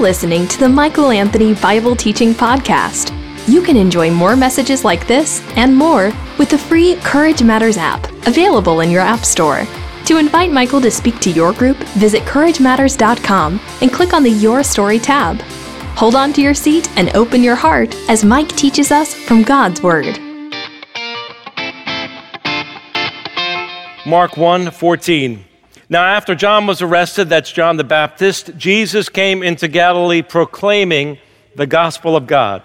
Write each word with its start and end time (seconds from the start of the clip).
listening 0.00 0.48
to 0.48 0.58
the 0.58 0.68
Michael 0.68 1.10
Anthony 1.10 1.52
Bible 1.52 1.94
Teaching 1.94 2.32
Podcast. 2.32 3.14
You 3.46 3.60
can 3.60 3.76
enjoy 3.76 4.10
more 4.10 4.34
messages 4.34 4.82
like 4.82 5.06
this 5.06 5.42
and 5.56 5.76
more 5.76 6.10
with 6.38 6.48
the 6.48 6.56
free 6.56 6.96
Courage 7.02 7.42
Matters 7.42 7.76
app, 7.76 8.10
available 8.26 8.80
in 8.80 8.90
your 8.90 9.02
App 9.02 9.26
Store. 9.26 9.66
To 10.06 10.16
invite 10.16 10.50
Michael 10.52 10.80
to 10.80 10.90
speak 10.90 11.20
to 11.20 11.30
your 11.30 11.52
group, 11.52 11.76
visit 11.98 12.22
CourageMatters.com 12.22 13.60
and 13.82 13.92
click 13.92 14.14
on 14.14 14.22
the 14.22 14.30
Your 14.30 14.62
Story 14.62 14.98
tab. 14.98 15.42
Hold 15.96 16.14
on 16.14 16.32
to 16.32 16.40
your 16.40 16.54
seat 16.54 16.88
and 16.96 17.14
open 17.14 17.42
your 17.42 17.56
heart 17.56 17.94
as 18.08 18.24
Mike 18.24 18.48
teaches 18.56 18.90
us 18.90 19.12
from 19.12 19.42
God's 19.42 19.82
Word. 19.82 20.18
Mark 24.06 24.38
1 24.38 24.70
14. 24.70 25.49
Now, 25.92 26.04
after 26.04 26.36
John 26.36 26.68
was 26.68 26.82
arrested, 26.82 27.28
that's 27.28 27.50
John 27.50 27.76
the 27.76 27.82
Baptist, 27.82 28.56
Jesus 28.56 29.08
came 29.08 29.42
into 29.42 29.66
Galilee 29.66 30.22
proclaiming 30.22 31.18
the 31.56 31.66
gospel 31.66 32.14
of 32.14 32.28
God 32.28 32.62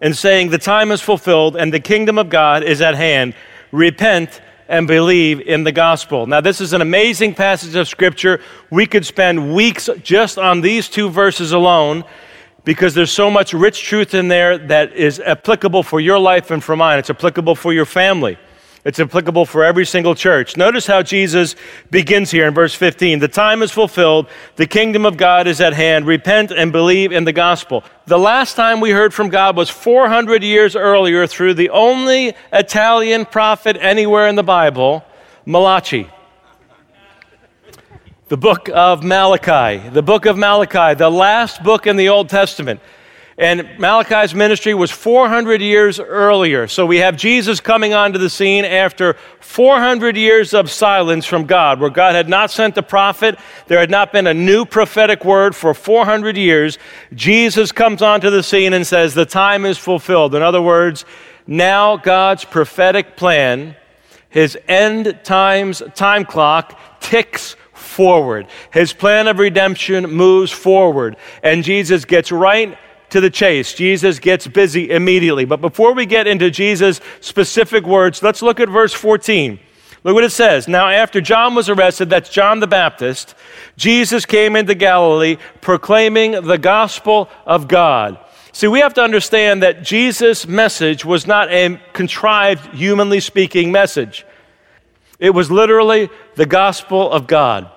and 0.00 0.16
saying, 0.16 0.50
The 0.50 0.58
time 0.58 0.90
is 0.90 1.00
fulfilled 1.00 1.54
and 1.54 1.72
the 1.72 1.78
kingdom 1.78 2.18
of 2.18 2.28
God 2.28 2.64
is 2.64 2.80
at 2.80 2.96
hand. 2.96 3.36
Repent 3.70 4.40
and 4.66 4.88
believe 4.88 5.40
in 5.40 5.62
the 5.62 5.70
gospel. 5.70 6.26
Now, 6.26 6.40
this 6.40 6.60
is 6.60 6.72
an 6.72 6.82
amazing 6.82 7.36
passage 7.36 7.76
of 7.76 7.86
scripture. 7.86 8.40
We 8.70 8.86
could 8.86 9.06
spend 9.06 9.54
weeks 9.54 9.88
just 10.02 10.36
on 10.36 10.60
these 10.60 10.88
two 10.88 11.08
verses 11.08 11.52
alone 11.52 12.02
because 12.64 12.92
there's 12.92 13.12
so 13.12 13.30
much 13.30 13.52
rich 13.52 13.84
truth 13.84 14.14
in 14.14 14.26
there 14.26 14.58
that 14.58 14.94
is 14.94 15.20
applicable 15.20 15.84
for 15.84 16.00
your 16.00 16.18
life 16.18 16.50
and 16.50 16.64
for 16.64 16.74
mine. 16.74 16.98
It's 16.98 17.10
applicable 17.10 17.54
for 17.54 17.72
your 17.72 17.86
family. 17.86 18.36
It's 18.84 19.00
applicable 19.00 19.46
for 19.46 19.64
every 19.64 19.86
single 19.86 20.14
church. 20.14 20.58
Notice 20.58 20.86
how 20.86 21.02
Jesus 21.02 21.56
begins 21.90 22.30
here 22.30 22.46
in 22.46 22.52
verse 22.52 22.74
15. 22.74 23.18
The 23.18 23.28
time 23.28 23.62
is 23.62 23.70
fulfilled. 23.70 24.28
The 24.56 24.66
kingdom 24.66 25.06
of 25.06 25.16
God 25.16 25.46
is 25.46 25.58
at 25.62 25.72
hand. 25.72 26.06
Repent 26.06 26.50
and 26.50 26.70
believe 26.70 27.10
in 27.10 27.24
the 27.24 27.32
gospel. 27.32 27.82
The 28.06 28.18
last 28.18 28.56
time 28.56 28.80
we 28.80 28.90
heard 28.90 29.14
from 29.14 29.30
God 29.30 29.56
was 29.56 29.70
400 29.70 30.42
years 30.42 30.76
earlier 30.76 31.26
through 31.26 31.54
the 31.54 31.70
only 31.70 32.34
Italian 32.52 33.24
prophet 33.24 33.78
anywhere 33.80 34.28
in 34.28 34.36
the 34.36 34.42
Bible, 34.42 35.02
Malachi. 35.46 36.06
The 38.28 38.36
book 38.36 38.68
of 38.68 39.02
Malachi. 39.02 39.88
The 39.88 40.02
book 40.02 40.26
of 40.26 40.36
Malachi, 40.36 40.94
the 40.94 41.10
last 41.10 41.62
book 41.62 41.86
in 41.86 41.96
the 41.96 42.10
Old 42.10 42.28
Testament. 42.28 42.80
And 43.36 43.68
Malachi's 43.80 44.32
ministry 44.32 44.74
was 44.74 44.92
400 44.92 45.60
years 45.60 45.98
earlier. 45.98 46.68
So 46.68 46.86
we 46.86 46.98
have 46.98 47.16
Jesus 47.16 47.58
coming 47.58 47.92
onto 47.92 48.16
the 48.16 48.30
scene 48.30 48.64
after 48.64 49.14
400 49.40 50.16
years 50.16 50.54
of 50.54 50.70
silence 50.70 51.26
from 51.26 51.44
God, 51.44 51.80
where 51.80 51.90
God 51.90 52.14
had 52.14 52.28
not 52.28 52.52
sent 52.52 52.78
a 52.78 52.82
prophet. 52.82 53.36
There 53.66 53.80
had 53.80 53.90
not 53.90 54.12
been 54.12 54.28
a 54.28 54.34
new 54.34 54.64
prophetic 54.64 55.24
word 55.24 55.56
for 55.56 55.74
400 55.74 56.36
years. 56.36 56.78
Jesus 57.12 57.72
comes 57.72 58.02
onto 58.02 58.30
the 58.30 58.42
scene 58.42 58.72
and 58.72 58.86
says, 58.86 59.14
The 59.14 59.26
time 59.26 59.64
is 59.64 59.78
fulfilled. 59.78 60.36
In 60.36 60.42
other 60.42 60.62
words, 60.62 61.04
now 61.44 61.96
God's 61.96 62.44
prophetic 62.44 63.16
plan, 63.16 63.74
his 64.28 64.56
end 64.68 65.18
times 65.24 65.82
time 65.96 66.24
clock, 66.24 67.00
ticks 67.00 67.56
forward. 67.72 68.46
His 68.72 68.92
plan 68.92 69.26
of 69.26 69.40
redemption 69.40 70.08
moves 70.10 70.52
forward. 70.52 71.16
And 71.42 71.64
Jesus 71.64 72.04
gets 72.04 72.30
right 72.30 72.78
to 73.14 73.20
the 73.20 73.30
chase. 73.30 73.74
Jesus 73.74 74.18
gets 74.18 74.48
busy 74.48 74.90
immediately. 74.90 75.44
But 75.44 75.60
before 75.60 75.94
we 75.94 76.04
get 76.04 76.26
into 76.26 76.50
Jesus' 76.50 77.00
specific 77.20 77.86
words, 77.86 78.24
let's 78.24 78.42
look 78.42 78.58
at 78.58 78.68
verse 78.68 78.92
14. 78.92 79.60
Look 80.02 80.14
what 80.14 80.24
it 80.24 80.30
says. 80.30 80.66
Now, 80.66 80.88
after 80.88 81.20
John 81.20 81.54
was 81.54 81.68
arrested, 81.68 82.10
that's 82.10 82.28
John 82.28 82.58
the 82.58 82.66
Baptist, 82.66 83.36
Jesus 83.76 84.26
came 84.26 84.56
into 84.56 84.74
Galilee 84.74 85.36
proclaiming 85.60 86.32
the 86.32 86.58
gospel 86.58 87.28
of 87.46 87.68
God. 87.68 88.18
See, 88.50 88.66
we 88.66 88.80
have 88.80 88.94
to 88.94 89.02
understand 89.02 89.62
that 89.62 89.84
Jesus' 89.84 90.44
message 90.48 91.04
was 91.04 91.24
not 91.24 91.48
a 91.52 91.80
contrived, 91.92 92.74
humanly 92.74 93.20
speaking 93.20 93.70
message. 93.70 94.26
It 95.20 95.30
was 95.30 95.52
literally 95.52 96.10
the 96.34 96.46
gospel 96.46 97.12
of 97.12 97.28
God. 97.28 97.70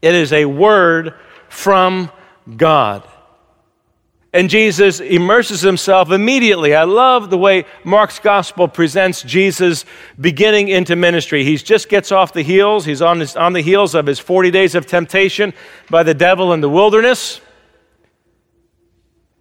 It 0.00 0.14
is 0.14 0.32
a 0.32 0.46
word 0.46 1.12
from 1.50 2.10
God. 2.56 3.06
And 4.32 4.48
Jesus 4.48 5.00
immerses 5.00 5.60
himself 5.60 6.12
immediately. 6.12 6.72
I 6.72 6.84
love 6.84 7.30
the 7.30 7.38
way 7.38 7.64
Mark's 7.82 8.20
gospel 8.20 8.68
presents 8.68 9.22
Jesus 9.22 9.84
beginning 10.20 10.68
into 10.68 10.94
ministry. 10.94 11.42
He 11.42 11.56
just 11.56 11.88
gets 11.88 12.12
off 12.12 12.32
the 12.32 12.42
heels. 12.42 12.84
He's 12.84 13.02
on, 13.02 13.18
his, 13.18 13.34
on 13.34 13.54
the 13.54 13.60
heels 13.60 13.96
of 13.96 14.06
his 14.06 14.20
40 14.20 14.52
days 14.52 14.76
of 14.76 14.86
temptation 14.86 15.52
by 15.90 16.04
the 16.04 16.14
devil 16.14 16.52
in 16.52 16.60
the 16.60 16.68
wilderness. 16.68 17.40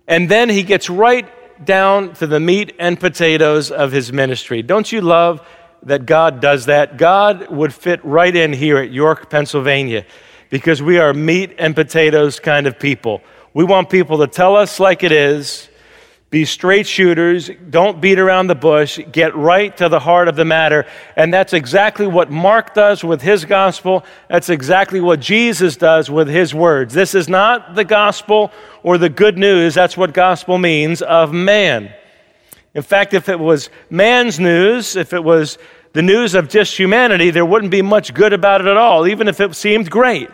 And 0.07 0.27
then 0.27 0.49
he 0.49 0.63
gets 0.63 0.89
right 0.89 1.27
down 1.63 2.13
to 2.15 2.25
the 2.25 2.39
meat 2.39 2.75
and 2.79 2.99
potatoes 2.99 3.69
of 3.69 3.91
his 3.91 4.11
ministry. 4.11 4.63
Don't 4.63 4.91
you 4.91 5.01
love 5.01 5.47
that 5.83 6.07
God 6.07 6.41
does 6.41 6.65
that? 6.65 6.97
God 6.97 7.47
would 7.49 7.75
fit 7.75 8.03
right 8.03 8.35
in 8.35 8.53
here 8.53 8.77
at 8.77 8.91
York, 8.91 9.29
Pennsylvania, 9.29 10.03
because 10.49 10.81
we 10.81 10.97
are 10.97 11.13
meat 11.13 11.53
and 11.59 11.75
potatoes 11.75 12.39
kind 12.39 12.65
of 12.65 12.79
people. 12.79 13.21
We 13.53 13.63
want 13.63 13.89
people 13.89 14.19
to 14.19 14.27
tell 14.27 14.55
us 14.55 14.79
like 14.79 15.03
it 15.03 15.11
is, 15.11 15.69
be 16.29 16.45
straight 16.45 16.85
shooters, 16.85 17.49
don't 17.71 17.99
beat 17.99 18.19
around 18.19 18.47
the 18.47 18.55
bush, 18.55 18.99
get 19.11 19.35
right 19.35 19.75
to 19.77 19.89
the 19.89 19.99
heart 19.99 20.27
of 20.27 20.35
the 20.35 20.45
matter. 20.45 20.85
And 21.15 21.33
that's 21.33 21.53
exactly 21.53 22.05
what 22.05 22.29
Mark 22.29 22.75
does 22.75 23.03
with 23.03 23.23
his 23.23 23.45
gospel. 23.45 24.05
That's 24.29 24.49
exactly 24.49 25.01
what 25.01 25.19
Jesus 25.19 25.75
does 25.75 26.11
with 26.11 26.27
his 26.27 26.53
words. 26.53 26.93
This 26.93 27.15
is 27.15 27.27
not 27.27 27.73
the 27.73 27.83
gospel 27.83 28.51
or 28.83 28.99
the 28.99 29.09
good 29.09 29.39
news, 29.39 29.73
that's 29.73 29.97
what 29.97 30.13
gospel 30.13 30.59
means, 30.59 31.01
of 31.01 31.33
man. 31.33 31.91
In 32.75 32.83
fact, 32.83 33.15
if 33.15 33.27
it 33.27 33.39
was 33.39 33.71
man's 33.89 34.39
news, 34.39 34.95
if 34.95 35.13
it 35.13 35.23
was 35.23 35.57
the 35.93 36.03
news 36.03 36.35
of 36.35 36.47
just 36.47 36.77
humanity, 36.77 37.31
there 37.31 37.45
wouldn't 37.45 37.71
be 37.71 37.81
much 37.81 38.13
good 38.13 38.33
about 38.33 38.61
it 38.61 38.67
at 38.67 38.77
all, 38.77 39.07
even 39.07 39.27
if 39.27 39.39
it 39.39 39.55
seemed 39.55 39.89
great. 39.89 40.29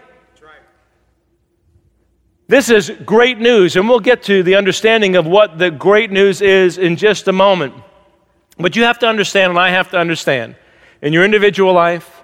This 2.48 2.70
is 2.70 2.92
great 3.06 3.40
news, 3.40 3.76
and 3.76 3.90
we'll 3.90 4.00
get 4.00 4.22
to 4.24 4.44
the 4.44 4.56
understanding 4.56 5.16
of 5.16 5.26
what 5.26 5.58
the 5.58 5.72
great 5.72 6.12
news 6.12 6.42
is 6.42 6.78
in 6.78 6.96
just 6.96 7.28
a 7.28 7.34
moment. 7.34 7.74
But 8.60 8.76
you 8.76 8.84
have 8.84 9.00
to 9.00 9.08
understand, 9.08 9.50
and 9.52 9.60
I 9.60 9.72
have 9.72 9.90
to 9.92 9.98
understand, 9.98 10.56
in 11.02 11.12
your 11.12 11.26
individual 11.26 11.74
life, 11.74 12.24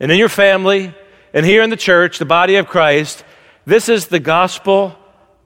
and 0.00 0.10
in 0.10 0.18
your 0.18 0.28
family, 0.28 0.92
and 1.32 1.46
here 1.46 1.62
in 1.62 1.70
the 1.70 1.76
church, 1.76 2.18
the 2.18 2.24
body 2.24 2.56
of 2.56 2.66
Christ, 2.66 3.24
this 3.64 3.88
is 3.88 4.08
the 4.08 4.18
gospel 4.18 4.96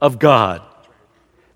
of 0.01 0.19
God. 0.19 0.63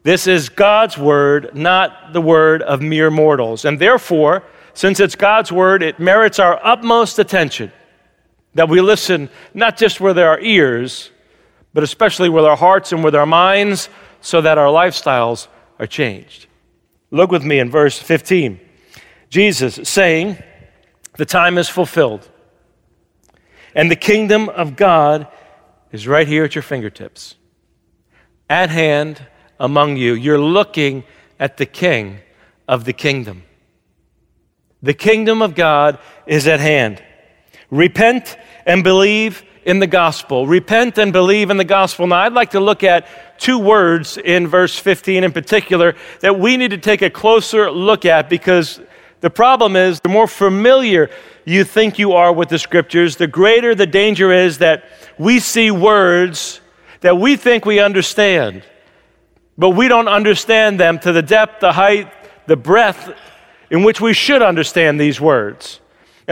This 0.02 0.26
is 0.26 0.48
God's 0.50 0.98
word, 0.98 1.54
not 1.54 2.12
the 2.12 2.20
word 2.20 2.60
of 2.60 2.82
mere 2.82 3.10
mortals. 3.10 3.64
And 3.64 3.78
therefore, 3.78 4.42
since 4.74 5.00
it's 5.00 5.14
God's 5.14 5.50
word, 5.50 5.82
it 5.82 5.98
merits 5.98 6.38
our 6.38 6.60
utmost 6.62 7.18
attention 7.18 7.72
that 8.54 8.68
we 8.68 8.80
listen 8.80 9.30
not 9.54 9.78
just 9.78 10.00
with 10.00 10.18
our 10.18 10.38
ears, 10.40 11.11
but 11.74 11.82
especially 11.82 12.28
with 12.28 12.44
our 12.44 12.56
hearts 12.56 12.92
and 12.92 13.02
with 13.02 13.14
our 13.14 13.26
minds, 13.26 13.88
so 14.20 14.40
that 14.40 14.58
our 14.58 14.68
lifestyles 14.68 15.48
are 15.78 15.86
changed. 15.86 16.46
Look 17.10 17.30
with 17.30 17.44
me 17.44 17.58
in 17.58 17.70
verse 17.70 17.98
15. 17.98 18.60
Jesus 19.28 19.80
saying, 19.88 20.38
The 21.16 21.26
time 21.26 21.58
is 21.58 21.68
fulfilled, 21.68 22.28
and 23.74 23.90
the 23.90 23.96
kingdom 23.96 24.48
of 24.48 24.76
God 24.76 25.26
is 25.90 26.06
right 26.06 26.26
here 26.26 26.44
at 26.44 26.54
your 26.54 26.62
fingertips, 26.62 27.36
at 28.48 28.70
hand 28.70 29.26
among 29.58 29.96
you. 29.96 30.14
You're 30.14 30.40
looking 30.40 31.04
at 31.38 31.56
the 31.56 31.66
king 31.66 32.18
of 32.68 32.84
the 32.84 32.92
kingdom. 32.92 33.44
The 34.82 34.94
kingdom 34.94 35.42
of 35.42 35.54
God 35.54 35.98
is 36.26 36.46
at 36.46 36.60
hand. 36.60 37.02
Repent 37.70 38.36
and 38.66 38.82
believe 38.82 39.44
in 39.64 39.78
the 39.78 39.86
gospel. 39.86 40.46
Repent 40.46 40.98
and 40.98 41.12
believe 41.12 41.50
in 41.50 41.56
the 41.56 41.64
gospel. 41.64 42.06
Now, 42.06 42.20
I'd 42.20 42.32
like 42.32 42.50
to 42.50 42.60
look 42.60 42.82
at 42.82 43.38
two 43.38 43.58
words 43.58 44.18
in 44.18 44.48
verse 44.48 44.78
15 44.78 45.24
in 45.24 45.32
particular 45.32 45.94
that 46.20 46.38
we 46.38 46.56
need 46.56 46.70
to 46.70 46.78
take 46.78 47.02
a 47.02 47.10
closer 47.10 47.70
look 47.70 48.04
at 48.04 48.28
because 48.28 48.80
the 49.20 49.30
problem 49.30 49.76
is 49.76 50.00
the 50.00 50.08
more 50.08 50.26
familiar 50.26 51.10
you 51.44 51.64
think 51.64 51.98
you 51.98 52.12
are 52.12 52.32
with 52.32 52.48
the 52.48 52.58
scriptures, 52.58 53.16
the 53.16 53.26
greater 53.26 53.74
the 53.74 53.86
danger 53.86 54.32
is 54.32 54.58
that 54.58 54.84
we 55.18 55.38
see 55.38 55.70
words 55.70 56.60
that 57.00 57.18
we 57.18 57.36
think 57.36 57.64
we 57.64 57.80
understand, 57.80 58.62
but 59.58 59.70
we 59.70 59.88
don't 59.88 60.08
understand 60.08 60.78
them 60.78 60.98
to 61.00 61.12
the 61.12 61.22
depth, 61.22 61.60
the 61.60 61.72
height, 61.72 62.12
the 62.46 62.56
breadth 62.56 63.12
in 63.70 63.82
which 63.82 64.00
we 64.00 64.12
should 64.12 64.42
understand 64.42 65.00
these 65.00 65.20
words. 65.20 65.80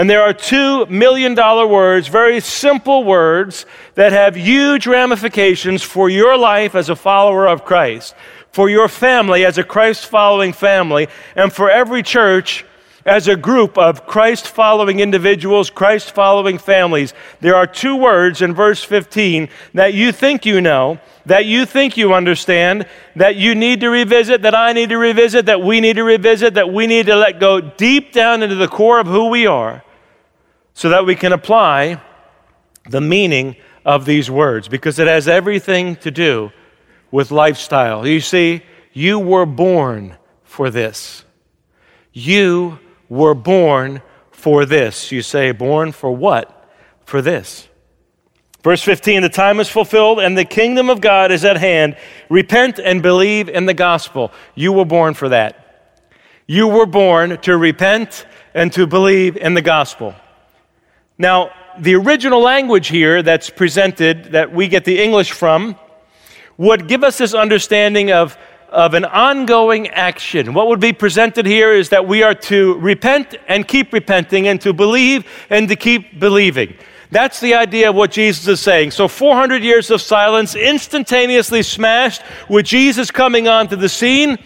And 0.00 0.08
there 0.08 0.22
are 0.22 0.32
two 0.32 0.86
million 0.86 1.34
dollar 1.34 1.66
words, 1.66 2.08
very 2.08 2.40
simple 2.40 3.04
words 3.04 3.66
that 3.96 4.12
have 4.12 4.34
huge 4.34 4.86
ramifications 4.86 5.82
for 5.82 6.08
your 6.08 6.38
life 6.38 6.74
as 6.74 6.88
a 6.88 6.96
follower 6.96 7.46
of 7.46 7.66
Christ, 7.66 8.14
for 8.50 8.70
your 8.70 8.88
family 8.88 9.44
as 9.44 9.58
a 9.58 9.62
Christ 9.62 10.06
following 10.06 10.54
family, 10.54 11.08
and 11.36 11.52
for 11.52 11.70
every 11.70 12.02
church 12.02 12.64
as 13.04 13.28
a 13.28 13.36
group 13.36 13.76
of 13.76 14.06
Christ 14.06 14.48
following 14.48 15.00
individuals, 15.00 15.68
Christ 15.68 16.14
following 16.14 16.56
families, 16.56 17.12
there 17.40 17.54
are 17.54 17.66
two 17.66 17.94
words 17.94 18.40
in 18.40 18.54
verse 18.54 18.82
15 18.82 19.50
that 19.74 19.92
you 19.92 20.12
think 20.12 20.46
you 20.46 20.62
know, 20.62 20.98
that 21.26 21.44
you 21.44 21.66
think 21.66 21.98
you 21.98 22.14
understand, 22.14 22.86
that 23.16 23.36
you 23.36 23.54
need 23.54 23.80
to 23.80 23.90
revisit, 23.90 24.40
that 24.40 24.54
I 24.54 24.72
need 24.72 24.88
to 24.88 24.96
revisit, 24.96 25.44
that 25.44 25.60
we 25.60 25.78
need 25.78 25.96
to 25.96 26.04
revisit, 26.04 26.54
that 26.54 26.72
we 26.72 26.86
need 26.86 27.04
to 27.04 27.16
let 27.16 27.38
go 27.38 27.60
deep 27.60 28.14
down 28.14 28.42
into 28.42 28.54
the 28.54 28.66
core 28.66 28.98
of 28.98 29.06
who 29.06 29.28
we 29.28 29.46
are 29.46 29.84
so 30.80 30.88
that 30.88 31.04
we 31.04 31.14
can 31.14 31.34
apply 31.34 32.00
the 32.88 33.02
meaning 33.02 33.54
of 33.84 34.06
these 34.06 34.30
words 34.30 34.66
because 34.66 34.98
it 34.98 35.06
has 35.06 35.28
everything 35.28 35.94
to 35.94 36.10
do 36.10 36.50
with 37.10 37.30
lifestyle. 37.30 38.06
You 38.06 38.22
see, 38.22 38.62
you 38.94 39.18
were 39.18 39.44
born 39.44 40.16
for 40.42 40.70
this. 40.70 41.22
You 42.14 42.78
were 43.10 43.34
born 43.34 44.00
for 44.30 44.64
this. 44.64 45.12
You 45.12 45.20
say, 45.20 45.52
born 45.52 45.92
for 45.92 46.16
what? 46.16 46.72
For 47.04 47.20
this. 47.20 47.68
Verse 48.62 48.82
15 48.82 49.20
The 49.20 49.28
time 49.28 49.60
is 49.60 49.68
fulfilled 49.68 50.18
and 50.18 50.34
the 50.34 50.46
kingdom 50.46 50.88
of 50.88 51.02
God 51.02 51.30
is 51.30 51.44
at 51.44 51.58
hand. 51.58 51.94
Repent 52.30 52.78
and 52.78 53.02
believe 53.02 53.50
in 53.50 53.66
the 53.66 53.74
gospel. 53.74 54.32
You 54.54 54.72
were 54.72 54.86
born 54.86 55.12
for 55.12 55.28
that. 55.28 56.06
You 56.46 56.68
were 56.68 56.86
born 56.86 57.36
to 57.42 57.58
repent 57.58 58.24
and 58.54 58.72
to 58.72 58.86
believe 58.86 59.36
in 59.36 59.52
the 59.52 59.60
gospel. 59.60 60.14
Now, 61.20 61.50
the 61.78 61.96
original 61.96 62.40
language 62.40 62.88
here 62.88 63.22
that's 63.22 63.50
presented, 63.50 64.32
that 64.32 64.54
we 64.54 64.68
get 64.68 64.86
the 64.86 64.98
English 64.98 65.32
from, 65.32 65.76
would 66.56 66.88
give 66.88 67.04
us 67.04 67.18
this 67.18 67.34
understanding 67.34 68.10
of 68.10 68.38
of 68.70 68.94
an 68.94 69.04
ongoing 69.04 69.88
action. 69.88 70.54
What 70.54 70.68
would 70.68 70.78
be 70.78 70.92
presented 70.92 71.44
here 71.44 71.74
is 71.74 71.88
that 71.88 72.06
we 72.06 72.22
are 72.22 72.34
to 72.34 72.78
repent 72.78 73.34
and 73.48 73.66
keep 73.66 73.92
repenting, 73.92 74.46
and 74.46 74.60
to 74.60 74.72
believe 74.72 75.26
and 75.50 75.68
to 75.68 75.74
keep 75.76 76.20
believing. 76.20 76.76
That's 77.10 77.40
the 77.40 77.54
idea 77.54 77.90
of 77.90 77.96
what 77.96 78.12
Jesus 78.12 78.46
is 78.46 78.60
saying. 78.60 78.92
So, 78.92 79.08
400 79.08 79.64
years 79.64 79.90
of 79.90 80.00
silence 80.00 80.54
instantaneously 80.54 81.64
smashed 81.64 82.22
with 82.48 82.64
Jesus 82.64 83.10
coming 83.10 83.48
onto 83.48 83.74
the 83.74 83.88
scene. 83.88 84.38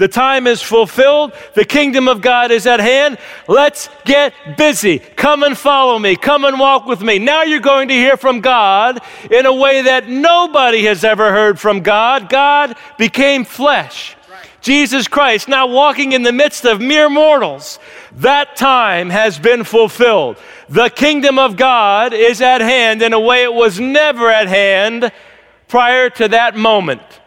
The 0.00 0.08
time 0.08 0.46
is 0.46 0.62
fulfilled. 0.62 1.34
The 1.52 1.66
kingdom 1.66 2.08
of 2.08 2.22
God 2.22 2.50
is 2.50 2.66
at 2.66 2.80
hand. 2.80 3.18
Let's 3.46 3.90
get 4.06 4.32
busy. 4.56 4.98
Come 4.98 5.42
and 5.42 5.54
follow 5.54 5.98
me. 5.98 6.16
Come 6.16 6.46
and 6.46 6.58
walk 6.58 6.86
with 6.86 7.02
me. 7.02 7.18
Now 7.18 7.42
you're 7.42 7.60
going 7.60 7.88
to 7.88 7.94
hear 7.94 8.16
from 8.16 8.40
God 8.40 9.00
in 9.30 9.44
a 9.44 9.52
way 9.52 9.82
that 9.82 10.08
nobody 10.08 10.84
has 10.84 11.04
ever 11.04 11.30
heard 11.30 11.60
from 11.60 11.82
God. 11.82 12.30
God 12.30 12.76
became 12.96 13.44
flesh. 13.44 14.16
Jesus 14.62 15.06
Christ 15.06 15.48
now 15.48 15.66
walking 15.66 16.12
in 16.12 16.22
the 16.22 16.32
midst 16.32 16.64
of 16.64 16.80
mere 16.80 17.10
mortals. 17.10 17.78
That 18.12 18.56
time 18.56 19.10
has 19.10 19.38
been 19.38 19.64
fulfilled. 19.64 20.38
The 20.70 20.88
kingdom 20.88 21.38
of 21.38 21.58
God 21.58 22.14
is 22.14 22.40
at 22.40 22.62
hand 22.62 23.02
in 23.02 23.12
a 23.12 23.20
way 23.20 23.42
it 23.42 23.52
was 23.52 23.78
never 23.78 24.30
at 24.30 24.48
hand 24.48 25.12
prior 25.68 26.08
to 26.08 26.28
that 26.28 26.56
moment. 26.56 27.19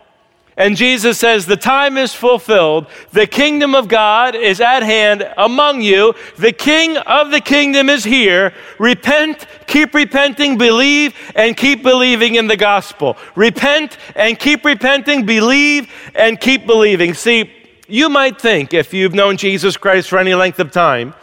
And 0.56 0.78
Jesus 0.78 1.18
says, 1.18 1.46
The 1.46 1.58
time 1.58 1.98
is 1.98 2.14
fulfilled. 2.14 2.88
The 3.12 3.26
kingdom 3.26 3.74
of 3.74 3.88
God 3.88 4.36
is 4.36 4.62
at 4.62 4.84
hand 4.84 5.28
among 5.38 5.82
you. 5.82 6.14
The 6.38 6.52
king 6.52 6.98
of 6.98 7.32
the 7.32 7.42
kingdom 7.42 7.90
is 7.90 8.04
here. 8.04 8.54
Repent, 8.78 9.48
keep 9.66 9.94
repenting, 9.94 10.58
believe, 10.58 11.16
and 11.36 11.58
keep 11.58 11.82
believing 11.82 12.36
in 12.36 12.48
the 12.48 12.58
gospel. 12.58 13.18
Repent 13.36 13.98
and 14.16 14.38
keep 14.38 14.64
repenting, 14.64 15.26
believe, 15.26 15.92
and 16.14 16.40
keep 16.40 16.68
believing. 16.68 17.14
See, 17.16 17.52
you 17.88 18.10
might 18.10 18.40
think, 18.40 18.74
if 18.74 18.94
you've 18.94 19.16
known 19.16 19.38
Jesus 19.38 19.76
Christ 19.76 20.10
for 20.10 20.20
any 20.20 20.36
length 20.36 20.60
of 20.60 20.72
time, 20.72 21.16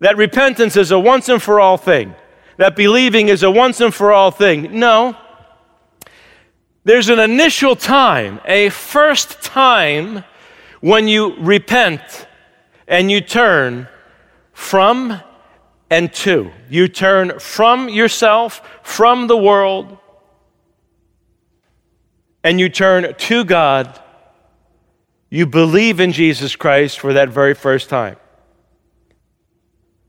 that 0.00 0.16
repentance 0.16 0.76
is 0.76 0.90
a 0.90 0.98
once 0.98 1.28
and 1.28 1.42
for 1.42 1.60
all 1.60 1.76
thing, 1.76 2.14
that 2.56 2.76
believing 2.76 3.28
is 3.28 3.42
a 3.42 3.50
once 3.50 3.80
and 3.80 3.94
for 3.94 4.12
all 4.12 4.30
thing. 4.30 4.78
No. 4.78 5.16
There's 6.84 7.08
an 7.08 7.18
initial 7.18 7.76
time, 7.76 8.40
a 8.44 8.68
first 8.68 9.42
time 9.42 10.22
when 10.80 11.08
you 11.08 11.34
repent 11.36 12.26
and 12.86 13.10
you 13.10 13.22
turn 13.22 13.88
from 14.52 15.18
and 15.88 16.12
to. 16.12 16.50
You 16.68 16.88
turn 16.88 17.38
from 17.38 17.88
yourself, 17.88 18.60
from 18.82 19.28
the 19.28 19.36
world, 19.36 19.96
and 22.42 22.60
you 22.60 22.68
turn 22.68 23.14
to 23.14 23.44
God. 23.44 23.98
You 25.30 25.46
believe 25.46 26.00
in 26.00 26.12
Jesus 26.12 26.54
Christ 26.54 27.00
for 27.00 27.14
that 27.14 27.30
very 27.30 27.54
first 27.54 27.88
time. 27.88 28.16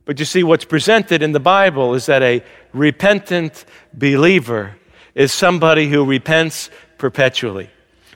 But 0.04 0.20
you 0.20 0.26
see, 0.26 0.44
what's 0.44 0.66
presented 0.66 1.24
in 1.24 1.32
the 1.32 1.40
Bible 1.40 1.94
is 1.94 2.06
that 2.08 2.22
a 2.22 2.44
repentant 2.74 3.64
believer 3.94 4.76
is 5.16 5.34
somebody 5.34 5.90
who 5.90 6.06
repents 6.06 6.70
perpetually. 6.98 7.70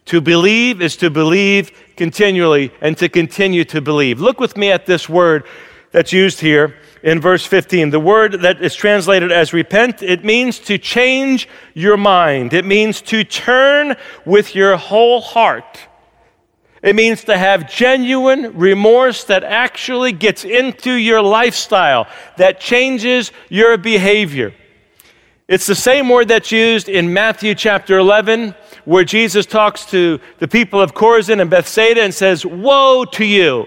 To 0.05 0.21
believe 0.21 0.81
is 0.81 0.97
to 0.97 1.09
believe 1.09 1.71
continually 1.95 2.71
and 2.81 2.97
to 2.97 3.09
continue 3.09 3.63
to 3.65 3.81
believe. 3.81 4.19
Look 4.19 4.39
with 4.39 4.57
me 4.57 4.71
at 4.71 4.85
this 4.85 5.07
word 5.07 5.45
that's 5.91 6.13
used 6.13 6.39
here 6.39 6.75
in 7.03 7.21
verse 7.21 7.45
15. 7.45 7.91
The 7.91 7.99
word 7.99 8.41
that 8.41 8.61
is 8.61 8.75
translated 8.75 9.31
as 9.31 9.53
repent, 9.53 10.01
it 10.01 10.25
means 10.25 10.59
to 10.59 10.77
change 10.77 11.47
your 11.73 11.97
mind. 11.97 12.53
It 12.53 12.65
means 12.65 13.01
to 13.03 13.23
turn 13.23 13.95
with 14.25 14.55
your 14.55 14.77
whole 14.77 15.21
heart. 15.21 15.79
It 16.81 16.95
means 16.95 17.25
to 17.25 17.37
have 17.37 17.69
genuine 17.69 18.57
remorse 18.57 19.25
that 19.25 19.43
actually 19.43 20.13
gets 20.13 20.45
into 20.45 20.93
your 20.93 21.21
lifestyle, 21.21 22.07
that 22.37 22.59
changes 22.59 23.31
your 23.49 23.77
behavior. 23.77 24.53
It's 25.49 25.65
the 25.65 25.73
same 25.73 26.09
word 26.09 26.27
that's 26.27 26.51
used 26.51 26.89
in 26.89 27.11
Matthew 27.11 27.55
chapter 27.55 27.97
11, 27.97 28.53
where 28.85 29.03
Jesus 29.03 29.47
talks 29.47 29.83
to 29.87 30.19
the 30.37 30.47
people 30.47 30.79
of 30.79 30.93
Chorazin 30.93 31.41
and 31.41 31.49
Bethsaida 31.49 32.03
and 32.03 32.13
says, 32.13 32.45
Woe 32.45 33.03
to 33.13 33.25
you! 33.25 33.65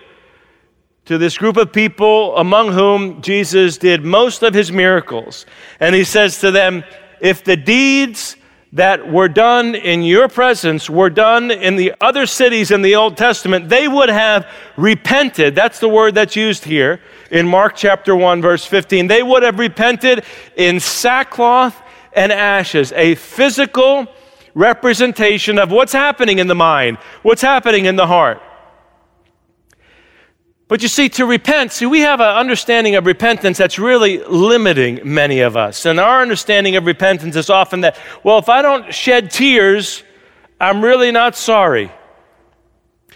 To 1.06 1.19
this 1.19 1.37
group 1.37 1.56
of 1.56 1.73
people 1.73 2.37
among 2.37 2.70
whom 2.70 3.20
Jesus 3.20 3.79
did 3.79 4.05
most 4.05 4.44
of 4.44 4.55
his 4.55 4.70
miracles. 4.70 5.44
And 5.81 5.93
he 5.93 6.05
says 6.05 6.38
to 6.38 6.52
them, 6.52 6.84
If 7.20 7.43
the 7.43 7.56
deeds 7.56 8.37
that 8.73 9.11
were 9.11 9.28
done 9.28 9.75
in 9.75 10.05
your 10.05 10.28
presence 10.28 10.88
were 10.88 11.11
done 11.11 11.50
in 11.50 11.75
the 11.75 11.94
other 12.00 12.26
cities 12.26 12.70
in 12.70 12.82
the 12.82 12.94
Old 12.94 13.17
Testament, 13.17 13.69
they 13.69 13.88
would 13.88 14.08
have 14.08 14.46
repented. 14.76 15.56
That's 15.56 15.81
the 15.81 15.88
word 15.88 16.14
that's 16.14 16.37
used 16.37 16.62
here 16.62 17.00
in 17.32 17.49
Mark 17.49 17.75
chapter 17.75 18.14
1, 18.14 18.43
verse 18.43 18.64
15. 18.64 19.08
They 19.08 19.23
would 19.23 19.43
have 19.43 19.58
repented 19.58 20.25
in 20.55 20.79
sackcloth 20.79 21.83
and 22.12 22.30
ashes, 22.30 22.92
a 22.92 23.14
physical 23.14 24.07
representation 24.54 25.59
of 25.59 25.71
what's 25.71 25.95
happening 25.95 26.38
in 26.38 26.47
the 26.47 26.54
mind, 26.54 26.99
what's 27.23 27.40
happening 27.40 27.87
in 27.87 27.97
the 27.97 28.07
heart. 28.07 28.40
But 30.68 30.83
you 30.83 30.88
see, 30.88 31.09
to 31.11 31.26
repent, 31.26 31.73
see, 31.73 31.87
we 31.87 32.00
have 32.00 32.21
an 32.21 32.37
understanding 32.37 32.97
of 32.97 33.07
repentance 33.07 33.59
that's 33.59 33.78
really 33.78 34.18
limiting 34.25 35.00
many 35.04 35.40
of 35.40 35.57
us. 35.57 35.87
And 35.87 35.99
our 35.99 36.23
understanding 36.23 36.76
of 36.76 36.87
repentance 36.87 37.35
is 37.37 37.50
often 37.50 37.80
that, 37.80 37.99
well, 38.23 38.38
if 38.38 38.49
I 38.49 38.62
don't 38.62 38.92
shed 38.92 39.30
tears, 39.30 40.02
I'm 40.61 40.85
really 40.85 41.12
not 41.12 41.35
sorry. 41.35 41.90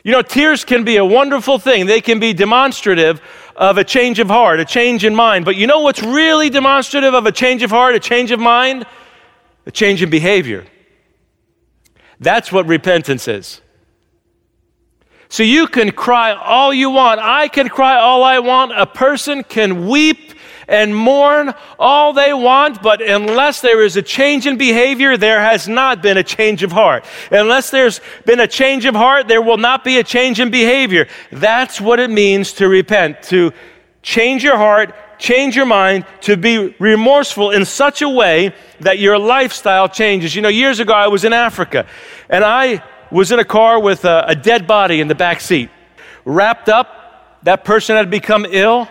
You 0.05 0.13
know, 0.13 0.23
tears 0.23 0.65
can 0.65 0.85
be 0.85 0.99
a 0.99 1.05
wonderful 1.05 1.59
thing, 1.59 1.87
they 1.87 2.01
can 2.01 2.21
be 2.21 2.33
demonstrative 2.33 3.21
of 3.57 3.79
a 3.79 3.85
change 3.85 4.19
of 4.19 4.29
heart, 4.29 4.61
a 4.61 4.65
change 4.65 5.05
in 5.05 5.15
mind. 5.15 5.45
But 5.45 5.57
you 5.57 5.67
know 5.67 5.81
what's 5.81 6.03
really 6.03 6.51
demonstrative 6.51 7.15
of 7.15 7.27
a 7.27 7.33
change 7.33 7.63
of 7.63 7.71
heart, 7.71 7.95
a 7.95 8.01
change 8.01 8.31
of 8.31 8.39
mind? 8.39 8.87
A 9.65 9.71
change 9.71 10.03
in 10.03 10.11
behavior. 10.11 10.67
That's 12.21 12.53
what 12.53 12.67
repentance 12.67 13.27
is. 13.29 13.61
So 15.29 15.43
you 15.43 15.67
can 15.67 15.91
cry 15.91 16.33
all 16.33 16.73
you 16.73 16.91
want. 16.91 17.21
I 17.21 17.49
can 17.49 17.69
cry 17.69 17.97
all 17.97 18.23
I 18.23 18.39
want. 18.39 18.73
A 18.79 18.87
person 18.87 19.43
can 19.43 19.89
weep 19.89 20.35
and 20.69 20.95
mourn 20.95 21.55
all 21.79 22.13
they 22.13 22.33
want, 22.33 22.83
but 22.83 23.01
unless 23.01 23.61
there 23.61 23.85
is 23.85 23.97
a 23.97 24.03
change 24.03 24.47
in 24.47 24.57
behavior, 24.57 25.17
there 25.17 25.41
has 25.41 25.69
not 25.69 26.03
been 26.03 26.17
a 26.17 26.25
change 26.25 26.63
of 26.63 26.73
heart. 26.73 27.05
Unless 27.31 27.71
there's 27.71 28.01
been 28.25 28.41
a 28.41 28.49
change 28.49 28.85
of 28.85 28.95
heart, 28.95 29.29
there 29.29 29.43
will 29.43 29.59
not 29.59 29.85
be 29.85 29.99
a 29.99 30.05
change 30.05 30.41
in 30.41 30.51
behavior. 30.51 31.07
That's 31.31 31.81
what 31.81 32.01
it 32.01 32.11
means 32.11 32.53
to 32.55 32.69
repent, 32.69 33.23
to 33.25 33.53
change 34.03 34.43
your 34.43 34.57
heart, 34.57 34.95
change 35.19 35.57
your 35.57 35.67
mind, 35.67 36.05
to 36.23 36.37
be 36.37 36.75
remorseful 36.79 37.51
in 37.51 37.65
such 37.65 38.03
a 38.03 38.09
way 38.09 38.55
that 38.81 38.99
your 38.99 39.19
lifestyle 39.19 39.89
changes. 39.89 40.35
You 40.35 40.43
know, 40.43 40.49
years 40.49 40.81
ago 40.81 40.93
I 40.93 41.09
was 41.09 41.25
in 41.25 41.33
Africa 41.33 41.87
and 42.29 42.45
I 42.45 42.83
was 43.11 43.33
in 43.33 43.39
a 43.39 43.45
car 43.45 43.81
with 43.81 44.05
a, 44.05 44.25
a 44.29 44.35
dead 44.35 44.67
body 44.67 45.01
in 45.01 45.09
the 45.09 45.15
back 45.15 45.41
seat, 45.41 45.71
wrapped 46.25 46.69
up. 46.69 47.41
That 47.45 47.65
person 47.65 47.97
had 47.97 48.11
become 48.11 48.45
ill. 48.49 48.89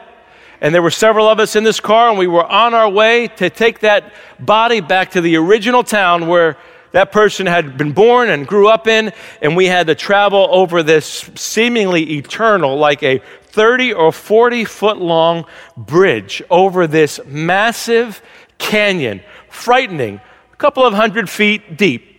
And 0.61 0.73
there 0.73 0.81
were 0.81 0.91
several 0.91 1.27
of 1.27 1.39
us 1.39 1.55
in 1.55 1.63
this 1.63 1.79
car, 1.79 2.09
and 2.09 2.17
we 2.17 2.27
were 2.27 2.45
on 2.45 2.73
our 2.73 2.89
way 2.89 3.27
to 3.37 3.49
take 3.49 3.79
that 3.79 4.13
body 4.39 4.79
back 4.81 5.11
to 5.11 5.21
the 5.21 5.35
original 5.35 5.83
town 5.83 6.27
where 6.27 6.57
that 6.91 7.11
person 7.11 7.45
had 7.45 7.77
been 7.77 7.91
born 7.91 8.29
and 8.29 8.47
grew 8.47 8.69
up 8.69 8.87
in. 8.87 9.11
And 9.41 9.55
we 9.55 9.65
had 9.65 9.87
to 9.87 9.95
travel 9.95 10.47
over 10.49 10.81
this 10.81 11.29
seemingly 11.35 12.17
eternal, 12.17 12.77
like 12.77 13.03
a 13.03 13.21
30 13.47 13.93
or 13.93 14.11
40 14.11 14.65
foot 14.65 14.97
long 14.97 15.45
bridge 15.75 16.41
over 16.49 16.87
this 16.87 17.19
massive 17.25 18.21
canyon, 18.57 19.21
frightening, 19.49 20.21
a 20.53 20.55
couple 20.55 20.85
of 20.85 20.93
hundred 20.93 21.29
feet 21.29 21.77
deep. 21.77 22.14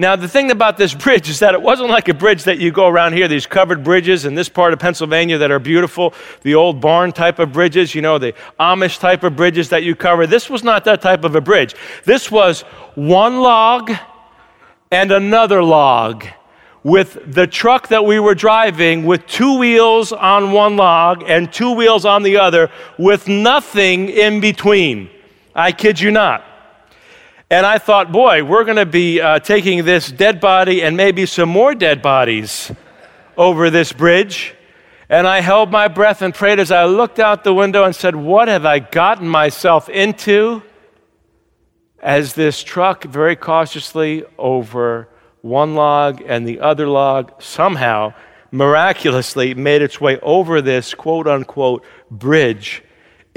Now, 0.00 0.14
the 0.14 0.28
thing 0.28 0.52
about 0.52 0.76
this 0.76 0.94
bridge 0.94 1.28
is 1.28 1.40
that 1.40 1.54
it 1.54 1.60
wasn't 1.60 1.90
like 1.90 2.06
a 2.06 2.14
bridge 2.14 2.44
that 2.44 2.58
you 2.58 2.70
go 2.70 2.86
around 2.86 3.14
here, 3.14 3.26
these 3.26 3.48
covered 3.48 3.82
bridges 3.82 4.26
in 4.26 4.36
this 4.36 4.48
part 4.48 4.72
of 4.72 4.78
Pennsylvania 4.78 5.38
that 5.38 5.50
are 5.50 5.58
beautiful, 5.58 6.14
the 6.42 6.54
old 6.54 6.80
barn 6.80 7.10
type 7.10 7.40
of 7.40 7.52
bridges, 7.52 7.96
you 7.96 8.00
know, 8.00 8.16
the 8.16 8.32
Amish 8.60 9.00
type 9.00 9.24
of 9.24 9.34
bridges 9.34 9.70
that 9.70 9.82
you 9.82 9.96
cover. 9.96 10.24
This 10.24 10.48
was 10.48 10.62
not 10.62 10.84
that 10.84 11.02
type 11.02 11.24
of 11.24 11.34
a 11.34 11.40
bridge. 11.40 11.74
This 12.04 12.30
was 12.30 12.60
one 12.94 13.40
log 13.40 13.90
and 14.92 15.10
another 15.10 15.64
log 15.64 16.24
with 16.84 17.18
the 17.34 17.48
truck 17.48 17.88
that 17.88 18.04
we 18.04 18.20
were 18.20 18.36
driving 18.36 19.04
with 19.04 19.26
two 19.26 19.58
wheels 19.58 20.12
on 20.12 20.52
one 20.52 20.76
log 20.76 21.24
and 21.26 21.52
two 21.52 21.72
wheels 21.72 22.04
on 22.04 22.22
the 22.22 22.36
other 22.36 22.70
with 22.98 23.26
nothing 23.26 24.08
in 24.10 24.40
between. 24.40 25.10
I 25.56 25.72
kid 25.72 25.98
you 25.98 26.12
not. 26.12 26.44
And 27.50 27.64
I 27.64 27.78
thought, 27.78 28.12
boy, 28.12 28.44
we're 28.44 28.64
going 28.64 28.76
to 28.76 28.84
be 28.84 29.22
uh, 29.22 29.38
taking 29.38 29.86
this 29.86 30.12
dead 30.12 30.38
body 30.38 30.82
and 30.82 30.98
maybe 30.98 31.24
some 31.24 31.48
more 31.48 31.74
dead 31.74 32.02
bodies 32.02 32.70
over 33.38 33.70
this 33.70 33.90
bridge. 33.90 34.54
And 35.08 35.26
I 35.26 35.40
held 35.40 35.70
my 35.70 35.88
breath 35.88 36.20
and 36.20 36.34
prayed 36.34 36.60
as 36.60 36.70
I 36.70 36.84
looked 36.84 37.18
out 37.18 37.44
the 37.44 37.54
window 37.54 37.84
and 37.84 37.96
said, 37.96 38.14
What 38.14 38.48
have 38.48 38.66
I 38.66 38.80
gotten 38.80 39.26
myself 39.26 39.88
into? 39.88 40.62
As 42.00 42.34
this 42.34 42.62
truck 42.62 43.04
very 43.04 43.34
cautiously 43.34 44.24
over 44.36 45.08
one 45.40 45.74
log 45.74 46.22
and 46.26 46.46
the 46.46 46.60
other 46.60 46.86
log 46.86 47.42
somehow 47.42 48.12
miraculously 48.50 49.54
made 49.54 49.80
its 49.80 49.98
way 49.98 50.18
over 50.20 50.60
this 50.60 50.92
quote 50.92 51.26
unquote 51.26 51.82
bridge 52.10 52.82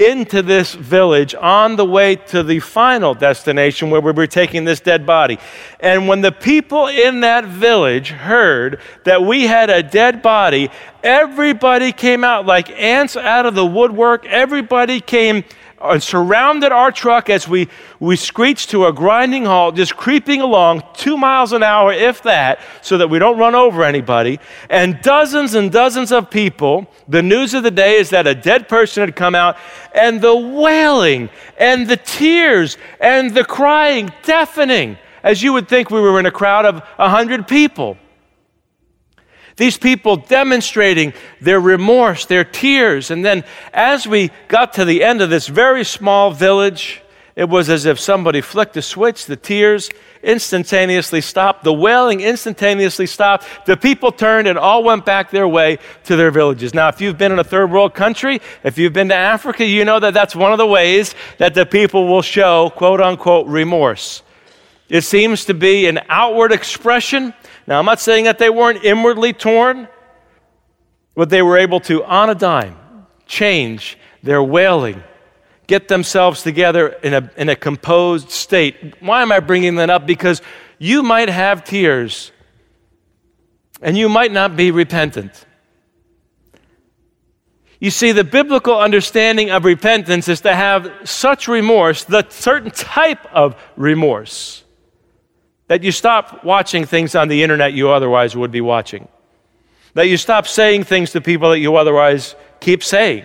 into 0.02 0.42
this 0.42 0.74
village 0.74 1.34
on 1.34 1.76
the 1.76 1.84
way 1.84 2.16
to 2.16 2.42
the 2.42 2.60
final 2.60 3.14
destination 3.14 3.90
where 3.90 4.00
we 4.00 4.12
were 4.12 4.26
taking 4.26 4.64
this 4.64 4.80
dead 4.80 5.06
body. 5.06 5.38
And 5.80 6.08
when 6.08 6.20
the 6.20 6.32
people 6.32 6.88
in 6.88 7.20
that 7.20 7.44
village 7.44 8.10
heard 8.10 8.80
that 9.04 9.22
we 9.22 9.44
had 9.44 9.70
a 9.70 9.82
dead 9.82 10.22
body, 10.22 10.70
everybody 11.02 11.92
came 11.92 12.24
out 12.24 12.46
like 12.46 12.70
ants 12.70 13.16
out 13.16 13.46
of 13.46 13.54
the 13.54 13.66
woodwork. 13.66 14.26
Everybody 14.26 15.00
came 15.00 15.44
and 15.82 16.02
surrounded 16.02 16.72
our 16.72 16.92
truck 16.92 17.28
as 17.28 17.48
we, 17.48 17.68
we 18.00 18.16
screeched 18.16 18.70
to 18.70 18.86
a 18.86 18.92
grinding 18.92 19.44
halt, 19.44 19.76
just 19.76 19.96
creeping 19.96 20.40
along 20.40 20.82
two 20.94 21.16
miles 21.16 21.52
an 21.52 21.62
hour, 21.62 21.92
if 21.92 22.22
that, 22.22 22.60
so 22.80 22.98
that 22.98 23.08
we 23.08 23.18
don't 23.18 23.38
run 23.38 23.54
over 23.54 23.84
anybody. 23.84 24.38
And 24.70 25.00
dozens 25.02 25.54
and 25.54 25.70
dozens 25.70 26.12
of 26.12 26.30
people, 26.30 26.86
the 27.08 27.22
news 27.22 27.54
of 27.54 27.62
the 27.62 27.70
day 27.70 27.96
is 27.96 28.10
that 28.10 28.26
a 28.26 28.34
dead 28.34 28.68
person 28.68 29.02
had 29.02 29.16
come 29.16 29.34
out, 29.34 29.56
and 29.94 30.20
the 30.20 30.36
wailing 30.36 31.28
and 31.58 31.88
the 31.88 31.96
tears 31.96 32.78
and 33.00 33.34
the 33.34 33.44
crying 33.44 34.10
deafening, 34.22 34.98
as 35.22 35.42
you 35.42 35.52
would 35.52 35.68
think 35.68 35.90
we 35.90 36.00
were 36.00 36.18
in 36.18 36.26
a 36.26 36.30
crowd 36.30 36.64
of 36.64 36.82
a 36.98 37.08
hundred 37.08 37.46
people. 37.46 37.96
These 39.56 39.78
people 39.78 40.16
demonstrating 40.16 41.12
their 41.40 41.60
remorse, 41.60 42.24
their 42.26 42.44
tears. 42.44 43.10
And 43.10 43.24
then, 43.24 43.44
as 43.72 44.06
we 44.06 44.30
got 44.48 44.74
to 44.74 44.84
the 44.84 45.02
end 45.02 45.20
of 45.20 45.30
this 45.30 45.46
very 45.46 45.84
small 45.84 46.30
village, 46.30 47.02
it 47.34 47.48
was 47.48 47.70
as 47.70 47.86
if 47.86 47.98
somebody 47.98 48.42
flicked 48.42 48.76
a 48.76 48.82
switch. 48.82 49.24
The 49.24 49.36
tears 49.36 49.88
instantaneously 50.22 51.22
stopped. 51.22 51.64
The 51.64 51.72
wailing 51.72 52.20
instantaneously 52.20 53.06
stopped. 53.06 53.46
The 53.66 53.76
people 53.76 54.12
turned 54.12 54.48
and 54.48 54.58
all 54.58 54.84
went 54.84 55.06
back 55.06 55.30
their 55.30 55.48
way 55.48 55.78
to 56.04 56.16
their 56.16 56.30
villages. 56.30 56.74
Now, 56.74 56.88
if 56.88 57.00
you've 57.00 57.16
been 57.16 57.32
in 57.32 57.38
a 57.38 57.44
third 57.44 57.70
world 57.70 57.94
country, 57.94 58.40
if 58.64 58.76
you've 58.76 58.92
been 58.92 59.08
to 59.08 59.14
Africa, 59.14 59.64
you 59.64 59.84
know 59.84 59.98
that 59.98 60.12
that's 60.12 60.36
one 60.36 60.52
of 60.52 60.58
the 60.58 60.66
ways 60.66 61.14
that 61.38 61.54
the 61.54 61.64
people 61.64 62.06
will 62.06 62.22
show, 62.22 62.70
quote 62.70 63.00
unquote, 63.00 63.46
remorse. 63.46 64.22
It 64.90 65.00
seems 65.02 65.46
to 65.46 65.54
be 65.54 65.86
an 65.86 66.00
outward 66.10 66.52
expression 66.52 67.32
now, 67.66 67.78
I'm 67.78 67.84
not 67.84 68.00
saying 68.00 68.24
that 68.24 68.38
they 68.38 68.50
weren't 68.50 68.84
inwardly 68.84 69.32
torn, 69.32 69.88
but 71.14 71.30
they 71.30 71.42
were 71.42 71.58
able 71.58 71.80
to, 71.80 72.04
on 72.04 72.30
a 72.30 72.34
dime, 72.34 72.76
change 73.26 73.98
their 74.22 74.42
wailing, 74.42 75.02
get 75.66 75.88
themselves 75.88 76.42
together 76.42 76.88
in 76.88 77.14
a, 77.14 77.30
in 77.36 77.48
a 77.48 77.56
composed 77.56 78.30
state. 78.30 78.94
Why 79.00 79.22
am 79.22 79.30
I 79.30 79.40
bringing 79.40 79.76
that 79.76 79.90
up? 79.90 80.06
Because 80.06 80.42
you 80.78 81.02
might 81.02 81.28
have 81.28 81.64
tears 81.64 82.32
and 83.80 83.96
you 83.96 84.08
might 84.08 84.32
not 84.32 84.56
be 84.56 84.70
repentant. 84.70 85.44
You 87.78 87.90
see, 87.90 88.12
the 88.12 88.24
biblical 88.24 88.78
understanding 88.78 89.50
of 89.50 89.64
repentance 89.64 90.28
is 90.28 90.40
to 90.42 90.54
have 90.54 90.90
such 91.04 91.48
remorse, 91.48 92.04
the 92.04 92.24
certain 92.28 92.70
type 92.70 93.26
of 93.32 93.56
remorse 93.76 94.61
that 95.72 95.82
you 95.82 95.90
stop 95.90 96.44
watching 96.44 96.84
things 96.84 97.14
on 97.14 97.28
the 97.28 97.42
internet 97.42 97.72
you 97.72 97.88
otherwise 97.88 98.36
would 98.36 98.50
be 98.50 98.60
watching. 98.60 99.08
That 99.94 100.06
you 100.06 100.18
stop 100.18 100.46
saying 100.46 100.84
things 100.84 101.12
to 101.12 101.22
people 101.22 101.48
that 101.48 101.60
you 101.60 101.76
otherwise 101.76 102.34
keep 102.60 102.84
saying. 102.84 103.24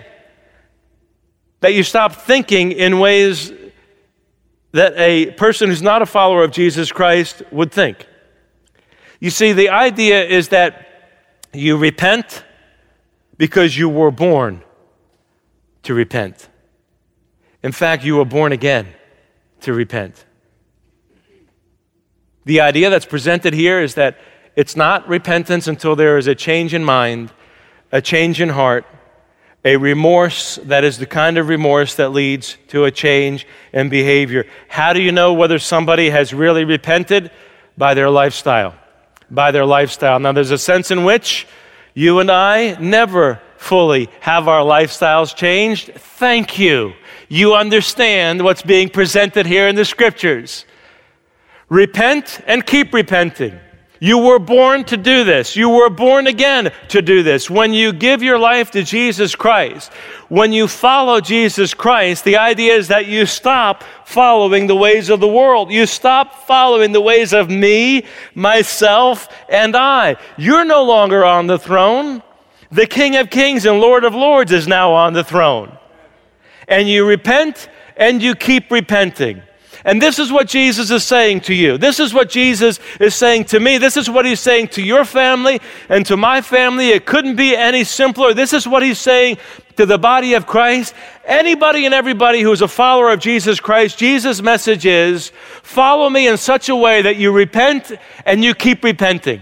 That 1.59 1.73
you 1.73 1.83
stop 1.83 2.13
thinking 2.13 2.71
in 2.71 2.99
ways 2.99 3.51
that 4.71 4.93
a 4.95 5.31
person 5.31 5.67
who's 5.67 5.81
not 5.81 6.01
a 6.01 6.05
follower 6.05 6.41
of 6.41 6.51
Jesus 6.51 6.89
Christ 6.89 7.43
would 7.51 7.69
think. 7.69 8.07
You 9.19 9.29
see, 9.29 9.51
the 9.51 9.67
idea 9.67 10.23
is 10.23 10.47
that 10.47 10.87
you 11.51 11.75
repent 11.75 12.45
because 13.37 13.77
you 13.77 13.89
were 13.89 14.09
born 14.09 14.63
to 15.83 15.93
repent. 15.93 16.47
In 17.61 17.73
fact, 17.73 18.05
you 18.05 18.15
were 18.15 18.23
born 18.23 18.53
again 18.53 18.87
to 19.63 19.73
repent. 19.73 20.23
The 22.47 22.61
idea 22.61 22.89
that's 22.89 23.05
presented 23.05 23.53
here 23.53 23.81
is 23.81 23.95
that 23.95 24.17
it's 24.55 24.77
not 24.77 25.05
repentance 25.09 25.67
until 25.67 25.97
there 25.97 26.17
is 26.17 26.27
a 26.27 26.33
change 26.33 26.73
in 26.73 26.81
mind, 26.81 27.29
a 27.91 28.01
change 28.01 28.39
in 28.39 28.47
heart, 28.47 28.85
a 29.65 29.75
remorse 29.75 30.55
that 30.63 30.85
is 30.85 30.97
the 30.97 31.05
kind 31.05 31.37
of 31.37 31.49
remorse 31.49 31.95
that 31.95 32.13
leads 32.13 32.55
to 32.69 32.85
a 32.85 32.91
change 32.91 33.45
in 33.73 33.89
behavior. 33.89 34.45
How 34.69 34.93
do 34.93 35.01
you 35.01 35.11
know 35.11 35.33
whether 35.33 35.59
somebody 35.59 36.09
has 36.09 36.33
really 36.33 36.63
repented? 36.63 37.31
By 37.77 37.93
their 37.93 38.09
lifestyle. 38.09 38.75
By 39.29 39.51
their 39.51 39.65
lifestyle. 39.65 40.17
Now, 40.17 40.31
there's 40.31 40.51
a 40.51 40.57
sense 40.57 40.89
in 40.89 41.03
which 41.03 41.47
you 41.95 42.19
and 42.19 42.31
I 42.31 42.77
never 42.79 43.41
fully 43.57 44.09
have 44.21 44.47
our 44.47 44.63
lifestyles 44.63 45.35
changed. 45.35 45.91
Thank 45.95 46.57
you. 46.57 46.93
You 47.27 47.55
understand 47.55 48.41
what's 48.41 48.61
being 48.61 48.87
presented 48.87 49.45
here 49.45 49.67
in 49.67 49.75
the 49.75 49.83
scriptures. 49.83 50.63
Repent 51.69 52.39
and 52.47 52.65
keep 52.65 52.93
repenting. 52.93 53.59
You 53.99 54.19
were 54.19 54.39
born 54.39 54.83
to 54.85 54.97
do 54.97 55.23
this. 55.23 55.55
You 55.55 55.69
were 55.69 55.89
born 55.89 56.27
again 56.27 56.71
to 56.89 57.01
do 57.01 57.23
this. 57.23 57.49
When 57.49 57.73
you 57.73 57.91
give 57.91 58.21
your 58.21 58.37
life 58.37 58.71
to 58.71 58.83
Jesus 58.83 59.35
Christ, 59.35 59.91
when 60.29 60.53
you 60.53 60.67
follow 60.67 61.19
Jesus 61.19 61.73
Christ, 61.73 62.23
the 62.23 62.37
idea 62.37 62.75
is 62.75 62.89
that 62.89 63.07
you 63.07 63.25
stop 63.25 63.83
following 64.05 64.67
the 64.67 64.75
ways 64.75 65.09
of 65.09 65.19
the 65.19 65.27
world. 65.27 65.71
You 65.71 65.87
stop 65.87 66.35
following 66.45 66.91
the 66.91 67.01
ways 67.01 67.33
of 67.33 67.49
me, 67.49 68.05
myself, 68.35 69.27
and 69.49 69.75
I. 69.75 70.17
You're 70.37 70.65
no 70.65 70.83
longer 70.83 71.25
on 71.25 71.47
the 71.47 71.57
throne. 71.57 72.21
The 72.71 72.85
King 72.85 73.15
of 73.15 73.29
Kings 73.29 73.65
and 73.65 73.79
Lord 73.79 74.03
of 74.03 74.13
Lords 74.13 74.51
is 74.51 74.67
now 74.67 74.91
on 74.91 75.13
the 75.13 75.23
throne. 75.23 75.75
And 76.67 76.87
you 76.87 77.07
repent 77.07 77.69
and 77.95 78.21
you 78.21 78.35
keep 78.35 78.69
repenting. 78.69 79.41
And 79.87 80.01
this 80.01 80.19
is 80.19 80.33
what 80.33 80.49
Jesus 80.49 80.91
is 80.91 81.05
saying 81.05 81.41
to 81.41 81.53
you. 81.53 81.77
This 81.77 82.01
is 82.01 82.13
what 82.13 82.29
Jesus 82.29 82.81
is 82.99 83.15
saying 83.15 83.45
to 83.45 83.59
me. 83.61 83.77
This 83.77 83.95
is 83.95 84.09
what 84.09 84.25
he's 84.25 84.41
saying 84.41 84.67
to 84.69 84.83
your 84.83 85.05
family 85.05 85.61
and 85.87 86.05
to 86.07 86.17
my 86.17 86.41
family. 86.41 86.89
It 86.89 87.05
couldn't 87.05 87.37
be 87.37 87.55
any 87.55 87.85
simpler. 87.85 88.33
This 88.33 88.51
is 88.51 88.67
what 88.67 88.83
he's 88.83 88.99
saying 88.99 89.37
to 89.77 89.85
the 89.85 89.97
body 89.97 90.33
of 90.33 90.45
Christ. 90.45 90.93
Anybody 91.23 91.85
and 91.85 91.93
everybody 91.93 92.41
who 92.41 92.51
is 92.51 92.61
a 92.61 92.67
follower 92.67 93.13
of 93.13 93.21
Jesus 93.21 93.61
Christ, 93.61 93.97
Jesus' 93.97 94.41
message 94.41 94.85
is 94.85 95.31
follow 95.63 96.09
me 96.09 96.27
in 96.27 96.35
such 96.35 96.67
a 96.67 96.75
way 96.75 97.01
that 97.01 97.15
you 97.15 97.31
repent 97.31 97.93
and 98.25 98.43
you 98.43 98.53
keep 98.55 98.83
repenting. 98.83 99.41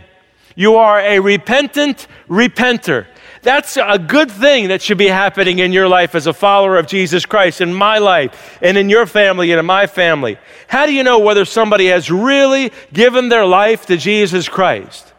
You 0.56 0.76
are 0.76 1.00
a 1.00 1.20
repentant 1.22 2.06
repenter. 2.30 3.08
That's 3.46 3.78
a 3.78 4.00
good 4.00 4.32
thing 4.32 4.70
that 4.70 4.82
should 4.82 4.98
be 4.98 5.08
happening 5.08 5.60
in 5.60 5.72
your 5.72 5.88
life 5.88 6.16
as 6.16 6.26
a 6.26 6.34
follower 6.34 6.78
of 6.78 6.88
Jesus 6.88 7.28
Christ, 7.28 7.62
in 7.62 7.72
my 7.72 8.00
life, 8.00 8.58
and 8.60 8.76
in 8.76 8.90
your 8.90 9.06
family, 9.06 9.52
and 9.52 9.60
in 9.60 9.68
my 9.68 9.86
family. 9.86 10.40
How 10.68 10.88
do 10.88 10.94
you 10.94 11.04
know 11.04 11.20
whether 11.20 11.46
somebody 11.46 11.86
has 11.90 12.10
really 12.10 12.72
given 12.92 13.30
their 13.30 13.46
life 13.46 13.86
to 13.86 13.98
Jesus 13.98 14.50
Christ? 14.50 15.14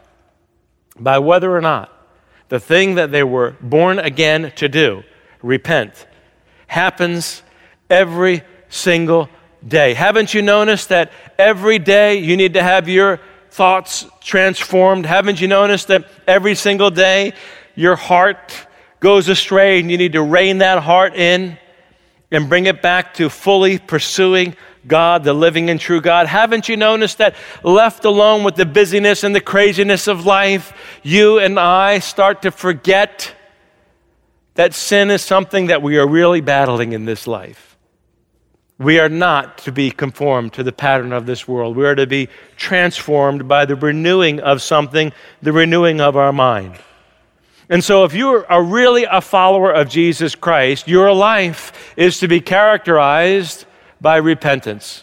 By 0.99 1.21
whether 1.21 1.57
or 1.57 1.61
not 1.61 1.93
the 2.49 2.59
thing 2.59 2.97
that 2.97 3.13
they 3.13 3.23
were 3.23 3.55
born 3.61 4.01
again 4.01 4.53
to 4.57 4.69
do, 4.69 5.05
repent, 5.41 6.09
happens 6.67 7.45
every 7.89 8.43
single 8.69 9.29
day. 9.65 9.95
Haven't 9.95 10.35
you 10.35 10.43
noticed 10.43 10.89
that 10.89 11.13
every 11.39 11.79
day 11.79 12.17
you 12.17 12.37
need 12.37 12.55
to 12.55 12.63
have 12.65 12.89
your 12.89 13.21
thoughts 13.51 14.05
transformed? 14.21 15.07
Haven't 15.07 15.41
you 15.41 15.47
noticed 15.47 15.87
that 15.87 16.09
every 16.27 16.57
single 16.57 16.91
day 16.91 17.33
your 17.77 17.95
heart 17.95 18.67
goes 18.99 19.29
astray 19.29 19.79
and 19.79 19.91
you 19.91 19.99
need 19.99 20.15
to 20.15 20.23
rein 20.23 20.59
that 20.59 20.83
heart 20.83 21.15
in 21.15 21.57
and 22.33 22.49
bring 22.49 22.67
it 22.67 22.83
back 22.83 23.15
to 23.15 23.29
fully 23.29 23.79
pursuing 23.79 24.57
God, 24.87 25.25
the 25.25 25.33
living 25.33 25.71
and 25.71 25.81
true 25.81 26.01
God. 26.01 26.27
Haven't 26.27 26.69
you 26.69 26.77
noticed 26.77 27.19
that 27.19 27.35
left 27.63 28.05
alone 28.05 28.45
with 28.45 28.57
the 28.57 28.67
busyness 28.67 29.25
and 29.25 29.35
the 29.35 29.41
craziness 29.41 30.07
of 30.07 30.27
life, 30.27 30.73
you 31.03 31.39
and 31.39 31.59
I 31.59 31.99
start 31.99 32.43
to 32.43 32.51
forget 32.51 33.33
that 34.55 34.75
sin 34.75 35.11
is 35.11 35.23
something 35.23 35.67
that 35.67 35.83
we 35.83 35.99
are 35.99 36.09
really 36.09 36.41
battling 36.41 36.93
in 36.93 37.05
this 37.05 37.27
life? 37.27 37.77
We 38.79 38.99
are 38.99 39.09
not 39.09 39.59
to 39.59 39.73
be 39.73 39.91
conformed 39.91 40.53
to 40.55 40.63
the 40.63 40.73
pattern 40.73 41.13
of 41.13 41.27
this 41.27 41.49
world. 41.49 41.77
We 41.77 41.87
are 41.87 41.95
to 41.95 42.07
be 42.07 42.29
transformed 42.57 43.49
by 43.49 43.65
the 43.65 43.77
renewing 43.77 44.41
of 44.41 44.61
something, 44.61 45.13
the 45.41 45.53
renewing 45.53 46.01
of 46.01 46.17
our 46.17 46.33
mind. 46.33 46.79
And 47.69 47.83
so, 47.83 48.05
if 48.05 48.15
you 48.15 48.45
are 48.49 48.63
really 48.63 49.05
a 49.05 49.21
follower 49.21 49.73
of 49.73 49.89
Jesus 49.89 50.35
Christ, 50.35 50.87
your 50.87 51.13
life 51.13 51.95
is 51.97 52.21
to 52.21 52.29
be 52.29 52.41
characterized 52.41 53.65
by 54.01 54.17
repentance. 54.17 55.03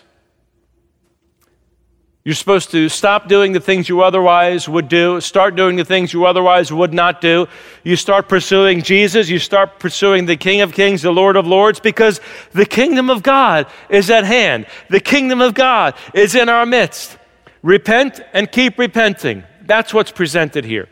You're 2.25 2.35
supposed 2.35 2.71
to 2.71 2.87
stop 2.87 3.27
doing 3.27 3.51
the 3.51 3.59
things 3.59 3.89
you 3.89 4.01
otherwise 4.01 4.69
would 4.69 4.87
do, 4.87 5.19
start 5.19 5.57
doing 5.57 5.75
the 5.75 5.83
things 5.83 6.13
you 6.13 6.25
otherwise 6.25 6.71
would 6.71 6.93
not 6.93 7.19
do. 7.19 7.47
You 7.83 7.97
start 7.97 8.29
pursuing 8.29 8.81
Jesus, 8.81 9.27
you 9.27 9.39
start 9.39 9.77
pursuing 9.77 10.25
the 10.25 10.37
King 10.37 10.61
of 10.61 10.71
Kings, 10.71 11.01
the 11.01 11.11
Lord 11.11 11.35
of 11.35 11.45
Lords, 11.45 11.81
because 11.81 12.21
the 12.53 12.65
kingdom 12.65 13.09
of 13.09 13.23
God 13.23 13.67
is 13.89 14.09
at 14.09 14.23
hand. 14.23 14.67
The 14.89 15.01
kingdom 15.01 15.41
of 15.41 15.53
God 15.53 15.95
is 16.13 16.33
in 16.33 16.47
our 16.47 16.65
midst. 16.65 17.17
Repent 17.61 18.21
and 18.31 18.49
keep 18.49 18.79
repenting. 18.79 19.43
That's 19.65 19.93
what's 19.93 20.11
presented 20.11 20.63
here. 20.63 20.87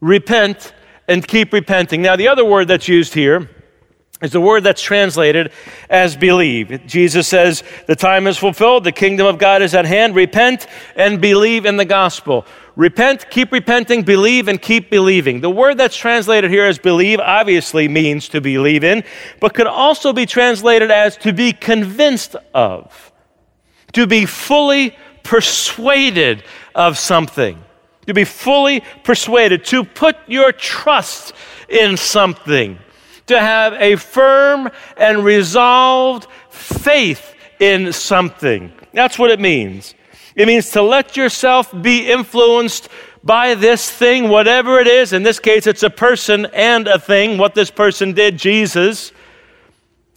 Repent 0.00 0.72
and 1.08 1.26
keep 1.26 1.52
repenting. 1.52 2.02
Now, 2.02 2.16
the 2.16 2.28
other 2.28 2.44
word 2.44 2.68
that's 2.68 2.88
used 2.88 3.14
here 3.14 3.50
is 4.22 4.32
the 4.32 4.40
word 4.40 4.64
that's 4.64 4.82
translated 4.82 5.50
as 5.88 6.14
believe. 6.14 6.86
Jesus 6.86 7.26
says, 7.26 7.62
The 7.86 7.96
time 7.96 8.26
is 8.26 8.36
fulfilled, 8.36 8.84
the 8.84 8.92
kingdom 8.92 9.26
of 9.26 9.38
God 9.38 9.62
is 9.62 9.74
at 9.74 9.86
hand. 9.86 10.14
Repent 10.14 10.66
and 10.94 11.20
believe 11.20 11.64
in 11.64 11.76
the 11.76 11.84
gospel. 11.84 12.46
Repent, 12.76 13.28
keep 13.30 13.50
repenting, 13.50 14.02
believe, 14.02 14.48
and 14.48 14.60
keep 14.60 14.90
believing. 14.90 15.40
The 15.40 15.50
word 15.50 15.78
that's 15.78 15.96
translated 15.96 16.50
here 16.50 16.64
as 16.64 16.78
believe 16.78 17.18
obviously 17.18 17.88
means 17.88 18.28
to 18.28 18.40
believe 18.40 18.84
in, 18.84 19.04
but 19.40 19.54
could 19.54 19.66
also 19.66 20.12
be 20.12 20.26
translated 20.26 20.90
as 20.90 21.16
to 21.18 21.32
be 21.32 21.52
convinced 21.52 22.36
of, 22.54 23.12
to 23.92 24.06
be 24.06 24.24
fully 24.26 24.96
persuaded 25.22 26.44
of 26.74 26.96
something, 26.96 27.62
to 28.10 28.14
be 28.14 28.24
fully 28.24 28.82
persuaded, 29.02 29.64
to 29.66 29.84
put 29.84 30.16
your 30.26 30.52
trust 30.52 31.32
in 31.68 31.96
something 31.96 32.78
to 33.30 33.40
have 33.40 33.74
a 33.74 33.96
firm 33.96 34.68
and 34.96 35.24
resolved 35.24 36.26
faith 36.50 37.34
in 37.60 37.92
something. 37.92 38.72
That's 38.92 39.18
what 39.18 39.30
it 39.30 39.38
means. 39.40 39.94
It 40.34 40.46
means 40.46 40.70
to 40.72 40.82
let 40.82 41.16
yourself 41.16 41.72
be 41.80 42.10
influenced 42.10 42.88
by 43.22 43.54
this 43.54 43.88
thing, 43.88 44.28
whatever 44.28 44.80
it 44.80 44.88
is. 44.88 45.12
In 45.12 45.22
this 45.22 45.38
case, 45.38 45.66
it's 45.66 45.82
a 45.82 45.90
person 45.90 46.46
and 46.46 46.88
a 46.88 46.98
thing, 46.98 47.38
what 47.38 47.54
this 47.54 47.70
person 47.70 48.12
did, 48.12 48.36
Jesus. 48.36 49.12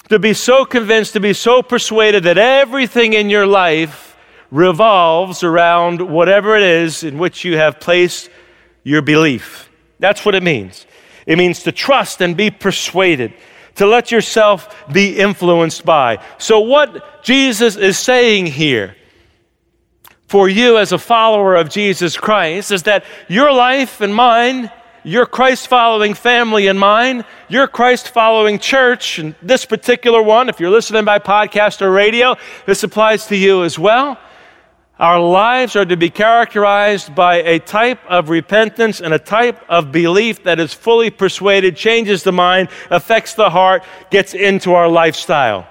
To 0.10 0.18
be 0.18 0.34
so 0.34 0.66
convinced, 0.66 1.14
to 1.14 1.20
be 1.20 1.34
so 1.34 1.62
persuaded 1.62 2.24
that 2.24 2.38
everything 2.38 3.14
in 3.14 3.30
your 3.30 3.46
life 3.46 4.13
revolves 4.54 5.44
around 5.44 6.00
whatever 6.00 6.56
it 6.56 6.62
is 6.62 7.04
in 7.04 7.18
which 7.18 7.44
you 7.44 7.58
have 7.58 7.80
placed 7.80 8.30
your 8.84 9.02
belief. 9.02 9.68
That's 9.98 10.24
what 10.24 10.36
it 10.36 10.44
means. 10.44 10.86
It 11.26 11.40
means 11.40 11.64
to 11.64 11.72
trust 11.72 12.22
and 12.22 12.38
be 12.38 12.52
persuaded, 12.52 13.34
to 13.76 13.88
let 13.88 14.12
yourself 14.12 14.86
be 14.94 15.18
influenced 15.18 15.84
by. 15.84 16.24
So, 16.38 16.60
what 16.60 17.24
Jesus 17.24 17.76
is 17.76 17.98
saying 17.98 18.46
here 18.46 18.96
for 20.28 20.48
you 20.48 20.78
as 20.78 20.92
a 20.92 21.00
follower 21.00 21.56
of 21.56 21.70
Jesus 21.70 22.16
Christ 22.16 22.72
is 22.72 22.84
that 22.84 23.06
your 23.28 23.52
life 23.52 24.02
and 24.02 24.14
mine, 24.14 24.70
your 25.04 25.26
Christ 25.26 25.68
following 25.68 26.14
family 26.14 26.68
and 26.68 26.80
mine, 26.80 27.26
your 27.50 27.68
Christ 27.68 28.10
following 28.10 28.60
church, 28.60 29.18
and 29.18 29.34
this 29.42 29.66
particular 29.66 30.22
one, 30.22 30.48
if 30.48 30.60
you're 30.60 30.70
listening 30.70 31.06
by 31.06 31.18
podcast 31.18 31.82
or 31.82 31.90
radio, 31.90 32.36
this 32.68 32.84
applies 32.84 33.26
to 33.28 33.36
you 33.36 33.64
as 33.64 33.80
well 33.80 34.20
our 35.00 35.20
lives 35.20 35.76
are 35.76 35.86
to 35.86 35.98
be 35.98 36.10
characterized 36.10 37.16
by 37.16 37.38
a 37.38 37.60
type 37.60 38.00
of 38.08 38.30
repentance 38.30 39.02
and 39.02 39.14
a 39.14 39.20
type 39.20 39.60
of 39.68 39.92
belief 39.92 40.44
that 40.44 40.60
is 40.60 40.74
fully 40.74 41.10
persuaded, 41.10 41.76
changes 41.76 42.22
the 42.22 42.32
mind, 42.32 42.70
affects 42.92 43.34
the 43.34 43.50
heart, 43.50 43.84
gets 44.12 44.34
into 44.36 44.74
our 44.74 44.88
lifestyle. 44.88 45.68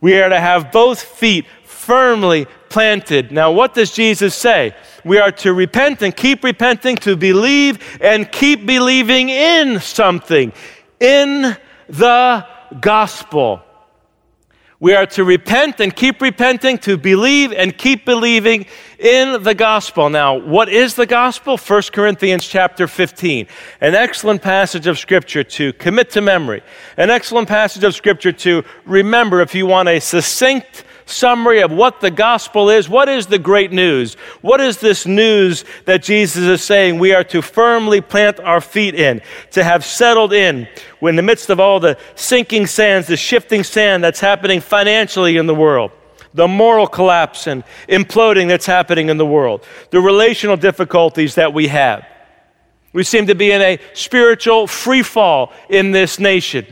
We 0.00 0.18
are 0.20 0.30
to 0.30 0.40
have 0.40 0.72
both 0.72 1.02
feet 1.02 1.44
firmly 1.64 2.46
planted. 2.70 3.32
Now, 3.32 3.52
what 3.52 3.74
does 3.74 3.92
Jesus 3.92 4.34
say? 4.34 4.74
We 5.04 5.18
are 5.18 5.32
to 5.32 5.52
repent 5.52 6.02
and 6.02 6.16
keep 6.16 6.42
repenting, 6.42 6.96
to 6.96 7.16
believe 7.16 7.98
and 8.00 8.30
keep 8.30 8.66
believing 8.66 9.28
in 9.28 9.80
something, 9.80 10.52
in 11.00 11.56
the 11.88 12.46
gospel. 12.80 13.62
We 14.80 14.94
are 14.94 15.06
to 15.06 15.24
repent 15.24 15.80
and 15.80 15.94
keep 15.94 16.22
repenting, 16.22 16.78
to 16.78 16.96
believe 16.96 17.52
and 17.52 17.76
keep 17.76 18.04
believing 18.04 18.66
in 19.00 19.42
the 19.42 19.52
gospel. 19.52 20.08
Now, 20.08 20.36
what 20.38 20.68
is 20.68 20.94
the 20.94 21.04
gospel? 21.04 21.58
1 21.58 21.82
Corinthians 21.92 22.46
chapter 22.46 22.86
15. 22.86 23.48
An 23.80 23.96
excellent 23.96 24.40
passage 24.40 24.86
of 24.86 24.96
scripture 24.96 25.42
to 25.42 25.72
commit 25.72 26.10
to 26.10 26.20
memory. 26.20 26.62
An 26.96 27.10
excellent 27.10 27.48
passage 27.48 27.82
of 27.82 27.92
scripture 27.92 28.30
to 28.30 28.62
remember 28.84 29.40
if 29.40 29.52
you 29.52 29.66
want 29.66 29.88
a 29.88 29.98
succinct 29.98 30.84
summary 31.08 31.60
of 31.60 31.72
what 31.72 32.00
the 32.00 32.10
gospel 32.10 32.70
is. 32.70 32.88
What 32.88 33.08
is 33.08 33.26
the 33.26 33.38
great 33.38 33.72
news? 33.72 34.14
What 34.40 34.60
is 34.60 34.78
this 34.78 35.06
news 35.06 35.64
that 35.86 36.02
Jesus 36.02 36.44
is 36.44 36.62
saying 36.62 36.98
we 36.98 37.14
are 37.14 37.24
to 37.24 37.42
firmly 37.42 38.00
plant 38.00 38.40
our 38.40 38.60
feet 38.60 38.94
in, 38.94 39.20
to 39.52 39.64
have 39.64 39.84
settled 39.84 40.32
in 40.32 40.68
in 41.00 41.16
the 41.16 41.22
midst 41.22 41.50
of 41.50 41.60
all 41.60 41.80
the 41.80 41.98
sinking 42.14 42.66
sands, 42.66 43.06
the 43.06 43.16
shifting 43.16 43.64
sand 43.64 44.04
that's 44.04 44.20
happening 44.20 44.60
financially 44.60 45.36
in 45.36 45.46
the 45.46 45.54
world? 45.54 45.92
the 46.34 46.46
moral 46.46 46.86
collapse 46.86 47.46
and 47.46 47.64
imploding 47.88 48.48
that's 48.48 48.66
happening 48.66 49.08
in 49.08 49.16
the 49.16 49.26
world, 49.26 49.64
the 49.90 50.00
relational 50.00 50.56
difficulties 50.56 51.34
that 51.36 51.52
we 51.52 51.68
have. 51.68 52.06
We 52.92 53.02
seem 53.02 53.26
to 53.26 53.34
be 53.34 53.50
in 53.50 53.60
a 53.60 53.78
spiritual 53.94 54.66
free 54.66 55.02
fall 55.02 55.52
in 55.68 55.90
this 55.90 56.18
nation. 56.18 56.66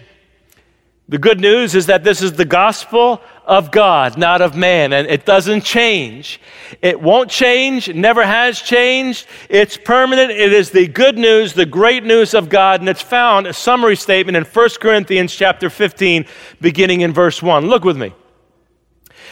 The 1.09 1.19
good 1.19 1.39
news 1.39 1.77
is 1.77 1.87
that 1.87 2.03
this 2.03 2.21
is 2.21 2.33
the 2.33 2.45
gospel 2.45 3.21
of 3.45 3.71
God, 3.71 4.19
not 4.19 4.43
of 4.43 4.57
man, 4.57 4.93
and 4.93 5.07
it 5.07 5.25
doesn't 5.25 5.63
change. 5.63 6.41
It 6.83 7.01
won't 7.01 7.31
change, 7.31 7.89
never 7.95 8.25
has 8.27 8.61
changed. 8.61 9.29
It's 9.49 9.77
permanent. 9.77 10.33
It 10.33 10.53
is 10.53 10.73
the 10.73 10.89
good 10.89 11.17
news, 11.17 11.53
the 11.53 11.65
great 11.65 12.03
news 12.03 12.35
of 12.35 12.49
God, 12.49 12.81
and 12.81 12.89
it's 12.89 13.03
found 13.03 13.47
a 13.47 13.53
summary 13.53 13.95
statement 13.95 14.37
in 14.37 14.45
1 14.45 14.69
Corinthians 14.81 15.33
chapter 15.33 15.71
15, 15.71 16.27
beginning 16.61 17.03
in 17.03 17.13
verse 17.13 17.41
1. 17.41 17.67
Look 17.67 17.85
with 17.85 17.97
me. 17.97 18.13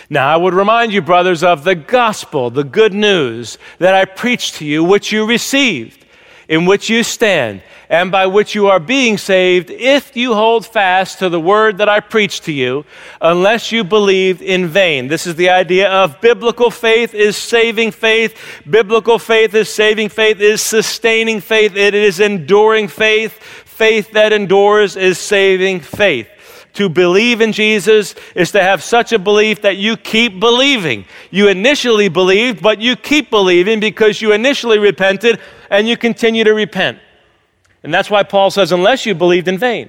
Now, 0.08 0.32
I 0.32 0.36
would 0.36 0.54
remind 0.54 0.92
you, 0.92 1.02
brothers, 1.02 1.42
of 1.42 1.64
the 1.64 1.74
gospel, 1.74 2.50
the 2.50 2.62
good 2.62 2.94
news 2.94 3.58
that 3.78 3.96
I 3.96 4.04
preached 4.04 4.56
to 4.56 4.64
you, 4.64 4.84
which 4.84 5.10
you 5.10 5.26
received 5.26 6.03
in 6.48 6.66
which 6.66 6.88
you 6.90 7.02
stand 7.02 7.62
and 7.88 8.10
by 8.10 8.26
which 8.26 8.54
you 8.54 8.66
are 8.66 8.80
being 8.80 9.18
saved 9.18 9.70
if 9.70 10.16
you 10.16 10.34
hold 10.34 10.66
fast 10.66 11.18
to 11.18 11.28
the 11.28 11.40
word 11.40 11.78
that 11.78 11.88
I 11.88 12.00
preached 12.00 12.44
to 12.44 12.52
you, 12.52 12.84
unless 13.20 13.72
you 13.72 13.84
believed 13.84 14.42
in 14.42 14.66
vain. 14.68 15.08
This 15.08 15.26
is 15.26 15.36
the 15.36 15.50
idea 15.50 15.90
of 15.90 16.20
biblical 16.20 16.70
faith 16.70 17.14
is 17.14 17.36
saving 17.36 17.92
faith. 17.92 18.36
Biblical 18.68 19.18
faith 19.18 19.54
is 19.54 19.68
saving 19.68 20.08
faith, 20.08 20.40
is 20.40 20.62
sustaining 20.62 21.40
faith, 21.40 21.76
it 21.76 21.94
is 21.94 22.20
enduring 22.20 22.88
faith. 22.88 23.38
Faith 23.74 24.12
that 24.12 24.32
endures 24.32 24.96
is 24.96 25.18
saving 25.18 25.80
faith. 25.80 26.28
To 26.74 26.88
believe 26.88 27.40
in 27.40 27.52
Jesus 27.52 28.14
is 28.34 28.50
to 28.52 28.62
have 28.62 28.82
such 28.82 29.12
a 29.12 29.18
belief 29.18 29.62
that 29.62 29.76
you 29.76 29.96
keep 29.96 30.40
believing. 30.40 31.04
You 31.30 31.48
initially 31.48 32.08
believed, 32.08 32.62
but 32.62 32.80
you 32.80 32.96
keep 32.96 33.30
believing 33.30 33.80
because 33.80 34.20
you 34.20 34.32
initially 34.32 34.78
repented 34.78 35.40
and 35.70 35.88
you 35.88 35.96
continue 35.96 36.44
to 36.44 36.52
repent. 36.52 36.98
And 37.84 37.94
that's 37.94 38.10
why 38.10 38.24
Paul 38.24 38.50
says, 38.50 38.72
unless 38.72 39.06
you 39.06 39.14
believed 39.14 39.46
in 39.46 39.58
vain. 39.58 39.88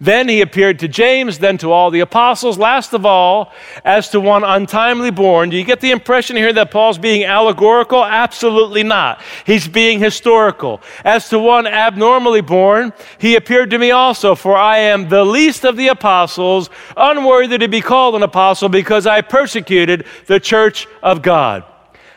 Then 0.00 0.30
he 0.30 0.40
appeared 0.40 0.78
to 0.78 0.88
James, 0.88 1.38
then 1.38 1.58
to 1.58 1.72
all 1.72 1.90
the 1.90 2.00
apostles. 2.00 2.56
Last 2.56 2.94
of 2.94 3.04
all, 3.04 3.52
as 3.84 4.08
to 4.10 4.20
one 4.20 4.44
untimely 4.44 5.10
born. 5.10 5.50
Do 5.50 5.58
you 5.58 5.64
get 5.64 5.80
the 5.80 5.90
impression 5.90 6.36
here 6.36 6.54
that 6.54 6.70
Paul's 6.70 6.96
being 6.96 7.24
allegorical? 7.24 8.02
Absolutely 8.02 8.82
not. 8.82 9.20
He's 9.44 9.68
being 9.68 10.00
historical. 10.00 10.80
As 11.04 11.28
to 11.28 11.38
one 11.38 11.66
abnormally 11.66 12.40
born, 12.40 12.94
he 13.18 13.36
appeared 13.36 13.70
to 13.70 13.78
me 13.78 13.90
also, 13.90 14.34
for 14.34 14.56
I 14.56 14.78
am 14.78 15.10
the 15.10 15.24
least 15.24 15.64
of 15.64 15.76
the 15.76 15.88
apostles, 15.88 16.70
unworthy 16.96 17.58
to 17.58 17.68
be 17.68 17.82
called 17.82 18.14
an 18.14 18.22
apostle 18.22 18.70
because 18.70 19.06
I 19.06 19.20
persecuted 19.20 20.06
the 20.26 20.40
church 20.40 20.86
of 21.02 21.20
God. 21.20 21.64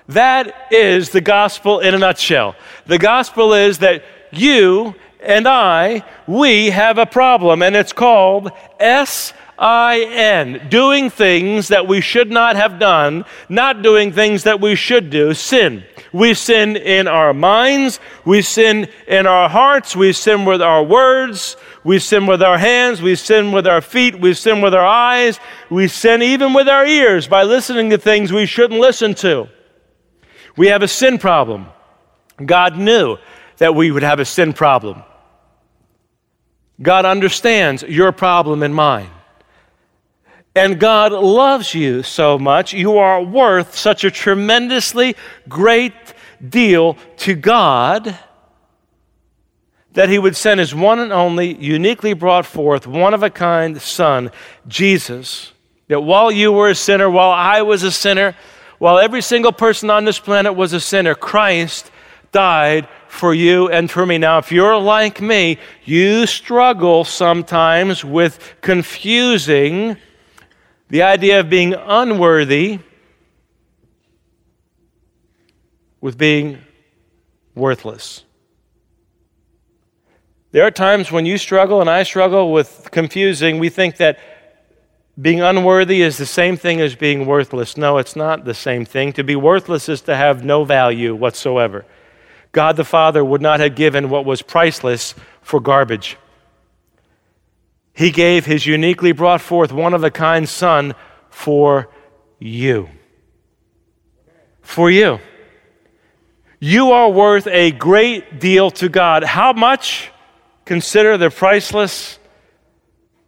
That 0.07 0.67
is 0.71 1.09
the 1.09 1.21
gospel 1.21 1.81
in 1.81 1.93
a 1.95 1.97
nutshell. 1.97 2.55
The 2.85 2.97
gospel 2.97 3.53
is 3.53 3.79
that 3.79 4.03
you 4.31 4.95
and 5.23 5.47
I, 5.47 6.03
we 6.27 6.69
have 6.69 6.97
a 6.97 7.05
problem, 7.05 7.61
and 7.61 7.75
it's 7.75 7.93
called 7.93 8.51
S 8.79 9.33
I 9.57 10.01
N, 10.01 10.67
doing 10.69 11.09
things 11.09 11.67
that 11.67 11.87
we 11.87 12.01
should 12.01 12.31
not 12.31 12.55
have 12.55 12.79
done, 12.79 13.23
not 13.49 13.81
doing 13.81 14.11
things 14.11 14.43
that 14.43 14.59
we 14.59 14.75
should 14.75 15.09
do, 15.09 15.33
sin. 15.33 15.83
We 16.11 16.33
sin 16.33 16.75
in 16.75 17.07
our 17.07 17.33
minds, 17.33 17.99
we 18.25 18.41
sin 18.41 18.87
in 19.07 19.25
our 19.25 19.47
hearts, 19.47 19.95
we 19.95 20.11
sin 20.11 20.45
with 20.45 20.61
our 20.61 20.83
words, 20.83 21.55
we 21.83 21.99
sin 21.99 22.25
with 22.25 22.41
our 22.41 22.57
hands, 22.57 23.01
we 23.01 23.15
sin 23.15 23.51
with 23.51 23.67
our 23.67 23.81
feet, 23.81 24.19
we 24.19 24.33
sin 24.33 24.61
with 24.61 24.73
our 24.73 24.85
eyes, 24.85 25.39
we 25.69 25.87
sin 25.87 26.21
even 26.21 26.53
with 26.53 26.67
our 26.67 26.85
ears 26.85 27.27
by 27.27 27.43
listening 27.43 27.89
to 27.91 27.97
things 27.97 28.31
we 28.31 28.45
shouldn't 28.45 28.79
listen 28.79 29.13
to. 29.15 29.47
We 30.57 30.67
have 30.67 30.83
a 30.83 30.87
sin 30.87 31.17
problem. 31.17 31.67
God 32.43 32.77
knew 32.77 33.17
that 33.57 33.75
we 33.75 33.91
would 33.91 34.03
have 34.03 34.19
a 34.19 34.25
sin 34.25 34.53
problem. 34.53 35.03
God 36.81 37.05
understands 37.05 37.83
your 37.83 38.11
problem 38.11 38.63
and 38.63 38.73
mine. 38.73 39.09
And 40.55 40.79
God 40.79 41.11
loves 41.11 41.73
you 41.73 42.03
so 42.03 42.37
much. 42.37 42.73
You 42.73 42.97
are 42.97 43.21
worth 43.21 43.75
such 43.75 44.03
a 44.03 44.11
tremendously 44.11 45.15
great 45.49 45.93
deal 46.47 46.95
to 47.17 47.33
God 47.35 48.17
that 49.93 50.09
He 50.09 50.19
would 50.19 50.35
send 50.35 50.59
His 50.59 50.75
one 50.75 50.99
and 50.99 51.11
only, 51.11 51.55
uniquely 51.55 52.13
brought 52.13 52.45
forth, 52.45 52.85
one 52.85 53.13
of 53.13 53.23
a 53.23 53.29
kind 53.29 53.81
Son, 53.81 54.31
Jesus. 54.67 55.53
That 55.87 56.01
while 56.01 56.31
you 56.31 56.51
were 56.51 56.69
a 56.69 56.75
sinner, 56.75 57.09
while 57.09 57.31
I 57.31 57.61
was 57.61 57.83
a 57.83 57.91
sinner, 57.91 58.35
while 58.79 58.99
every 58.99 59.21
single 59.21 59.51
person 59.51 59.89
on 59.89 60.05
this 60.05 60.19
planet 60.19 60.55
was 60.55 60.73
a 60.73 60.79
sinner, 60.79 61.15
Christ 61.15 61.91
died 62.31 62.87
for 63.13 63.33
you 63.33 63.69
and 63.69 63.89
for 63.89 64.05
me. 64.05 64.17
Now, 64.17 64.39
if 64.39 64.51
you're 64.51 64.77
like 64.77 65.21
me, 65.21 65.59
you 65.85 66.25
struggle 66.25 67.03
sometimes 67.03 68.03
with 68.03 68.55
confusing 68.61 69.97
the 70.89 71.03
idea 71.03 71.39
of 71.39 71.49
being 71.49 71.75
unworthy 71.75 72.79
with 76.01 76.17
being 76.17 76.57
worthless. 77.55 78.25
There 80.51 80.65
are 80.65 80.71
times 80.71 81.11
when 81.11 81.25
you 81.25 81.37
struggle 81.37 81.81
and 81.81 81.89
I 81.89 82.03
struggle 82.03 82.51
with 82.51 82.89
confusing. 82.91 83.59
We 83.59 83.69
think 83.69 83.97
that 83.97 84.19
being 85.21 85.41
unworthy 85.41 86.01
is 86.01 86.17
the 86.17 86.25
same 86.25 86.57
thing 86.57 86.81
as 86.81 86.95
being 86.95 87.27
worthless. 87.27 87.77
No, 87.77 87.99
it's 87.99 88.15
not 88.15 88.43
the 88.43 88.53
same 88.55 88.85
thing. 88.85 89.13
To 89.13 89.23
be 89.23 89.35
worthless 89.35 89.87
is 89.87 90.01
to 90.01 90.15
have 90.15 90.43
no 90.43 90.65
value 90.65 91.13
whatsoever. 91.15 91.85
God 92.53 92.77
the 92.77 92.85
Father 92.85 93.25
would 93.25 93.41
not 93.41 93.59
have 93.59 93.75
given 93.75 94.09
what 94.09 94.25
was 94.25 94.41
priceless 94.41 95.15
for 95.41 95.59
garbage. 95.59 96.17
He 97.93 98.11
gave 98.11 98.45
his 98.45 98.65
uniquely 98.65 99.11
brought 99.11 99.41
forth 99.41 99.71
one 99.71 99.93
of 99.93 100.03
a 100.03 100.11
kind 100.11 100.47
Son 100.47 100.95
for 101.29 101.89
you. 102.39 102.89
For 104.61 104.89
you. 104.89 105.19
You 106.59 106.91
are 106.91 107.09
worth 107.09 107.47
a 107.47 107.71
great 107.71 108.39
deal 108.39 108.71
to 108.71 108.87
God. 108.87 109.23
How 109.23 109.51
much? 109.51 110.11
Consider 110.65 111.17
the 111.17 111.29
priceless 111.29 112.17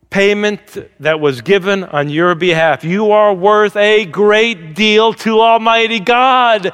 payment 0.10 0.78
that 1.02 1.20
was 1.20 1.42
given 1.42 1.84
on 1.84 2.10
your 2.10 2.36
behalf. 2.36 2.86
You 2.86 3.12
are 3.12 3.34
worth 3.34 3.76
a 3.76 4.06
great 4.06 4.74
deal 4.74 5.14
to 5.14 5.42
Almighty 5.42 6.00
God. 6.00 6.74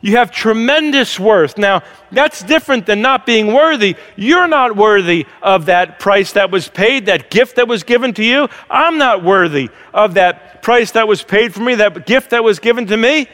You 0.00 0.16
have 0.18 0.30
tremendous 0.30 1.18
worth. 1.18 1.56
Now, 1.56 1.82
that's 2.12 2.42
different 2.42 2.86
than 2.86 3.00
not 3.00 3.24
being 3.24 3.52
worthy. 3.52 3.96
You're 4.14 4.46
not 4.46 4.76
worthy 4.76 5.26
of 5.42 5.66
that 5.66 5.98
price 5.98 6.32
that 6.32 6.50
was 6.50 6.68
paid, 6.68 7.06
that 7.06 7.30
gift 7.30 7.56
that 7.56 7.66
was 7.66 7.82
given 7.82 8.12
to 8.14 8.24
you. 8.24 8.48
I'm 8.70 8.98
not 8.98 9.24
worthy 9.24 9.70
of 9.94 10.14
that 10.14 10.62
price 10.62 10.92
that 10.92 11.08
was 11.08 11.22
paid 11.22 11.54
for 11.54 11.60
me, 11.60 11.76
that 11.76 12.06
gift 12.06 12.30
that 12.30 12.44
was 12.44 12.58
given 12.58 12.86
to 12.88 12.96
me. 12.96 13.26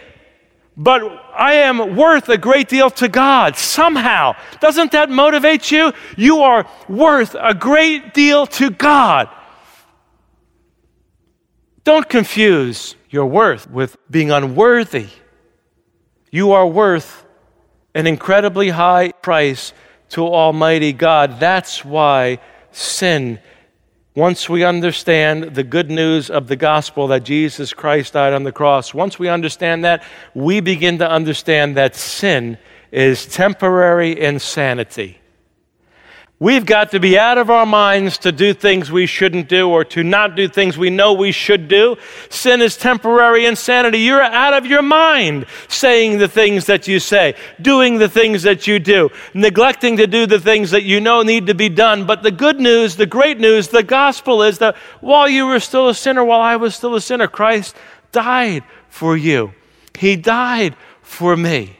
But 0.77 1.03
I 1.35 1.55
am 1.55 1.97
worth 1.97 2.29
a 2.29 2.39
great 2.39 2.69
deal 2.69 2.89
to 2.91 3.09
God 3.09 3.57
somehow. 3.57 4.35
Doesn't 4.61 4.93
that 4.93 5.11
motivate 5.11 5.71
you? 5.71 5.93
You 6.17 6.41
are 6.43 6.67
worth 6.89 7.37
a 7.39 7.55
great 7.55 8.15
deal 8.15 8.47
to 8.47 8.71
God. 8.71 9.29
Don't 11.85 12.09
confuse 12.09 12.95
your 13.11 13.27
worth 13.27 13.69
with 13.69 13.97
being 14.11 14.31
unworthy. 14.31 15.09
You 16.35 16.53
are 16.53 16.67
worth 16.67 17.27
an 17.95 18.07
incredibly 18.07 18.71
high 18.71 19.13
price 19.13 19.75
to 20.09 20.27
Almighty 20.27 20.95
God. 20.95 21.39
That's 21.39 21.85
why 21.85 22.39
sin, 22.71 23.39
once 24.17 24.49
we 24.49 24.65
understand 24.65 25.55
the 25.55 25.63
good 25.63 25.91
news 25.91 26.31
of 26.31 26.49
the 26.49 26.57
gospel 26.57 27.07
that 27.09 27.25
Jesus 27.25 27.75
Christ 27.75 28.15
died 28.15 28.33
on 28.33 28.45
the 28.45 28.53
cross, 28.53 28.95
once 28.95 29.19
we 29.19 29.29
understand 29.29 29.85
that, 29.85 30.05
we 30.33 30.61
begin 30.61 30.99
to 31.01 31.11
understand 31.11 31.77
that 31.77 31.95
sin 31.95 32.57
is 32.91 33.27
temporary 33.27 34.19
insanity. 34.19 35.19
We've 36.43 36.67
got 36.67 36.91
to 36.91 36.99
be 36.99 37.17
out 37.17 37.39
of 37.39 37.51
our 37.51 37.65
minds 37.65 38.19
to 38.19 38.33
do 38.33 38.53
things 38.53 38.91
we 38.91 39.07
shouldn't 39.07 39.49
do 39.49 39.71
or 39.71 39.85
to 39.85 40.03
not 40.03 40.35
do 40.35 40.49
things 40.49 40.77
we 40.77 40.91
know 40.91 41.13
we 41.13 41.31
should 41.31 41.69
do. 41.69 41.95
Sin 42.31 42.61
is 42.61 42.77
temporary 42.77 43.47
insanity. 43.47 43.99
You're 43.99 44.21
out 44.21 44.53
of 44.53 44.67
your 44.67 44.83
mind 44.83 45.47
saying 45.69 46.19
the 46.19 46.27
things 46.27 46.67
that 46.67 46.89
you 46.89 46.99
say, 46.99 47.37
doing 47.61 47.99
the 47.99 48.09
things 48.09 48.43
that 48.43 48.67
you 48.67 48.81
do, 48.81 49.11
neglecting 49.35 49.97
to 49.99 50.09
do 50.09 50.27
the 50.27 50.41
things 50.41 50.73
that 50.73 50.83
you 50.83 51.01
know 51.01 51.23
need 51.23 51.47
to 51.47 51.55
be 51.55 51.69
done. 51.69 52.07
But 52.07 52.25
the 52.25 52.33
good 52.33 52.59
news, 52.59 52.97
the 52.97 53.07
great 53.07 53.39
news, 53.39 53.69
the 53.69 53.85
gospel 53.85 54.43
is 54.43 54.59
that 54.59 54.75
while 55.01 55.29
you 55.29 55.47
were 55.47 55.61
still 55.61 55.91
a 55.91 55.95
sinner, 55.95 56.25
while 56.25 56.41
I 56.41 56.57
was 56.57 56.75
still 56.75 56.97
a 56.97 57.01
sinner, 57.01 57.29
Christ 57.29 57.77
died 58.11 58.65
for 58.89 59.17
you. 59.17 59.55
He 59.97 60.17
died 60.17 60.75
for 61.03 61.37
me. 61.37 61.77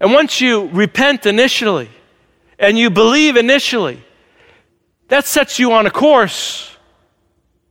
And 0.00 0.12
once 0.12 0.40
you 0.40 0.66
repent 0.70 1.24
initially, 1.24 1.88
and 2.58 2.78
you 2.78 2.90
believe 2.90 3.36
initially, 3.36 4.02
that 5.08 5.26
sets 5.26 5.58
you 5.58 5.72
on 5.72 5.86
a 5.86 5.90
course 5.90 6.76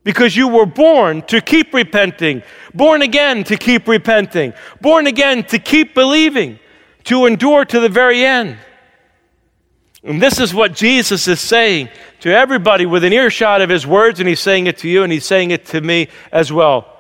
because 0.04 0.36
you 0.36 0.48
were 0.48 0.68
born 0.68 1.24
to 1.24 1.42
keep 1.42 1.74
repenting, 1.74 2.44
born 2.74 3.02
again 3.02 3.44
to 3.44 3.58
keep 3.58 3.88
repenting, 3.88 4.54
born 4.80 5.08
again 5.08 5.44
to 5.46 5.60
keep 5.60 5.94
believing, 5.96 6.60
to 7.06 7.26
endure 7.26 7.66
to 7.66 7.80
the 7.80 7.90
very 7.90 8.24
end. 8.24 8.58
And 10.04 10.22
this 10.22 10.40
is 10.40 10.54
what 10.54 10.74
Jesus 10.74 11.28
is 11.28 11.42
saying 11.42 11.90
to 12.20 12.30
everybody 12.30 12.86
within 12.86 13.12
earshot 13.12 13.62
of 13.62 13.70
his 13.70 13.88
words, 13.88 14.20
and 14.20 14.30
he's 14.30 14.40
saying 14.40 14.68
it 14.68 14.78
to 14.78 14.88
you, 14.88 15.02
and 15.02 15.12
he's 15.12 15.26
saying 15.26 15.50
it 15.50 15.66
to 15.68 15.82
me 15.82 16.08
as 16.32 16.54
well. 16.54 17.00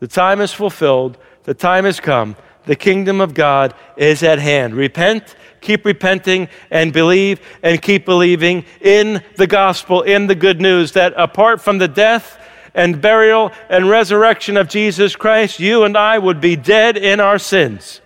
The 0.00 0.08
time 0.08 0.42
is 0.42 0.52
fulfilled, 0.52 1.16
the 1.44 1.54
time 1.54 1.86
has 1.86 1.98
come, 1.98 2.36
the 2.66 2.76
kingdom 2.76 3.22
of 3.22 3.32
God 3.32 3.74
is 3.96 4.22
at 4.22 4.38
hand. 4.38 4.74
Repent 4.74 5.34
keep 5.64 5.84
repenting 5.84 6.48
and 6.70 6.92
believe 6.92 7.40
and 7.62 7.82
keep 7.82 8.04
believing 8.04 8.64
in 8.80 9.22
the 9.36 9.46
gospel, 9.48 10.02
in 10.02 10.28
the 10.28 10.34
good 10.36 10.60
news 10.60 10.92
that 10.92 11.12
apart 11.16 11.60
from 11.60 11.78
the 11.78 11.88
death 11.88 12.38
and 12.74 13.00
burial 13.00 13.50
and 13.68 13.88
resurrection 13.88 14.56
of 14.56 14.68
Jesus 14.68 15.16
Christ, 15.16 15.58
you 15.58 15.84
and 15.84 15.96
I 15.96 16.18
would 16.18 16.40
be 16.40 16.54
dead 16.54 16.96
in 16.96 17.18
our 17.18 17.38
sins. 17.38 18.00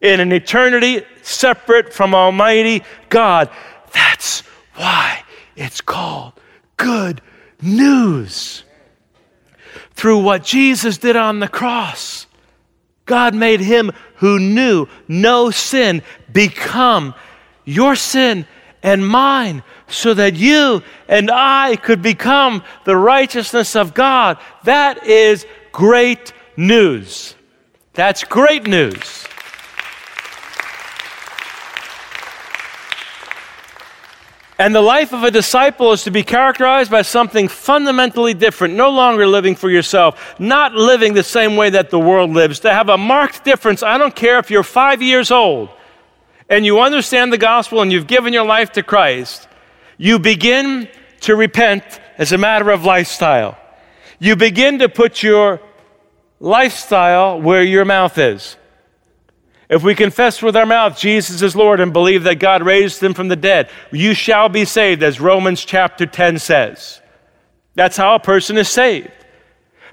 In 0.00 0.20
an 0.20 0.32
eternity 0.32 1.02
separate 1.22 1.92
from 1.92 2.14
Almighty 2.14 2.84
God. 3.08 3.48
That's 3.92 4.40
why 4.74 5.22
it's 5.56 5.80
called 5.80 6.34
good 6.76 7.22
news. 7.62 8.64
Through 9.92 10.22
what 10.22 10.44
Jesus 10.44 10.98
did 10.98 11.16
on 11.16 11.38
the 11.38 11.48
cross, 11.48 12.13
God 13.06 13.34
made 13.34 13.60
him 13.60 13.92
who 14.16 14.38
knew 14.38 14.86
no 15.08 15.50
sin 15.50 16.02
become 16.32 17.14
your 17.64 17.96
sin 17.96 18.46
and 18.82 19.06
mine 19.06 19.62
so 19.88 20.14
that 20.14 20.34
you 20.34 20.82
and 21.08 21.30
I 21.30 21.76
could 21.76 22.02
become 22.02 22.62
the 22.84 22.96
righteousness 22.96 23.76
of 23.76 23.94
God. 23.94 24.38
That 24.64 25.06
is 25.06 25.46
great 25.72 26.32
news. 26.56 27.34
That's 27.94 28.24
great 28.24 28.66
news. 28.66 29.26
And 34.58 34.72
the 34.74 34.80
life 34.80 35.12
of 35.12 35.24
a 35.24 35.32
disciple 35.32 35.92
is 35.92 36.04
to 36.04 36.12
be 36.12 36.22
characterized 36.22 36.90
by 36.90 37.02
something 37.02 37.48
fundamentally 37.48 38.34
different, 38.34 38.74
no 38.74 38.90
longer 38.90 39.26
living 39.26 39.56
for 39.56 39.68
yourself, 39.68 40.38
not 40.38 40.74
living 40.74 41.14
the 41.14 41.24
same 41.24 41.56
way 41.56 41.70
that 41.70 41.90
the 41.90 41.98
world 41.98 42.30
lives, 42.30 42.60
to 42.60 42.72
have 42.72 42.88
a 42.88 42.96
marked 42.96 43.44
difference. 43.44 43.82
I 43.82 43.98
don't 43.98 44.14
care 44.14 44.38
if 44.38 44.50
you're 44.50 44.62
five 44.62 45.02
years 45.02 45.32
old 45.32 45.70
and 46.48 46.64
you 46.64 46.80
understand 46.80 47.32
the 47.32 47.38
gospel 47.38 47.82
and 47.82 47.90
you've 47.90 48.06
given 48.06 48.32
your 48.32 48.44
life 48.44 48.70
to 48.72 48.82
Christ, 48.84 49.48
you 49.98 50.20
begin 50.20 50.88
to 51.22 51.34
repent 51.34 51.82
as 52.16 52.32
a 52.32 52.38
matter 52.38 52.70
of 52.70 52.84
lifestyle. 52.84 53.58
You 54.20 54.36
begin 54.36 54.78
to 54.78 54.88
put 54.88 55.22
your 55.22 55.60
lifestyle 56.38 57.40
where 57.40 57.62
your 57.62 57.84
mouth 57.84 58.18
is. 58.18 58.56
If 59.68 59.82
we 59.82 59.94
confess 59.94 60.42
with 60.42 60.56
our 60.56 60.66
mouth 60.66 60.98
Jesus 60.98 61.42
is 61.42 61.56
Lord 61.56 61.80
and 61.80 61.92
believe 61.92 62.24
that 62.24 62.38
God 62.38 62.62
raised 62.62 63.02
him 63.02 63.14
from 63.14 63.28
the 63.28 63.36
dead, 63.36 63.70
you 63.90 64.14
shall 64.14 64.48
be 64.48 64.64
saved, 64.64 65.02
as 65.02 65.20
Romans 65.20 65.64
chapter 65.64 66.06
10 66.06 66.38
says. 66.38 67.00
That's 67.74 67.96
how 67.96 68.14
a 68.14 68.20
person 68.20 68.56
is 68.56 68.68
saved. 68.68 69.10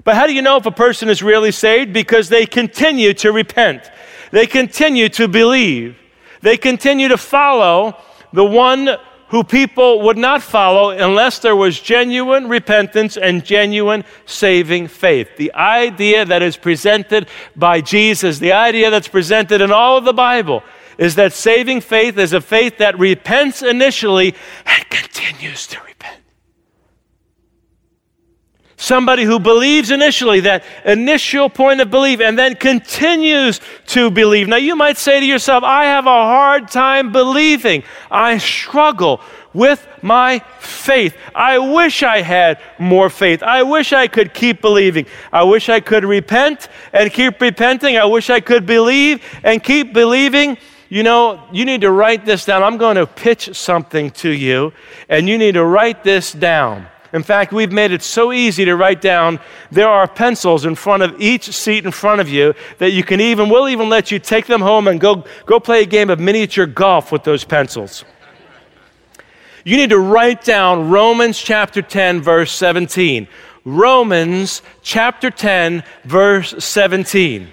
But 0.04 0.14
how 0.14 0.26
do 0.26 0.34
you 0.34 0.42
know 0.42 0.56
if 0.56 0.66
a 0.66 0.72
person 0.72 1.08
is 1.08 1.22
really 1.22 1.52
saved? 1.52 1.92
Because 1.92 2.28
they 2.28 2.46
continue 2.46 3.14
to 3.14 3.32
repent, 3.32 3.90
they 4.30 4.46
continue 4.46 5.08
to 5.10 5.28
believe, 5.28 5.96
they 6.40 6.56
continue 6.56 7.08
to 7.08 7.16
follow 7.16 7.96
the 8.32 8.44
one 8.44 8.88
who 9.32 9.42
people 9.42 10.02
would 10.02 10.18
not 10.18 10.42
follow 10.42 10.90
unless 10.90 11.38
there 11.38 11.56
was 11.56 11.80
genuine 11.80 12.48
repentance 12.48 13.16
and 13.16 13.42
genuine 13.42 14.04
saving 14.26 14.86
faith. 14.86 15.38
The 15.38 15.54
idea 15.54 16.26
that 16.26 16.42
is 16.42 16.58
presented 16.58 17.28
by 17.56 17.80
Jesus, 17.80 18.38
the 18.38 18.52
idea 18.52 18.90
that's 18.90 19.08
presented 19.08 19.62
in 19.62 19.72
all 19.72 19.96
of 19.96 20.04
the 20.04 20.12
Bible, 20.12 20.62
is 20.98 21.14
that 21.14 21.32
saving 21.32 21.80
faith 21.80 22.18
is 22.18 22.34
a 22.34 22.42
faith 22.42 22.76
that 22.76 22.98
repents 22.98 23.62
initially 23.62 24.34
and 24.66 24.90
continues 24.90 25.66
to 25.68 25.78
repent. 25.78 25.91
Somebody 28.82 29.22
who 29.22 29.38
believes 29.38 29.92
initially, 29.92 30.40
that 30.40 30.64
initial 30.84 31.48
point 31.48 31.80
of 31.80 31.88
belief, 31.88 32.18
and 32.18 32.36
then 32.36 32.56
continues 32.56 33.60
to 33.86 34.10
believe. 34.10 34.48
Now, 34.48 34.56
you 34.56 34.74
might 34.74 34.96
say 34.96 35.20
to 35.20 35.24
yourself, 35.24 35.62
I 35.62 35.84
have 35.84 36.06
a 36.06 36.08
hard 36.08 36.66
time 36.66 37.12
believing. 37.12 37.84
I 38.10 38.38
struggle 38.38 39.20
with 39.54 39.86
my 40.02 40.40
faith. 40.58 41.16
I 41.32 41.60
wish 41.60 42.02
I 42.02 42.22
had 42.22 42.58
more 42.76 43.08
faith. 43.08 43.40
I 43.44 43.62
wish 43.62 43.92
I 43.92 44.08
could 44.08 44.34
keep 44.34 44.60
believing. 44.60 45.06
I 45.32 45.44
wish 45.44 45.68
I 45.68 45.78
could 45.78 46.04
repent 46.04 46.66
and 46.92 47.12
keep 47.12 47.40
repenting. 47.40 47.96
I 47.96 48.06
wish 48.06 48.30
I 48.30 48.40
could 48.40 48.66
believe 48.66 49.22
and 49.44 49.62
keep 49.62 49.92
believing. 49.92 50.58
You 50.88 51.04
know, 51.04 51.40
you 51.52 51.64
need 51.64 51.82
to 51.82 51.92
write 51.92 52.26
this 52.26 52.44
down. 52.46 52.64
I'm 52.64 52.78
going 52.78 52.96
to 52.96 53.06
pitch 53.06 53.56
something 53.56 54.10
to 54.22 54.30
you, 54.30 54.72
and 55.08 55.28
you 55.28 55.38
need 55.38 55.52
to 55.52 55.64
write 55.64 56.02
this 56.02 56.32
down. 56.32 56.88
In 57.12 57.22
fact, 57.22 57.52
we've 57.52 57.72
made 57.72 57.92
it 57.92 58.02
so 58.02 58.32
easy 58.32 58.64
to 58.64 58.74
write 58.74 59.02
down. 59.02 59.38
There 59.70 59.88
are 59.88 60.08
pencils 60.08 60.64
in 60.64 60.74
front 60.74 61.02
of 61.02 61.20
each 61.20 61.52
seat 61.52 61.84
in 61.84 61.90
front 61.90 62.20
of 62.20 62.28
you 62.28 62.54
that 62.78 62.92
you 62.92 63.04
can 63.04 63.20
even, 63.20 63.50
we'll 63.50 63.68
even 63.68 63.88
let 63.90 64.10
you 64.10 64.18
take 64.18 64.46
them 64.46 64.62
home 64.62 64.88
and 64.88 64.98
go, 64.98 65.24
go 65.44 65.60
play 65.60 65.82
a 65.82 65.86
game 65.86 66.08
of 66.08 66.18
miniature 66.18 66.66
golf 66.66 67.12
with 67.12 67.24
those 67.24 67.44
pencils. 67.44 68.04
You 69.64 69.76
need 69.76 69.90
to 69.90 69.98
write 69.98 70.42
down 70.42 70.90
Romans 70.90 71.38
chapter 71.38 71.82
10, 71.82 72.22
verse 72.22 72.50
17. 72.52 73.28
Romans 73.64 74.62
chapter 74.82 75.30
10, 75.30 75.84
verse 76.04 76.54
17. 76.64 77.48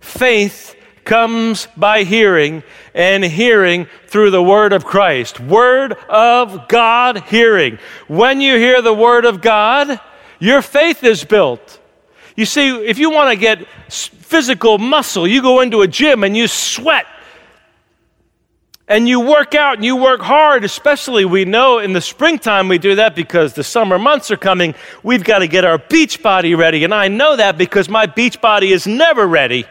Faith 0.00 0.76
comes 1.04 1.68
by 1.76 2.02
hearing, 2.04 2.62
and 2.94 3.24
hearing 3.24 3.88
through 4.06 4.30
the 4.30 4.42
word 4.42 4.72
of 4.72 4.84
Christ. 4.84 5.40
Word 5.40 5.94
of 6.08 6.68
God 6.68 7.24
hearing. 7.24 7.78
When 8.06 8.40
you 8.40 8.56
hear 8.56 8.80
the 8.80 8.94
word 8.94 9.24
of 9.24 9.40
God, 9.40 10.00
your 10.38 10.62
faith 10.62 11.02
is 11.02 11.24
built. 11.24 11.80
You 12.36 12.46
see, 12.46 12.68
if 12.84 12.98
you 12.98 13.10
want 13.10 13.30
to 13.30 13.36
get 13.36 13.66
physical 13.88 14.78
muscle, 14.78 15.26
you 15.26 15.42
go 15.42 15.60
into 15.60 15.82
a 15.82 15.88
gym 15.88 16.24
and 16.24 16.36
you 16.36 16.46
sweat 16.48 17.06
and 18.86 19.08
you 19.08 19.20
work 19.20 19.54
out 19.54 19.76
and 19.76 19.84
you 19.84 19.96
work 19.96 20.20
hard, 20.20 20.64
especially 20.64 21.24
we 21.24 21.44
know 21.44 21.78
in 21.78 21.92
the 21.92 22.00
springtime 22.00 22.68
we 22.68 22.78
do 22.78 22.96
that 22.96 23.14
because 23.16 23.54
the 23.54 23.64
summer 23.64 23.98
months 23.98 24.30
are 24.30 24.36
coming. 24.36 24.74
We've 25.02 25.24
got 25.24 25.38
to 25.38 25.48
get 25.48 25.64
our 25.64 25.78
beach 25.78 26.22
body 26.22 26.54
ready. 26.54 26.84
And 26.84 26.92
I 26.92 27.08
know 27.08 27.36
that 27.36 27.56
because 27.56 27.88
my 27.88 28.06
beach 28.06 28.40
body 28.40 28.72
is 28.72 28.86
never 28.86 29.26
ready. 29.26 29.64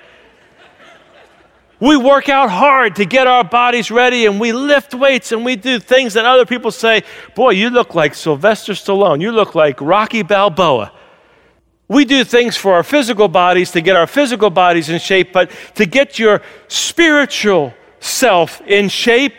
We 1.84 1.98
work 1.98 2.30
out 2.30 2.50
hard 2.50 2.96
to 2.96 3.06
get 3.06 3.28
our 3.28 3.44
bodies 3.44 3.92
ready 3.92 4.26
and 4.26 4.40
we 4.40 4.54
lift 4.54 4.94
weights 4.94 5.34
and 5.34 5.44
we 5.44 5.58
do 5.58 5.80
things 5.80 6.14
that 6.14 6.26
other 6.26 6.46
people 6.46 6.72
say, 6.72 7.04
Boy, 7.36 7.50
you 7.50 7.70
look 7.70 7.94
like 7.94 8.16
Sylvester 8.16 8.72
Stallone. 8.72 9.20
You 9.20 9.34
look 9.34 9.54
like 9.54 9.82
Rocky 9.82 10.22
Balboa. 10.22 10.94
We 11.90 12.06
do 12.06 12.24
things 12.24 12.56
for 12.56 12.72
our 12.74 12.84
physical 12.84 13.28
bodies 13.28 13.72
to 13.72 13.82
get 13.82 13.98
our 13.98 14.08
physical 14.08 14.50
bodies 14.50 14.88
in 14.88 14.98
shape, 14.98 15.34
but 15.34 15.52
to 15.76 15.86
get 15.86 16.18
your 16.18 16.42
spiritual 16.70 17.74
self 18.00 18.62
in 18.62 18.88
shape, 18.88 19.34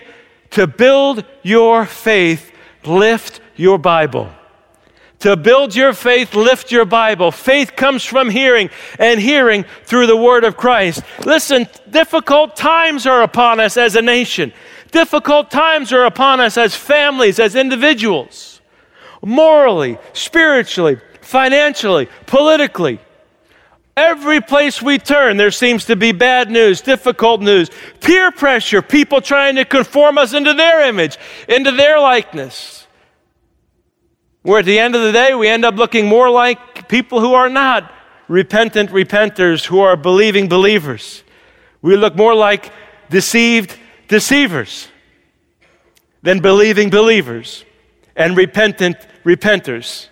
to 0.51 0.67
build 0.67 1.25
your 1.43 1.87
faith, 1.87 2.53
lift 2.85 3.41
your 3.57 3.79
Bible. 3.79 4.31
To 5.21 5.37
build 5.37 5.75
your 5.75 5.95
faith, 5.95 6.35
lift 6.35 6.71
your 6.71 6.85
Bible. 6.85 7.31
Faith 7.31 7.77
comes 7.77 8.05
from 8.05 8.29
hearing, 8.29 8.69
and 8.99 9.19
hearing 9.19 9.65
through 9.85 10.07
the 10.07 10.17
Word 10.17 10.45
of 10.45 10.57
Christ. 10.57 11.03
Listen, 11.25 11.67
difficult 11.89 12.57
times 12.57 13.07
are 13.07 13.23
upon 13.23 13.59
us 13.59 13.77
as 13.77 13.97
a 13.97 14.03
nation. 14.03 14.53
Difficult 14.91 15.51
times 15.51 15.93
are 15.93 16.05
upon 16.05 16.41
us 16.41 16.57
as 16.57 16.75
families, 16.75 17.39
as 17.39 17.55
individuals, 17.57 18.61
morally, 19.25 19.99
spiritually, 20.13 21.01
financially, 21.21 22.09
politically. 22.27 23.01
Every 23.97 24.41
place 24.41 24.83
we 24.83 24.99
turn, 24.99 25.37
there 25.37 25.53
seems 25.53 25.85
to 25.87 25.97
be 25.97 26.13
bad 26.13 26.51
news, 26.51 26.81
difficult 26.81 27.41
news, 27.41 27.71
peer 28.01 28.31
pressure, 28.33 28.83
people 28.83 29.21
trying 29.21 29.57
to 29.57 29.65
conform 29.65 30.19
us 30.19 30.35
into 30.35 30.53
their 30.53 30.87
image, 30.87 31.17
into 31.49 31.73
their 31.73 32.01
likeness. 32.01 32.84
Where 34.45 34.59
at 34.59 34.67
the 34.67 34.79
end 34.79 34.95
of 34.95 35.01
the 35.01 35.11
day, 35.11 35.35
we 35.35 35.49
end 35.49 35.65
up 35.65 35.77
looking 35.77 36.07
more 36.07 36.29
like 36.29 36.87
people 36.87 37.19
who 37.19 37.33
are 37.33 37.49
not 37.49 37.91
repentant 38.29 38.91
repenters, 38.91 39.65
who 39.65 39.81
are 39.81 39.97
believing 39.97 40.51
believers. 40.51 41.23
We 41.81 41.97
look 41.97 42.15
more 42.15 42.35
like 42.35 42.71
deceived 43.09 43.75
deceivers 44.07 44.89
than 46.23 46.41
believing 46.41 46.91
believers 46.91 47.65
and 48.15 48.37
repentant 48.37 48.99
repenters. 49.25 50.09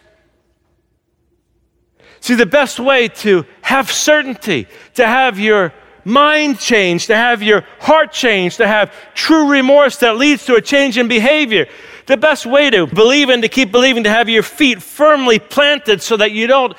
See, 2.20 2.34
the 2.34 2.46
best 2.46 2.80
way 2.80 3.08
to 3.08 3.44
have 3.60 3.92
certainty, 3.92 4.66
to 4.94 5.06
have 5.06 5.38
your 5.38 5.74
mind 6.06 6.58
change, 6.58 7.08
to 7.08 7.16
have 7.16 7.42
your 7.42 7.66
heart 7.80 8.12
change, 8.12 8.56
to 8.56 8.66
have 8.66 8.94
true 9.12 9.50
remorse 9.50 9.98
that 9.98 10.16
leads 10.16 10.46
to 10.46 10.54
a 10.54 10.62
change 10.62 10.96
in 10.96 11.06
behavior, 11.06 11.66
the 12.06 12.16
best 12.16 12.46
way 12.46 12.70
to 12.70 12.86
believe 12.86 13.28
and 13.28 13.42
to 13.42 13.48
keep 13.48 13.72
believing, 13.72 14.04
to 14.04 14.10
have 14.10 14.28
your 14.28 14.42
feet 14.42 14.82
firmly 14.82 15.38
planted 15.38 16.02
so 16.02 16.16
that 16.16 16.32
you 16.32 16.46
don't 16.46 16.76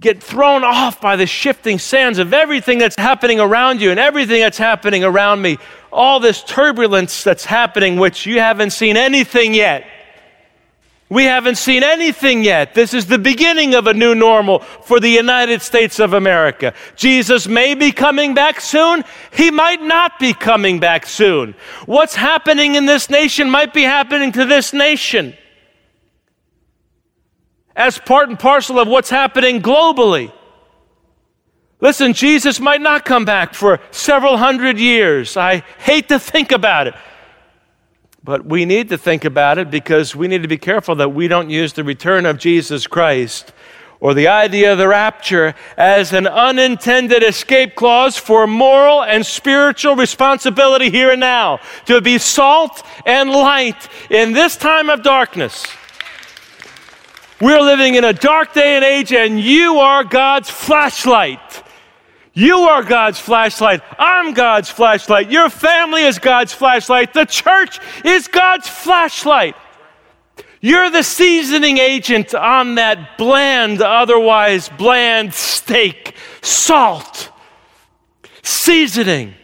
get 0.00 0.22
thrown 0.22 0.64
off 0.64 1.00
by 1.00 1.16
the 1.16 1.26
shifting 1.26 1.78
sands 1.78 2.18
of 2.18 2.34
everything 2.34 2.78
that's 2.78 2.96
happening 2.96 3.38
around 3.38 3.80
you 3.80 3.90
and 3.90 4.00
everything 4.00 4.40
that's 4.40 4.58
happening 4.58 5.04
around 5.04 5.40
me. 5.40 5.58
All 5.92 6.18
this 6.20 6.42
turbulence 6.42 7.22
that's 7.22 7.44
happening, 7.44 7.96
which 7.96 8.26
you 8.26 8.40
haven't 8.40 8.70
seen 8.70 8.96
anything 8.96 9.54
yet. 9.54 9.86
We 11.12 11.24
haven't 11.24 11.56
seen 11.56 11.82
anything 11.82 12.42
yet. 12.42 12.72
This 12.72 12.94
is 12.94 13.04
the 13.04 13.18
beginning 13.18 13.74
of 13.74 13.86
a 13.86 13.92
new 13.92 14.14
normal 14.14 14.60
for 14.60 14.98
the 14.98 15.10
United 15.10 15.60
States 15.60 16.00
of 16.00 16.14
America. 16.14 16.72
Jesus 16.96 17.46
may 17.46 17.74
be 17.74 17.92
coming 17.92 18.32
back 18.32 18.62
soon. 18.62 19.04
He 19.30 19.50
might 19.50 19.82
not 19.82 20.18
be 20.18 20.32
coming 20.32 20.80
back 20.80 21.04
soon. 21.04 21.54
What's 21.84 22.14
happening 22.14 22.76
in 22.76 22.86
this 22.86 23.10
nation 23.10 23.50
might 23.50 23.74
be 23.74 23.82
happening 23.82 24.32
to 24.32 24.46
this 24.46 24.72
nation 24.72 25.36
as 27.76 27.98
part 27.98 28.30
and 28.30 28.38
parcel 28.38 28.80
of 28.80 28.88
what's 28.88 29.10
happening 29.10 29.60
globally. 29.60 30.32
Listen, 31.82 32.14
Jesus 32.14 32.58
might 32.58 32.80
not 32.80 33.04
come 33.04 33.26
back 33.26 33.52
for 33.52 33.80
several 33.90 34.38
hundred 34.38 34.78
years. 34.78 35.36
I 35.36 35.62
hate 35.78 36.08
to 36.08 36.18
think 36.18 36.52
about 36.52 36.86
it. 36.86 36.94
But 38.24 38.46
we 38.46 38.64
need 38.64 38.88
to 38.90 38.98
think 38.98 39.24
about 39.24 39.58
it 39.58 39.70
because 39.70 40.14
we 40.14 40.28
need 40.28 40.42
to 40.42 40.48
be 40.48 40.58
careful 40.58 40.94
that 40.96 41.08
we 41.08 41.26
don't 41.26 41.50
use 41.50 41.72
the 41.72 41.82
return 41.82 42.24
of 42.24 42.38
Jesus 42.38 42.86
Christ 42.86 43.52
or 43.98 44.14
the 44.14 44.28
idea 44.28 44.72
of 44.72 44.78
the 44.78 44.88
rapture 44.88 45.54
as 45.76 46.12
an 46.12 46.26
unintended 46.26 47.22
escape 47.22 47.74
clause 47.74 48.16
for 48.16 48.46
moral 48.46 49.02
and 49.02 49.24
spiritual 49.24 49.96
responsibility 49.96 50.90
here 50.90 51.10
and 51.10 51.20
now 51.20 51.58
to 51.86 52.00
be 52.00 52.18
salt 52.18 52.84
and 53.06 53.30
light 53.30 53.88
in 54.10 54.32
this 54.32 54.56
time 54.56 54.88
of 54.88 55.02
darkness. 55.02 55.66
We're 57.40 57.60
living 57.60 57.96
in 57.96 58.04
a 58.04 58.12
dark 58.12 58.54
day 58.54 58.76
and 58.76 58.84
age, 58.84 59.12
and 59.12 59.40
you 59.40 59.78
are 59.78 60.04
God's 60.04 60.48
flashlight. 60.48 61.64
You 62.34 62.60
are 62.60 62.82
God's 62.82 63.18
flashlight. 63.18 63.82
I'm 63.98 64.32
God's 64.32 64.70
flashlight. 64.70 65.30
Your 65.30 65.50
family 65.50 66.02
is 66.02 66.18
God's 66.18 66.52
flashlight. 66.52 67.12
The 67.12 67.26
church 67.26 67.78
is 68.04 68.28
God's 68.28 68.68
flashlight. 68.68 69.54
You're 70.60 70.90
the 70.90 71.02
seasoning 71.02 71.78
agent 71.78 72.34
on 72.34 72.76
that 72.76 73.18
bland, 73.18 73.82
otherwise 73.82 74.68
bland 74.70 75.34
steak. 75.34 76.14
Salt. 76.40 77.30
Seasoning. 78.42 79.34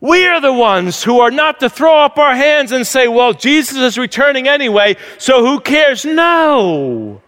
We 0.00 0.26
are 0.26 0.40
the 0.40 0.52
ones 0.52 1.02
who 1.02 1.20
are 1.20 1.30
not 1.30 1.60
to 1.60 1.70
throw 1.70 1.96
up 1.96 2.18
our 2.18 2.36
hands 2.36 2.72
and 2.72 2.86
say, 2.86 3.08
well, 3.08 3.32
Jesus 3.32 3.78
is 3.78 3.98
returning 3.98 4.46
anyway, 4.46 4.96
so 5.16 5.44
who 5.44 5.60
cares? 5.60 6.04
No. 6.04 7.22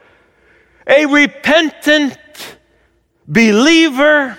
A 0.87 1.07
repentant 1.07 2.18
believer 3.27 4.38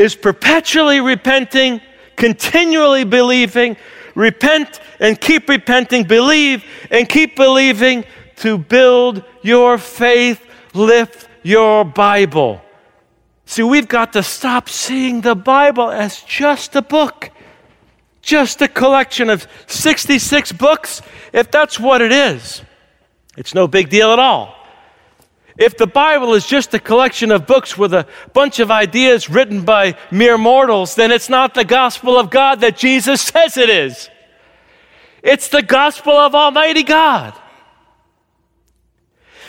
is 0.00 0.16
perpetually 0.16 0.98
repenting, 0.98 1.78
continually 2.16 3.04
believing, 3.04 3.76
repent 4.14 4.80
and 4.98 5.20
keep 5.20 5.46
repenting, 5.46 6.04
believe 6.04 6.64
and 6.90 7.06
keep 7.06 7.36
believing 7.36 8.02
to 8.36 8.56
build 8.56 9.22
your 9.42 9.76
faith, 9.76 10.40
lift 10.72 11.28
your 11.42 11.84
Bible. 11.84 12.62
See, 13.44 13.62
we've 13.62 13.88
got 13.88 14.14
to 14.14 14.22
stop 14.22 14.70
seeing 14.70 15.20
the 15.20 15.34
Bible 15.34 15.90
as 15.90 16.22
just 16.22 16.74
a 16.76 16.82
book, 16.82 17.30
just 18.22 18.62
a 18.62 18.68
collection 18.68 19.28
of 19.28 19.46
66 19.66 20.52
books. 20.52 21.02
If 21.34 21.50
that's 21.50 21.78
what 21.78 22.00
it 22.00 22.10
is, 22.12 22.62
it's 23.36 23.54
no 23.54 23.68
big 23.68 23.90
deal 23.90 24.12
at 24.12 24.18
all. 24.18 24.59
If 25.60 25.76
the 25.76 25.86
Bible 25.86 26.32
is 26.32 26.46
just 26.46 26.72
a 26.72 26.78
collection 26.78 27.30
of 27.30 27.46
books 27.46 27.76
with 27.76 27.92
a 27.92 28.06
bunch 28.32 28.60
of 28.60 28.70
ideas 28.70 29.28
written 29.28 29.62
by 29.66 29.94
mere 30.10 30.38
mortals, 30.38 30.94
then 30.94 31.12
it's 31.12 31.28
not 31.28 31.52
the 31.52 31.66
gospel 31.66 32.18
of 32.18 32.30
God 32.30 32.62
that 32.62 32.78
Jesus 32.78 33.20
says 33.20 33.58
it 33.58 33.68
is. 33.68 34.08
It's 35.22 35.48
the 35.48 35.60
gospel 35.62 36.14
of 36.14 36.34
Almighty 36.34 36.82
God. 36.82 37.34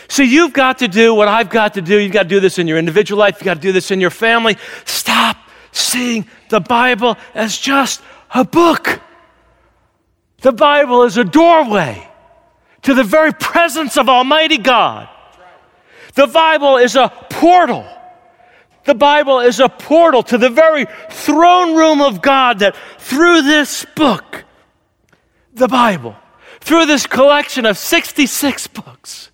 So 0.06 0.22
you've 0.22 0.52
got 0.52 0.80
to 0.80 0.88
do 0.88 1.14
what 1.14 1.28
I've 1.28 1.48
got 1.48 1.74
to 1.74 1.80
do. 1.80 1.98
You've 1.98 2.12
got 2.12 2.24
to 2.24 2.28
do 2.28 2.40
this 2.40 2.58
in 2.58 2.68
your 2.68 2.76
individual 2.76 3.18
life. 3.18 3.36
You've 3.36 3.46
got 3.46 3.54
to 3.54 3.60
do 3.60 3.72
this 3.72 3.90
in 3.90 3.98
your 3.98 4.10
family. 4.10 4.58
Stop 4.84 5.38
seeing 5.70 6.26
the 6.50 6.60
Bible 6.60 7.16
as 7.32 7.56
just 7.56 8.02
a 8.34 8.44
book. 8.44 9.00
The 10.42 10.52
Bible 10.52 11.04
is 11.04 11.16
a 11.16 11.24
doorway 11.24 12.06
to 12.82 12.92
the 12.92 13.04
very 13.04 13.32
presence 13.32 13.96
of 13.96 14.10
Almighty 14.10 14.58
God. 14.58 15.08
The 16.14 16.26
Bible 16.26 16.76
is 16.76 16.96
a 16.96 17.08
portal. 17.30 17.86
The 18.84 18.94
Bible 18.94 19.40
is 19.40 19.60
a 19.60 19.68
portal 19.68 20.22
to 20.24 20.38
the 20.38 20.50
very 20.50 20.86
throne 21.10 21.74
room 21.76 22.02
of 22.02 22.20
God 22.20 22.58
that 22.58 22.76
through 22.98 23.42
this 23.42 23.86
book, 23.94 24.44
the 25.54 25.68
Bible, 25.68 26.16
through 26.60 26.86
this 26.86 27.06
collection 27.06 27.64
of 27.64 27.78
66 27.78 28.66
books, 28.68 29.30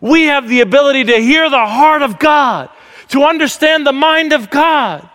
we 0.00 0.24
have 0.24 0.48
the 0.48 0.60
ability 0.60 1.04
to 1.04 1.16
hear 1.18 1.50
the 1.50 1.66
heart 1.66 2.02
of 2.02 2.18
God, 2.18 2.70
to 3.08 3.24
understand 3.24 3.86
the 3.86 3.92
mind 3.92 4.32
of 4.32 4.50
God, 4.50 5.08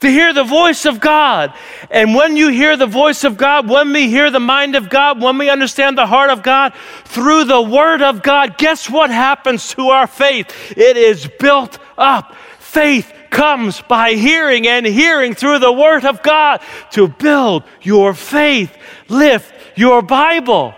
to 0.00 0.10
hear 0.10 0.32
the 0.32 0.44
voice 0.44 0.84
of 0.84 1.00
God. 1.00 1.52
And 1.90 2.14
when 2.14 2.36
you 2.36 2.48
hear 2.48 2.76
the 2.76 2.86
voice 2.86 3.24
of 3.24 3.36
God, 3.36 3.68
when 3.68 3.92
we 3.92 4.08
hear 4.08 4.30
the 4.30 4.40
mind 4.40 4.76
of 4.76 4.88
God, 4.88 5.20
when 5.20 5.38
we 5.38 5.50
understand 5.50 5.98
the 5.98 6.06
heart 6.06 6.30
of 6.30 6.42
God 6.42 6.72
through 7.04 7.44
the 7.44 7.60
Word 7.60 8.02
of 8.02 8.22
God, 8.22 8.58
guess 8.58 8.88
what 8.88 9.10
happens 9.10 9.74
to 9.74 9.88
our 9.88 10.06
faith? 10.06 10.52
It 10.76 10.96
is 10.96 11.28
built 11.38 11.78
up. 11.96 12.34
Faith 12.58 13.12
comes 13.30 13.80
by 13.82 14.12
hearing, 14.12 14.66
and 14.66 14.86
hearing 14.86 15.34
through 15.34 15.58
the 15.58 15.72
Word 15.72 16.04
of 16.04 16.22
God 16.22 16.60
to 16.92 17.08
build 17.08 17.64
your 17.82 18.14
faith. 18.14 18.76
Lift 19.08 19.52
your 19.76 20.02
Bible. 20.02 20.74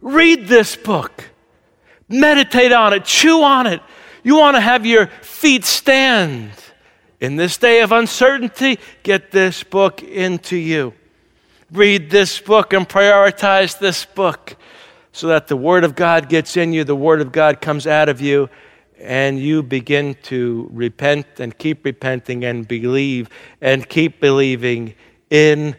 Read 0.00 0.48
this 0.48 0.76
book. 0.76 1.30
Meditate 2.08 2.72
on 2.72 2.92
it. 2.92 3.04
Chew 3.04 3.42
on 3.42 3.66
it. 3.66 3.82
You 4.22 4.36
want 4.36 4.56
to 4.56 4.60
have 4.60 4.84
your 4.86 5.06
feet 5.22 5.64
stand 5.64 6.50
in 7.20 7.36
this 7.36 7.58
day 7.58 7.82
of 7.82 7.92
uncertainty, 7.92 8.78
get 9.02 9.30
this 9.30 9.62
book 9.62 10.02
into 10.02 10.56
you. 10.56 10.94
Read 11.70 12.10
this 12.10 12.40
book 12.40 12.72
and 12.72 12.88
prioritize 12.88 13.78
this 13.78 14.04
book 14.04 14.56
so 15.12 15.28
that 15.28 15.46
the 15.46 15.56
Word 15.56 15.84
of 15.84 15.94
God 15.94 16.28
gets 16.28 16.56
in 16.56 16.72
you, 16.72 16.82
the 16.82 16.96
Word 16.96 17.20
of 17.20 17.30
God 17.30 17.60
comes 17.60 17.86
out 17.86 18.08
of 18.08 18.20
you, 18.20 18.48
and 18.98 19.38
you 19.38 19.62
begin 19.62 20.16
to 20.22 20.68
repent 20.72 21.26
and 21.38 21.56
keep 21.56 21.84
repenting 21.84 22.44
and 22.44 22.66
believe 22.66 23.28
and 23.60 23.88
keep 23.88 24.20
believing 24.20 24.94
in 25.30 25.76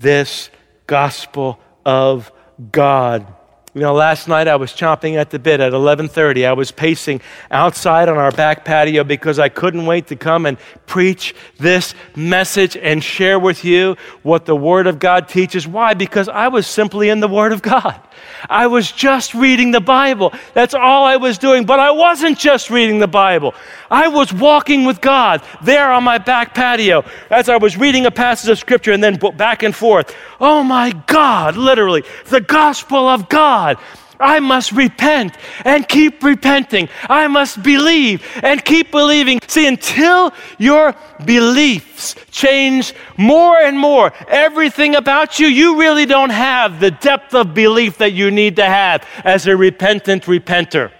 this 0.00 0.50
gospel 0.86 1.58
of 1.84 2.30
God. 2.70 3.33
You 3.74 3.80
know, 3.80 3.92
last 3.92 4.28
night 4.28 4.46
I 4.46 4.54
was 4.54 4.70
chomping 4.70 5.16
at 5.16 5.30
the 5.30 5.38
bit 5.40 5.58
at 5.58 5.72
11:30. 5.72 6.46
I 6.46 6.52
was 6.52 6.70
pacing 6.70 7.20
outside 7.50 8.08
on 8.08 8.16
our 8.16 8.30
back 8.30 8.64
patio 8.64 9.02
because 9.02 9.40
I 9.40 9.48
couldn't 9.48 9.84
wait 9.84 10.06
to 10.08 10.16
come 10.16 10.46
and 10.46 10.58
preach 10.86 11.34
this 11.58 11.92
message 12.14 12.76
and 12.76 13.02
share 13.02 13.36
with 13.36 13.64
you 13.64 13.96
what 14.22 14.44
the 14.44 14.54
word 14.54 14.86
of 14.86 15.00
God 15.00 15.26
teaches. 15.26 15.66
Why? 15.66 15.92
Because 15.92 16.28
I 16.28 16.46
was 16.46 16.68
simply 16.68 17.08
in 17.08 17.18
the 17.18 17.26
word 17.26 17.50
of 17.50 17.62
God. 17.62 18.00
I 18.48 18.66
was 18.66 18.90
just 18.90 19.34
reading 19.34 19.70
the 19.70 19.80
Bible. 19.80 20.32
That's 20.52 20.74
all 20.74 21.04
I 21.04 21.16
was 21.16 21.38
doing, 21.38 21.64
but 21.64 21.80
I 21.80 21.90
wasn't 21.90 22.38
just 22.38 22.70
reading 22.70 22.98
the 22.98 23.08
Bible. 23.08 23.54
I 23.90 24.08
was 24.08 24.32
walking 24.32 24.84
with 24.84 25.00
God 25.00 25.42
there 25.62 25.90
on 25.90 26.04
my 26.04 26.18
back 26.18 26.54
patio 26.54 27.04
as 27.30 27.48
I 27.48 27.56
was 27.56 27.76
reading 27.76 28.06
a 28.06 28.10
passage 28.10 28.50
of 28.50 28.58
scripture 28.58 28.92
and 28.92 29.02
then 29.02 29.18
back 29.36 29.62
and 29.62 29.74
forth. 29.74 30.14
Oh 30.40 30.62
my 30.62 30.92
God, 31.06 31.56
literally, 31.56 32.04
the 32.26 32.40
gospel 32.40 33.08
of 33.08 33.28
God. 33.28 33.78
I 34.20 34.40
must 34.40 34.72
repent 34.72 35.36
and 35.64 35.88
keep 35.88 36.22
repenting. 36.22 36.88
I 37.08 37.26
must 37.28 37.62
believe 37.62 38.22
and 38.42 38.64
keep 38.64 38.90
believing. 38.90 39.40
See, 39.46 39.66
until 39.66 40.32
your 40.58 40.94
beliefs 41.24 42.14
change 42.30 42.94
more 43.16 43.58
and 43.58 43.78
more, 43.78 44.12
everything 44.28 44.94
about 44.94 45.38
you, 45.38 45.46
you 45.46 45.80
really 45.80 46.06
don't 46.06 46.30
have 46.30 46.80
the 46.80 46.90
depth 46.90 47.34
of 47.34 47.54
belief 47.54 47.98
that 47.98 48.12
you 48.12 48.30
need 48.30 48.56
to 48.56 48.64
have 48.64 49.06
as 49.24 49.46
a 49.46 49.56
repentant 49.56 50.24
repenter. 50.24 50.92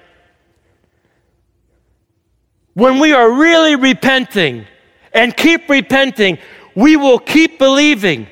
When 2.74 2.98
we 2.98 3.12
are 3.12 3.32
really 3.32 3.76
repenting 3.76 4.66
and 5.12 5.36
keep 5.36 5.68
repenting, 5.68 6.38
we 6.74 6.96
will 6.96 7.20
keep 7.20 7.58
believing. 7.58 8.26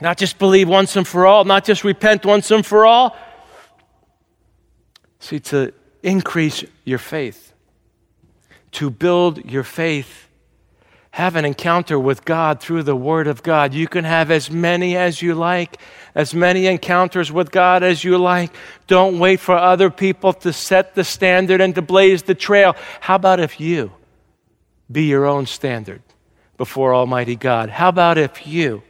Not 0.00 0.18
just 0.18 0.38
believe 0.38 0.68
once 0.68 0.96
and 0.96 1.08
for 1.08 1.26
all, 1.26 1.44
not 1.44 1.64
just 1.64 1.84
repent 1.84 2.26
once 2.26 2.50
and 2.50 2.64
for 2.64 2.84
all. 2.84 3.16
See, 5.24 5.40
to 5.40 5.72
increase 6.02 6.64
your 6.84 6.98
faith, 6.98 7.54
to 8.72 8.90
build 8.90 9.42
your 9.50 9.62
faith, 9.64 10.28
have 11.12 11.34
an 11.34 11.46
encounter 11.46 11.98
with 11.98 12.26
God 12.26 12.60
through 12.60 12.82
the 12.82 12.94
Word 12.94 13.26
of 13.26 13.42
God. 13.42 13.72
You 13.72 13.88
can 13.88 14.04
have 14.04 14.30
as 14.30 14.50
many 14.50 14.98
as 14.98 15.22
you 15.22 15.34
like, 15.34 15.80
as 16.14 16.34
many 16.34 16.66
encounters 16.66 17.32
with 17.32 17.50
God 17.50 17.82
as 17.82 18.04
you 18.04 18.18
like. 18.18 18.54
Don't 18.86 19.18
wait 19.18 19.40
for 19.40 19.56
other 19.56 19.88
people 19.88 20.34
to 20.34 20.52
set 20.52 20.94
the 20.94 21.04
standard 21.04 21.62
and 21.62 21.74
to 21.74 21.80
blaze 21.80 22.24
the 22.24 22.34
trail. 22.34 22.76
How 23.00 23.14
about 23.14 23.40
if 23.40 23.58
you 23.58 23.92
be 24.92 25.04
your 25.04 25.24
own 25.24 25.46
standard 25.46 26.02
before 26.58 26.94
Almighty 26.94 27.36
God? 27.36 27.70
How 27.70 27.88
about 27.88 28.18
if 28.18 28.46
you 28.46 28.82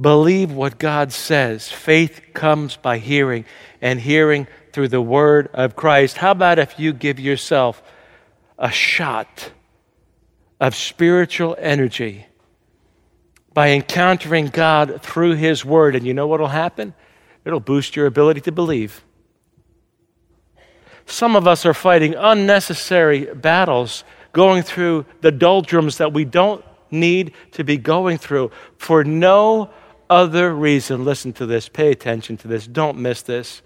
believe 0.00 0.52
what 0.52 0.78
God 0.78 1.12
says? 1.12 1.68
Faith 1.68 2.20
comes 2.32 2.76
by 2.76 2.98
hearing, 2.98 3.44
and 3.82 3.98
hearing 3.98 4.46
through 4.72 4.88
the 4.88 5.00
word 5.00 5.48
of 5.52 5.76
Christ. 5.76 6.18
How 6.18 6.32
about 6.32 6.58
if 6.58 6.78
you 6.78 6.92
give 6.92 7.18
yourself 7.18 7.82
a 8.58 8.70
shot 8.70 9.52
of 10.60 10.74
spiritual 10.74 11.56
energy 11.58 12.26
by 13.52 13.70
encountering 13.70 14.46
God 14.46 15.02
through 15.02 15.34
His 15.34 15.64
word? 15.64 15.96
And 15.96 16.06
you 16.06 16.14
know 16.14 16.26
what 16.26 16.40
will 16.40 16.48
happen? 16.48 16.94
It'll 17.44 17.60
boost 17.60 17.96
your 17.96 18.06
ability 18.06 18.42
to 18.42 18.52
believe. 18.52 19.02
Some 21.06 21.36
of 21.36 21.48
us 21.48 21.64
are 21.64 21.74
fighting 21.74 22.14
unnecessary 22.14 23.24
battles, 23.34 24.04
going 24.32 24.62
through 24.62 25.06
the 25.22 25.32
doldrums 25.32 25.98
that 25.98 26.12
we 26.12 26.24
don't 26.24 26.62
need 26.90 27.32
to 27.52 27.64
be 27.64 27.78
going 27.78 28.18
through 28.18 28.50
for 28.76 29.04
no 29.04 29.70
other 30.10 30.54
reason. 30.54 31.04
Listen 31.04 31.32
to 31.34 31.46
this, 31.46 31.68
pay 31.68 31.90
attention 31.90 32.36
to 32.38 32.48
this, 32.48 32.66
don't 32.66 32.98
miss 32.98 33.22
this. 33.22 33.62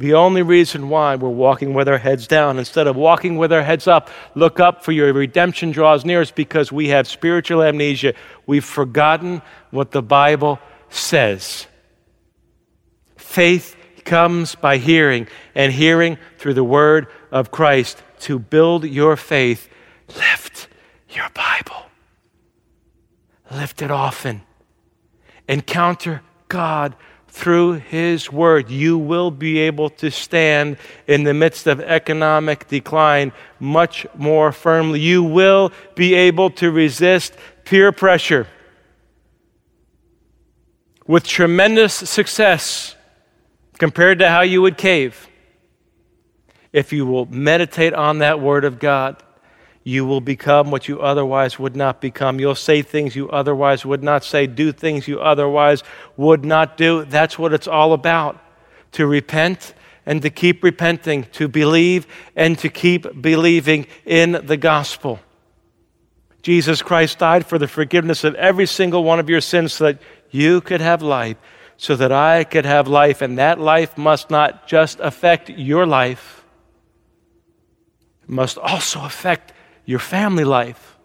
The 0.00 0.14
only 0.14 0.40
reason 0.40 0.88
why 0.88 1.16
we're 1.16 1.28
walking 1.28 1.74
with 1.74 1.86
our 1.86 1.98
heads 1.98 2.26
down 2.26 2.58
instead 2.58 2.86
of 2.86 2.96
walking 2.96 3.36
with 3.36 3.52
our 3.52 3.62
heads 3.62 3.86
up, 3.86 4.08
look 4.34 4.58
up 4.58 4.82
for 4.82 4.92
your 4.92 5.12
redemption 5.12 5.72
draws 5.72 6.06
near 6.06 6.22
is 6.22 6.30
because 6.30 6.72
we 6.72 6.88
have 6.88 7.06
spiritual 7.06 7.62
amnesia. 7.62 8.14
We've 8.46 8.64
forgotten 8.64 9.42
what 9.70 9.90
the 9.90 10.00
Bible 10.00 10.58
says. 10.88 11.66
Faith 13.18 13.76
comes 14.06 14.54
by 14.54 14.78
hearing, 14.78 15.28
and 15.54 15.70
hearing 15.70 16.16
through 16.38 16.54
the 16.54 16.64
word 16.64 17.06
of 17.30 17.50
Christ 17.50 18.02
to 18.20 18.38
build 18.38 18.84
your 18.84 19.18
faith, 19.18 19.68
lift 20.16 20.66
your 21.10 21.28
Bible. 21.34 21.90
Lift 23.50 23.82
it 23.82 23.90
often. 23.90 24.40
Encounter 25.46 26.22
God 26.48 26.96
through 27.30 27.74
His 27.74 28.30
Word. 28.30 28.70
You 28.70 28.98
will 28.98 29.30
be 29.30 29.58
able 29.58 29.90
to 29.90 30.10
stand 30.10 30.76
in 31.06 31.22
the 31.24 31.34
midst 31.34 31.66
of 31.66 31.80
economic 31.80 32.68
decline 32.68 33.32
much 33.58 34.06
more 34.14 34.52
firmly. 34.52 35.00
You 35.00 35.22
will 35.22 35.72
be 35.94 36.14
able 36.14 36.50
to 36.50 36.70
resist 36.70 37.34
peer 37.64 37.92
pressure 37.92 38.46
with 41.06 41.26
tremendous 41.26 41.94
success 41.94 42.94
compared 43.78 44.18
to 44.18 44.28
how 44.28 44.42
you 44.42 44.62
would 44.62 44.76
cave 44.76 45.28
if 46.72 46.92
you 46.92 47.06
will 47.06 47.26
meditate 47.26 47.94
on 47.94 48.18
that 48.18 48.40
Word 48.40 48.64
of 48.64 48.78
God 48.78 49.22
you 49.82 50.04
will 50.04 50.20
become 50.20 50.70
what 50.70 50.88
you 50.88 51.00
otherwise 51.00 51.58
would 51.58 51.74
not 51.74 52.00
become. 52.00 52.38
You'll 52.38 52.54
say 52.54 52.82
things 52.82 53.16
you 53.16 53.30
otherwise 53.30 53.84
would 53.86 54.02
not 54.02 54.24
say, 54.24 54.46
do 54.46 54.72
things 54.72 55.08
you 55.08 55.20
otherwise 55.20 55.82
would 56.16 56.44
not 56.44 56.76
do. 56.76 57.04
That's 57.04 57.38
what 57.38 57.54
it's 57.54 57.66
all 57.66 57.92
about 57.92 58.38
to 58.92 59.06
repent 59.06 59.74
and 60.04 60.20
to 60.22 60.30
keep 60.30 60.62
repenting, 60.62 61.24
to 61.32 61.48
believe 61.48 62.06
and 62.36 62.58
to 62.58 62.68
keep 62.68 63.22
believing 63.22 63.86
in 64.04 64.32
the 64.44 64.56
gospel. 64.56 65.20
Jesus 66.42 66.82
Christ 66.82 67.18
died 67.18 67.46
for 67.46 67.58
the 67.58 67.68
forgiveness 67.68 68.24
of 68.24 68.34
every 68.34 68.66
single 68.66 69.04
one 69.04 69.20
of 69.20 69.28
your 69.28 69.40
sins 69.40 69.74
so 69.74 69.84
that 69.84 69.98
you 70.30 70.60
could 70.60 70.80
have 70.80 71.02
life, 71.02 71.36
so 71.76 71.96
that 71.96 72.12
I 72.12 72.44
could 72.44 72.64
have 72.64 72.88
life. 72.88 73.22
And 73.22 73.38
that 73.38 73.58
life 73.58 73.96
must 73.96 74.30
not 74.30 74.66
just 74.66 75.00
affect 75.00 75.50
your 75.50 75.86
life, 75.86 76.44
it 78.22 78.30
must 78.30 78.58
also 78.58 79.04
affect 79.04 79.52
your 79.90 79.98
family 79.98 80.44
life 80.44 80.96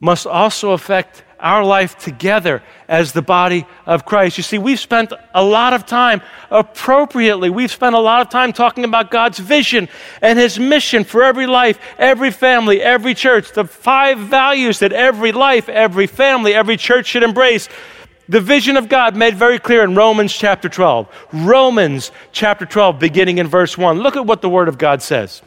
must 0.00 0.26
also 0.26 0.72
affect 0.72 1.24
our 1.40 1.64
life 1.64 1.96
together 1.96 2.62
as 2.88 3.12
the 3.12 3.22
body 3.22 3.66
of 3.86 4.04
Christ. 4.04 4.36
You 4.36 4.42
see, 4.42 4.58
we've 4.58 4.78
spent 4.78 5.10
a 5.34 5.42
lot 5.42 5.72
of 5.72 5.86
time 5.86 6.20
appropriately, 6.50 7.48
we've 7.48 7.70
spent 7.70 7.94
a 7.94 7.98
lot 7.98 8.20
of 8.20 8.28
time 8.28 8.52
talking 8.52 8.84
about 8.84 9.10
God's 9.10 9.38
vision 9.38 9.88
and 10.20 10.38
His 10.38 10.58
mission 10.58 11.04
for 11.04 11.22
every 11.22 11.46
life, 11.46 11.78
every 11.96 12.30
family, 12.30 12.82
every 12.82 13.14
church, 13.14 13.52
the 13.52 13.64
five 13.64 14.18
values 14.18 14.80
that 14.80 14.92
every 14.92 15.32
life, 15.32 15.70
every 15.70 16.06
family, 16.06 16.52
every 16.52 16.76
church 16.76 17.06
should 17.06 17.22
embrace. 17.22 17.66
The 18.28 18.42
vision 18.42 18.76
of 18.76 18.90
God 18.90 19.16
made 19.16 19.36
very 19.36 19.58
clear 19.58 19.84
in 19.84 19.94
Romans 19.94 20.34
chapter 20.34 20.68
12. 20.68 21.08
Romans 21.32 22.12
chapter 22.32 22.66
12, 22.66 22.98
beginning 22.98 23.38
in 23.38 23.48
verse 23.48 23.78
1. 23.78 24.00
Look 24.00 24.16
at 24.16 24.26
what 24.26 24.42
the 24.42 24.50
Word 24.50 24.68
of 24.68 24.76
God 24.76 25.00
says. 25.00 25.40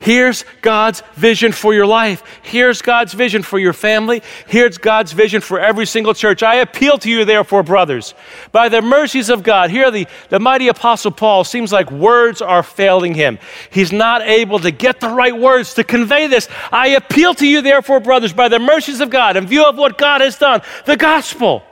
Here's 0.00 0.44
God's 0.62 1.02
vision 1.14 1.52
for 1.52 1.74
your 1.74 1.86
life. 1.86 2.22
Here's 2.42 2.82
God's 2.82 3.12
vision 3.12 3.42
for 3.42 3.58
your 3.58 3.72
family. 3.72 4.22
Here's 4.46 4.78
God's 4.78 5.12
vision 5.12 5.40
for 5.40 5.60
every 5.60 5.86
single 5.86 6.14
church. 6.14 6.42
I 6.42 6.56
appeal 6.56 6.98
to 6.98 7.10
you, 7.10 7.24
therefore, 7.24 7.62
brothers, 7.62 8.14
by 8.52 8.68
the 8.68 8.82
mercies 8.82 9.28
of 9.28 9.42
God. 9.42 9.70
Here, 9.70 9.90
the, 9.90 10.06
the 10.28 10.40
mighty 10.40 10.68
Apostle 10.68 11.10
Paul 11.10 11.44
seems 11.44 11.72
like 11.72 11.90
words 11.90 12.42
are 12.42 12.62
failing 12.62 13.14
him. 13.14 13.38
He's 13.70 13.92
not 13.92 14.22
able 14.22 14.58
to 14.60 14.70
get 14.70 15.00
the 15.00 15.10
right 15.10 15.36
words 15.36 15.74
to 15.74 15.84
convey 15.84 16.26
this. 16.26 16.48
I 16.72 16.88
appeal 16.88 17.34
to 17.34 17.46
you, 17.46 17.62
therefore, 17.62 18.00
brothers, 18.00 18.32
by 18.32 18.48
the 18.48 18.58
mercies 18.58 19.00
of 19.00 19.10
God, 19.10 19.36
in 19.36 19.46
view 19.46 19.64
of 19.64 19.76
what 19.76 19.98
God 19.98 20.20
has 20.20 20.38
done, 20.38 20.62
the 20.86 20.96
gospel 20.96 21.62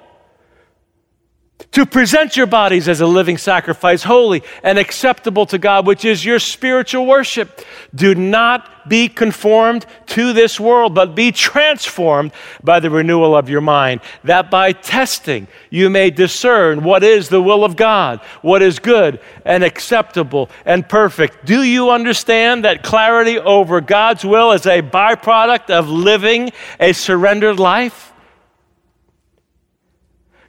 to 1.72 1.86
present 1.86 2.36
your 2.36 2.46
bodies 2.46 2.88
as 2.88 3.00
a 3.00 3.06
living 3.06 3.38
sacrifice, 3.38 4.02
holy 4.02 4.42
and 4.62 4.78
acceptable 4.78 5.46
to 5.46 5.58
God, 5.58 5.86
which 5.86 6.04
is 6.04 6.24
your 6.24 6.38
spiritual 6.38 7.06
worship. 7.06 7.62
Do 7.94 8.14
not 8.14 8.88
be 8.88 9.08
conformed 9.08 9.86
to 10.06 10.32
this 10.32 10.58
world, 10.60 10.94
but 10.94 11.14
be 11.14 11.32
transformed 11.32 12.32
by 12.62 12.80
the 12.80 12.90
renewal 12.90 13.34
of 13.34 13.48
your 13.48 13.60
mind, 13.60 14.00
that 14.24 14.50
by 14.50 14.72
testing 14.72 15.46
you 15.70 15.88
may 15.88 16.10
discern 16.10 16.82
what 16.82 17.02
is 17.02 17.28
the 17.28 17.40
will 17.40 17.64
of 17.64 17.76
God, 17.76 18.20
what 18.42 18.60
is 18.60 18.78
good 18.78 19.20
and 19.44 19.64
acceptable 19.64 20.50
and 20.64 20.86
perfect. 20.86 21.44
Do 21.44 21.62
you 21.62 21.90
understand 21.90 22.64
that 22.64 22.82
clarity 22.82 23.38
over 23.38 23.80
God's 23.80 24.24
will 24.24 24.52
is 24.52 24.66
a 24.66 24.82
byproduct 24.82 25.70
of 25.70 25.88
living 25.88 26.52
a 26.78 26.92
surrendered 26.92 27.58
life? 27.58 28.11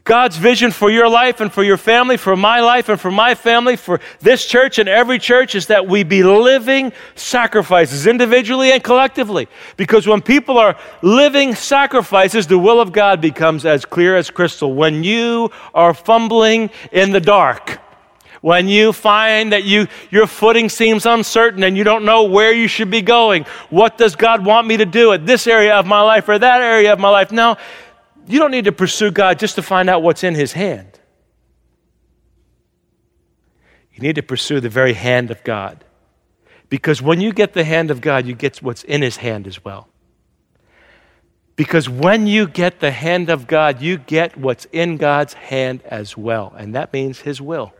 God's 0.05 0.35
vision 0.35 0.71
for 0.71 0.91
your 0.91 1.07
life 1.07 1.39
and 1.39 1.51
for 1.51 1.63
your 1.63 1.77
family, 1.77 2.17
for 2.17 2.35
my 2.35 2.59
life 2.59 2.89
and 2.89 2.99
for 2.99 3.11
my 3.11 3.35
family, 3.35 3.77
for 3.77 4.01
this 4.19 4.45
church 4.45 4.77
and 4.77 4.89
every 4.89 5.17
church 5.17 5.55
is 5.55 5.67
that 5.67 5.87
we 5.87 6.03
be 6.03 6.23
living 6.23 6.91
sacrifices, 7.15 8.05
individually 8.05 8.73
and 8.73 8.83
collectively. 8.83 9.47
Because 9.77 10.05
when 10.05 10.21
people 10.21 10.57
are 10.57 10.77
living 11.01 11.55
sacrifices, 11.55 12.47
the 12.47 12.59
will 12.59 12.81
of 12.81 12.91
God 12.91 13.21
becomes 13.21 13.65
as 13.65 13.85
clear 13.85 14.17
as 14.17 14.29
crystal. 14.29 14.73
When 14.73 15.05
you 15.05 15.51
are 15.73 15.93
fumbling 15.93 16.69
in 16.91 17.11
the 17.11 17.21
dark, 17.21 17.79
when 18.41 18.67
you 18.67 18.91
find 18.91 19.53
that 19.53 19.63
you, 19.63 19.87
your 20.11 20.27
footing 20.27 20.67
seems 20.67 21.05
uncertain 21.05 21.63
and 21.63 21.77
you 21.77 21.85
don't 21.85 22.03
know 22.03 22.25
where 22.25 22.51
you 22.51 22.67
should 22.67 22.91
be 22.91 23.01
going, 23.01 23.45
what 23.69 23.97
does 23.97 24.17
God 24.17 24.45
want 24.45 24.67
me 24.67 24.75
to 24.75 24.85
do 24.85 25.13
at 25.13 25.25
this 25.25 25.47
area 25.47 25.75
of 25.75 25.85
my 25.85 26.01
life 26.01 26.27
or 26.27 26.37
that 26.37 26.61
area 26.61 26.91
of 26.91 26.99
my 26.99 27.07
life? 27.07 27.31
No, 27.31 27.55
you 28.27 28.39
don't 28.39 28.51
need 28.51 28.65
to 28.65 28.71
pursue 28.71 29.11
God 29.11 29.39
just 29.39 29.55
to 29.55 29.61
find 29.61 29.89
out 29.89 30.03
what's 30.03 30.23
in 30.23 30.35
His 30.35 30.53
hand. 30.53 30.99
You 33.93 34.01
need 34.01 34.15
to 34.15 34.23
pursue 34.23 34.59
the 34.59 34.69
very 34.69 34.93
hand 34.93 35.31
of 35.31 35.43
God. 35.43 35.83
Because 36.69 37.01
when 37.01 37.21
you 37.21 37.31
get 37.31 37.53
the 37.53 37.63
hand 37.63 37.91
of 37.91 38.01
God, 38.01 38.25
you 38.25 38.33
get 38.33 38.61
what's 38.61 38.83
in 38.83 39.01
His 39.01 39.17
hand 39.17 39.45
as 39.45 39.63
well. 39.63 39.87
Because 41.55 41.87
when 41.87 42.25
you 42.25 42.47
get 42.47 42.79
the 42.79 42.91
hand 42.91 43.29
of 43.29 43.45
God, 43.45 43.81
you 43.81 43.97
get 43.97 44.35
what's 44.35 44.65
in 44.71 44.97
God's 44.97 45.33
hand 45.33 45.83
as 45.83 46.17
well. 46.17 46.53
And 46.57 46.73
that 46.73 46.91
means 46.91 47.19
His 47.19 47.39
will. 47.39 47.73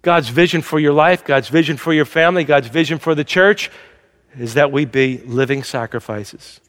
God's 0.00 0.28
vision 0.28 0.62
for 0.62 0.78
your 0.78 0.92
life, 0.92 1.24
God's 1.24 1.48
vision 1.48 1.76
for 1.76 1.92
your 1.92 2.04
family, 2.04 2.44
God's 2.44 2.68
vision 2.68 2.98
for 2.98 3.14
the 3.14 3.24
church 3.24 3.70
is 4.38 4.54
that 4.54 4.70
we 4.72 4.84
be 4.84 5.18
living 5.18 5.62
sacrifices. 5.62 6.60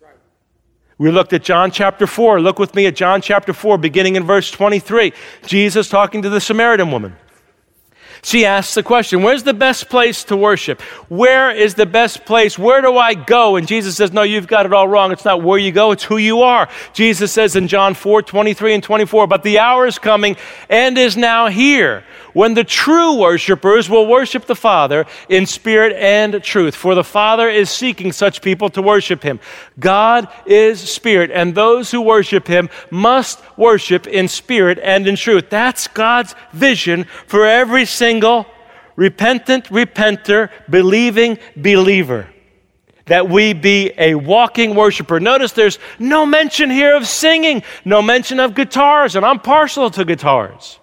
We 0.99 1.11
looked 1.11 1.31
at 1.31 1.43
John 1.43 1.71
chapter 1.71 2.05
4. 2.05 2.41
Look 2.41 2.59
with 2.59 2.75
me 2.75 2.85
at 2.85 2.93
John 2.93 3.21
chapter 3.21 3.53
4, 3.53 3.77
beginning 3.77 4.17
in 4.17 4.25
verse 4.25 4.51
23. 4.51 5.13
Jesus 5.45 5.87
talking 5.87 6.21
to 6.21 6.29
the 6.29 6.41
Samaritan 6.41 6.91
woman. 6.91 7.15
She 8.21 8.45
asks 8.45 8.73
the 8.73 8.83
question, 8.83 9.23
Where's 9.23 9.43
the 9.43 9.53
best 9.53 9.89
place 9.89 10.23
to 10.25 10.35
worship? 10.35 10.81
Where 11.09 11.51
is 11.51 11.75
the 11.75 11.85
best 11.85 12.25
place? 12.25 12.59
Where 12.59 12.81
do 12.81 12.97
I 12.97 13.13
go? 13.13 13.55
And 13.55 13.67
Jesus 13.67 13.95
says, 13.95 14.11
No, 14.11 14.23
you've 14.23 14.47
got 14.47 14.65
it 14.65 14.73
all 14.73 14.87
wrong. 14.87 15.11
It's 15.11 15.25
not 15.25 15.41
where 15.41 15.57
you 15.57 15.71
go, 15.71 15.91
it's 15.91 16.03
who 16.03 16.17
you 16.17 16.41
are. 16.41 16.69
Jesus 16.93 17.31
says 17.31 17.55
in 17.55 17.67
John 17.67 17.93
4 17.93 18.21
23 18.21 18.73
and 18.75 18.83
24, 18.83 19.27
But 19.27 19.43
the 19.43 19.59
hour 19.59 19.87
is 19.87 19.97
coming 19.97 20.35
and 20.69 20.97
is 20.97 21.15
now 21.15 21.47
here 21.47 22.03
when 22.33 22.53
the 22.53 22.63
true 22.63 23.17
worshipers 23.19 23.89
will 23.89 24.05
worship 24.05 24.45
the 24.45 24.55
Father 24.55 25.05
in 25.27 25.45
spirit 25.45 25.93
and 25.93 26.43
truth. 26.43 26.75
For 26.75 26.95
the 26.95 27.03
Father 27.03 27.49
is 27.49 27.69
seeking 27.69 28.11
such 28.11 28.41
people 28.41 28.69
to 28.71 28.81
worship 28.81 29.23
him. 29.23 29.39
God 29.79 30.27
is 30.45 30.79
spirit, 30.79 31.31
and 31.31 31.55
those 31.55 31.91
who 31.91 32.01
worship 32.01 32.47
him 32.47 32.69
must 32.91 33.41
worship 33.57 34.07
in 34.07 34.27
spirit 34.27 34.79
and 34.81 35.07
in 35.07 35.15
truth. 35.15 35.49
That's 35.49 35.87
God's 35.87 36.35
vision 36.53 37.05
for 37.25 37.45
every 37.45 37.85
single 37.85 38.08
repentant 38.95 39.65
repenter, 39.65 40.49
believing 40.69 41.37
believer 41.55 42.27
that 43.09 43.27
we 43.27 43.53
be 43.53 43.91
a 43.97 44.15
walking 44.15 44.75
worshiper. 44.75 45.19
Notice 45.19 45.51
there's 45.51 45.79
no 45.97 46.25
mention 46.25 46.69
here 46.69 46.95
of 46.95 47.07
singing, 47.07 47.63
no 47.83 48.01
mention 48.01 48.39
of 48.39 48.55
guitars, 48.55 49.15
and 49.15 49.25
I'm 49.25 49.39
partial 49.39 49.89
to 49.91 50.05
guitars. 50.05 50.79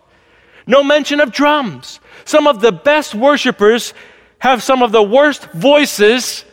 No 0.66 0.82
mention 0.82 1.20
of 1.20 1.32
drums. 1.32 2.00
Some 2.24 2.46
of 2.46 2.60
the 2.60 2.72
best 2.72 3.14
worshipers 3.14 3.94
have 4.40 4.62
some 4.62 4.82
of 4.82 4.92
the 4.92 5.02
worst 5.02 5.44
voices 5.52 6.44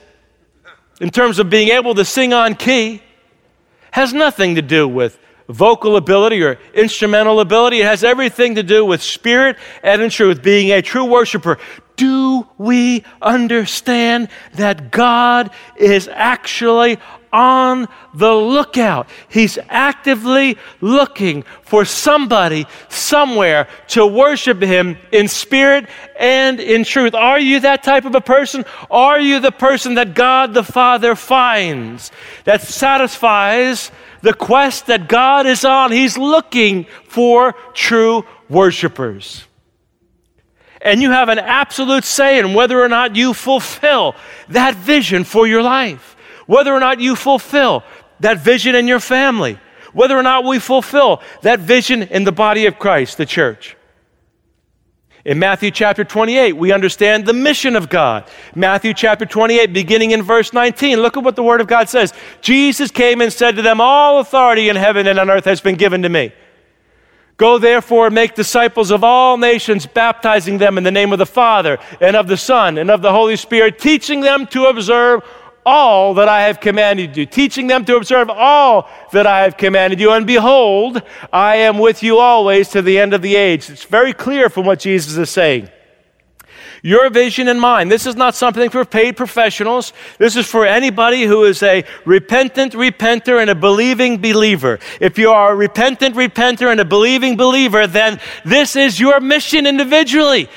in 1.02 1.10
terms 1.10 1.40
of 1.40 1.50
being 1.50 1.70
able 1.70 1.96
to 1.96 2.06
sing 2.06 2.34
on 2.34 2.56
key. 2.56 3.02
Has 3.92 4.14
nothing 4.14 4.56
to 4.56 4.62
do 4.62 4.88
with 4.88 5.20
vocal 5.50 5.96
ability 5.96 6.42
or 6.44 6.58
instrumental 6.74 7.40
ability. 7.40 7.82
It 7.82 7.86
has 7.86 8.04
everything 8.04 8.56
to 8.56 8.64
do 8.64 8.86
with 8.86 9.02
spirit 9.02 9.58
and 9.84 10.02
in 10.02 10.10
truth, 10.10 10.42
being 10.42 10.72
a 10.72 10.82
true 10.82 11.06
worshiper. 11.06 11.58
Do 11.96 12.48
we 12.58 13.04
understand 13.22 14.30
that 14.56 14.92
God 14.92 15.52
is 15.78 16.08
actually 16.08 16.98
on 17.34 17.88
the 18.14 18.32
lookout. 18.32 19.10
He's 19.28 19.58
actively 19.68 20.56
looking 20.80 21.42
for 21.64 21.84
somebody 21.84 22.68
somewhere 22.90 23.68
to 23.90 24.06
worship 24.06 24.62
Him 24.62 24.98
in 25.12 25.28
spirit 25.28 25.90
and 26.18 26.60
in 26.60 26.84
truth. 26.84 27.16
Are 27.16 27.40
you 27.40 27.60
that 27.62 27.82
type 27.82 28.06
of 28.06 28.14
a 28.14 28.22
person? 28.22 28.64
Are 28.92 29.20
you 29.20 29.40
the 29.40 29.52
person 29.52 29.96
that 29.96 30.14
God 30.14 30.54
the 30.54 30.64
Father 30.64 31.16
finds 31.16 32.12
that 32.44 32.62
satisfies 32.62 33.92
the 34.24 34.34
quest 34.34 34.88
that 34.88 35.08
God 35.08 35.46
is 35.46 35.64
on? 35.64 35.92
He's 35.92 36.18
looking 36.18 36.88
for 37.08 37.54
true 37.74 38.26
worshipers. 38.50 39.44
And 40.82 41.02
you 41.02 41.12
have 41.12 41.30
an 41.30 41.40
absolute 41.40 42.04
say 42.04 42.40
in 42.40 42.54
whether 42.54 42.82
or 42.82 42.90
not 42.90 43.16
you 43.16 43.34
fulfill 43.34 44.16
that 44.50 44.76
vision 44.76 45.24
for 45.24 45.46
your 45.46 45.62
life, 45.62 46.16
whether 46.48 46.74
or 46.74 46.80
not 46.80 47.00
you 47.00 47.16
fulfill 47.16 47.84
that 48.22 48.40
vision 48.40 48.76
in 48.76 48.88
your 48.88 49.00
family, 49.00 49.60
whether 49.92 50.18
or 50.18 50.24
not 50.24 50.46
we 50.46 50.58
fulfill 50.58 51.22
that 51.42 51.60
vision 51.60 52.04
in 52.04 52.24
the 52.24 52.32
body 52.32 52.66
of 52.66 52.80
Christ, 52.80 53.18
the 53.18 53.26
church. 53.26 53.78
In 55.26 55.40
Matthew 55.40 55.72
chapter 55.72 56.04
28, 56.04 56.58
we 56.58 56.74
understand 56.74 57.26
the 57.26 57.34
mission 57.34 57.78
of 57.78 57.88
God. 57.88 58.30
Matthew 58.56 58.94
chapter 58.94 59.26
28, 59.26 59.72
beginning 59.72 60.12
in 60.12 60.22
verse 60.22 60.52
19, 60.52 61.00
look 61.00 61.16
at 61.16 61.24
what 61.24 61.38
the 61.38 61.44
Word 61.44 61.62
of 61.62 61.68
God 61.68 61.88
says. 61.88 62.14
Jesus 62.42 62.92
came 62.92 63.22
and 63.22 63.32
said 63.32 63.56
to 63.56 63.62
them, 63.62 63.80
All 63.80 64.20
authority 64.20 64.68
in 64.68 64.76
heaven 64.76 65.08
and 65.08 65.18
on 65.18 65.30
earth 65.30 65.46
has 65.46 65.62
been 65.62 65.76
given 65.76 66.02
to 66.02 66.10
me. 66.10 66.34
Go 67.38 67.58
therefore 67.58 68.08
and 68.08 68.16
make 68.16 68.36
disciples 68.36 68.92
of 68.92 69.04
all 69.04 69.38
nations, 69.38 69.86
baptizing 69.86 70.58
them 70.58 70.78
in 70.78 70.84
the 70.84 70.92
name 70.92 71.14
of 71.14 71.20
the 71.20 71.26
Father 71.26 71.80
and 72.02 72.18
of 72.18 72.28
the 72.28 72.38
Son 72.38 72.78
and 72.78 72.92
of 72.92 73.02
the 73.02 73.12
Holy 73.12 73.38
Spirit, 73.38 73.80
teaching 73.80 74.22
them 74.22 74.46
to 74.48 74.66
observe 74.66 75.24
all 75.66 76.14
that 76.16 76.28
I 76.28 76.44
have 76.44 76.60
commanded 76.60 77.16
you, 77.16 77.26
teaching 77.26 77.68
them 77.68 77.86
to 77.86 77.96
observe 77.96 78.30
all 78.30 78.90
that 79.12 79.26
I 79.26 79.44
have 79.44 79.58
commanded 79.58 80.00
you. 80.00 80.12
And 80.12 80.28
behold, 80.28 81.02
I 81.32 81.58
am 81.58 81.80
with 81.80 82.04
you 82.04 82.20
always 82.20 82.70
to 82.70 82.82
the 82.82 83.00
end 83.00 83.14
of 83.14 83.22
the 83.22 83.36
age. 83.36 83.70
It's 83.70 83.86
very 83.86 84.14
clear 84.14 84.50
from 84.50 84.66
what 84.66 84.80
Jesus 84.80 85.18
is 85.18 85.30
saying. 85.30 85.70
Your 86.86 87.10
vision 87.10 87.48
and 87.48 87.62
mine. 87.62 87.88
This 87.88 88.06
is 88.06 88.18
not 88.18 88.36
something 88.36 88.70
for 88.70 88.84
paid 88.84 89.16
professionals. 89.16 89.94
This 90.18 90.36
is 90.36 90.46
for 90.46 90.66
anybody 90.66 91.24
who 91.24 91.46
is 91.46 91.64
a 91.64 91.86
repentant 92.04 92.74
repenter 92.74 93.40
and 93.40 93.50
a 93.50 93.56
believing 93.56 94.18
believer. 94.18 94.80
If 95.00 95.18
you 95.18 95.32
are 95.32 95.54
a 95.54 95.56
repentant 95.56 96.14
repenter 96.14 96.70
and 96.70 96.82
a 96.82 96.86
believing 96.86 97.38
believer, 97.38 97.88
then 97.88 98.20
this 98.44 98.76
is 98.76 99.00
your 99.00 99.22
mission 99.22 99.66
individually. 99.66 100.50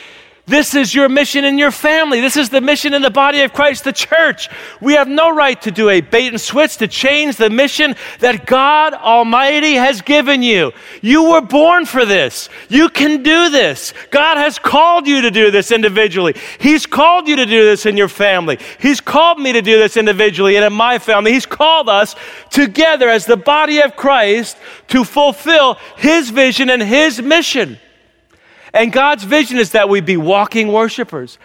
This 0.48 0.76
is 0.76 0.94
your 0.94 1.08
mission 1.08 1.44
in 1.44 1.58
your 1.58 1.72
family. 1.72 2.20
This 2.20 2.36
is 2.36 2.50
the 2.50 2.60
mission 2.60 2.94
in 2.94 3.02
the 3.02 3.10
body 3.10 3.40
of 3.42 3.52
Christ, 3.52 3.82
the 3.82 3.92
church. 3.92 4.48
We 4.80 4.92
have 4.92 5.08
no 5.08 5.34
right 5.34 5.60
to 5.62 5.72
do 5.72 5.88
a 5.88 6.00
bait 6.00 6.28
and 6.28 6.40
switch 6.40 6.76
to 6.76 6.86
change 6.86 7.34
the 7.34 7.50
mission 7.50 7.96
that 8.20 8.46
God 8.46 8.94
Almighty 8.94 9.74
has 9.74 10.02
given 10.02 10.44
you. 10.44 10.70
You 11.02 11.30
were 11.30 11.40
born 11.40 11.84
for 11.84 12.04
this. 12.04 12.48
You 12.68 12.88
can 12.88 13.24
do 13.24 13.50
this. 13.50 13.92
God 14.12 14.36
has 14.38 14.56
called 14.60 15.08
you 15.08 15.22
to 15.22 15.32
do 15.32 15.50
this 15.50 15.72
individually. 15.72 16.36
He's 16.60 16.86
called 16.86 17.26
you 17.26 17.34
to 17.34 17.46
do 17.46 17.64
this 17.64 17.84
in 17.84 17.96
your 17.96 18.08
family. 18.08 18.60
He's 18.78 19.00
called 19.00 19.40
me 19.40 19.52
to 19.52 19.62
do 19.62 19.78
this 19.78 19.96
individually 19.96 20.54
and 20.54 20.64
in 20.64 20.72
my 20.72 21.00
family. 21.00 21.32
He's 21.32 21.46
called 21.46 21.88
us 21.88 22.14
together 22.50 23.08
as 23.08 23.26
the 23.26 23.36
body 23.36 23.80
of 23.80 23.96
Christ 23.96 24.56
to 24.88 25.02
fulfill 25.02 25.74
His 25.96 26.30
vision 26.30 26.70
and 26.70 26.80
His 26.80 27.20
mission. 27.20 27.80
And 28.76 28.92
God's 28.92 29.24
vision 29.24 29.56
is 29.56 29.70
that 29.70 29.88
we 29.88 30.02
be 30.02 30.18
walking 30.18 30.70
worshipers. 30.70 31.38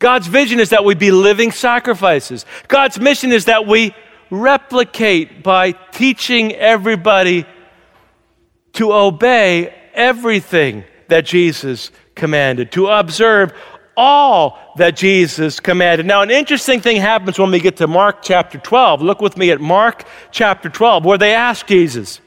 God's 0.00 0.26
vision 0.26 0.58
is 0.58 0.70
that 0.70 0.84
we 0.84 0.96
be 0.96 1.12
living 1.12 1.52
sacrifices. 1.52 2.44
God's 2.66 2.98
mission 2.98 3.30
is 3.30 3.44
that 3.44 3.68
we 3.68 3.94
replicate 4.30 5.44
by 5.44 5.72
teaching 5.72 6.52
everybody 6.54 7.46
to 8.72 8.92
obey 8.92 9.72
everything 9.94 10.82
that 11.06 11.24
Jesus 11.24 11.92
commanded, 12.16 12.72
to 12.72 12.88
observe 12.88 13.52
all 13.96 14.58
that 14.76 14.96
Jesus 14.96 15.60
commanded. 15.60 16.04
Now, 16.04 16.22
an 16.22 16.32
interesting 16.32 16.80
thing 16.80 16.96
happens 16.96 17.38
when 17.38 17.52
we 17.52 17.60
get 17.60 17.76
to 17.76 17.86
Mark 17.86 18.22
chapter 18.22 18.58
12. 18.58 19.02
Look 19.02 19.20
with 19.20 19.36
me 19.36 19.52
at 19.52 19.60
Mark 19.60 20.04
chapter 20.32 20.68
12, 20.68 21.04
where 21.04 21.18
they 21.18 21.32
ask 21.32 21.66
Jesus, 21.66 22.20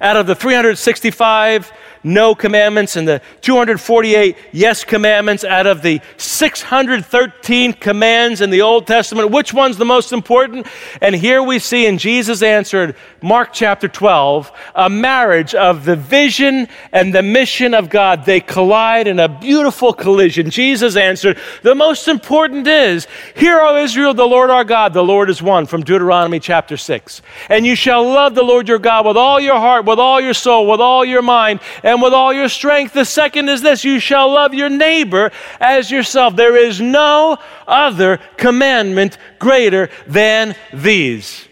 out 0.00 0.16
of 0.16 0.26
the 0.28 0.34
365 0.34 1.72
no 2.04 2.34
commandments 2.34 2.96
and 2.96 3.08
the 3.08 3.20
248 3.40 4.36
yes 4.52 4.84
commandments 4.84 5.42
out 5.42 5.66
of 5.66 5.82
the 5.82 6.00
613 6.18 7.72
commands 7.72 8.40
in 8.40 8.50
the 8.50 8.62
Old 8.62 8.86
Testament. 8.86 9.30
Which 9.30 9.52
one's 9.52 9.78
the 9.78 9.84
most 9.84 10.12
important? 10.12 10.66
And 11.00 11.14
here 11.14 11.42
we 11.42 11.58
see 11.58 11.86
in 11.86 11.98
Jesus 11.98 12.42
answered, 12.42 12.94
Mark 13.22 13.52
chapter 13.52 13.88
12, 13.88 14.52
a 14.74 14.90
marriage 14.90 15.54
of 15.54 15.84
the 15.84 15.96
vision 15.96 16.68
and 16.92 17.14
the 17.14 17.22
mission 17.22 17.72
of 17.72 17.88
God. 17.88 18.26
They 18.26 18.40
collide 18.40 19.06
in 19.06 19.18
a 19.18 19.28
beautiful 19.28 19.92
collision. 19.92 20.50
Jesus 20.50 20.96
answered, 20.96 21.38
The 21.62 21.74
most 21.74 22.06
important 22.06 22.66
is, 22.66 23.06
Hear, 23.34 23.58
O 23.60 23.82
Israel, 23.82 24.12
the 24.14 24.26
Lord 24.26 24.50
our 24.50 24.64
God, 24.64 24.92
the 24.92 25.02
Lord 25.02 25.30
is 25.30 25.42
one, 25.42 25.66
from 25.66 25.82
Deuteronomy 25.82 26.38
chapter 26.38 26.76
6. 26.76 27.22
And 27.48 27.66
you 27.66 27.74
shall 27.74 28.04
love 28.04 28.34
the 28.34 28.42
Lord 28.42 28.68
your 28.68 28.78
God 28.78 29.06
with 29.06 29.16
all 29.16 29.40
your 29.40 29.56
heart, 29.56 29.86
with 29.86 29.98
all 29.98 30.20
your 30.20 30.34
soul, 30.34 30.70
with 30.70 30.80
all 30.80 31.04
your 31.04 31.22
mind, 31.22 31.60
and 31.82 31.93
and 31.94 32.02
with 32.02 32.12
all 32.12 32.32
your 32.32 32.48
strength. 32.48 32.92
The 32.92 33.04
second 33.04 33.48
is 33.48 33.62
this 33.62 33.84
you 33.84 34.00
shall 34.00 34.28
love 34.30 34.52
your 34.52 34.68
neighbor 34.68 35.30
as 35.60 35.90
yourself. 35.90 36.34
There 36.34 36.56
is 36.56 36.80
no 36.80 37.38
other 37.66 38.18
commandment 38.36 39.16
greater 39.38 39.88
than 40.06 40.56
these. 40.72 41.46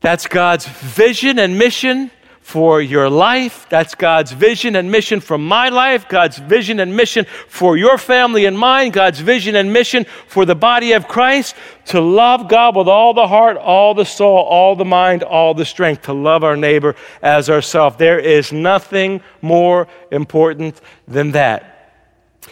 That's 0.00 0.26
God's 0.26 0.66
vision 0.66 1.38
and 1.38 1.58
mission 1.58 2.10
for 2.52 2.82
your 2.82 3.08
life. 3.08 3.66
That's 3.70 3.94
God's 3.94 4.30
vision 4.30 4.76
and 4.76 4.90
mission 4.90 5.20
for 5.20 5.38
my 5.38 5.70
life, 5.70 6.06
God's 6.06 6.36
vision 6.36 6.80
and 6.80 6.94
mission 6.94 7.24
for 7.48 7.78
your 7.78 7.96
family 7.96 8.44
and 8.44 8.58
mine, 8.58 8.90
God's 8.90 9.20
vision 9.20 9.56
and 9.56 9.72
mission 9.72 10.04
for 10.26 10.44
the 10.44 10.54
body 10.54 10.92
of 10.92 11.08
Christ 11.08 11.56
to 11.86 11.98
love 12.02 12.48
God 12.48 12.76
with 12.76 12.88
all 12.88 13.14
the 13.14 13.26
heart, 13.26 13.56
all 13.56 13.94
the 13.94 14.04
soul, 14.04 14.36
all 14.36 14.76
the 14.76 14.84
mind, 14.84 15.22
all 15.22 15.54
the 15.54 15.64
strength, 15.64 16.02
to 16.02 16.12
love 16.12 16.44
our 16.44 16.54
neighbor 16.54 16.94
as 17.22 17.48
ourselves. 17.48 17.96
There 17.96 18.18
is 18.18 18.52
nothing 18.52 19.22
more 19.40 19.88
important 20.10 20.78
than 21.08 21.32
that. 21.32 21.94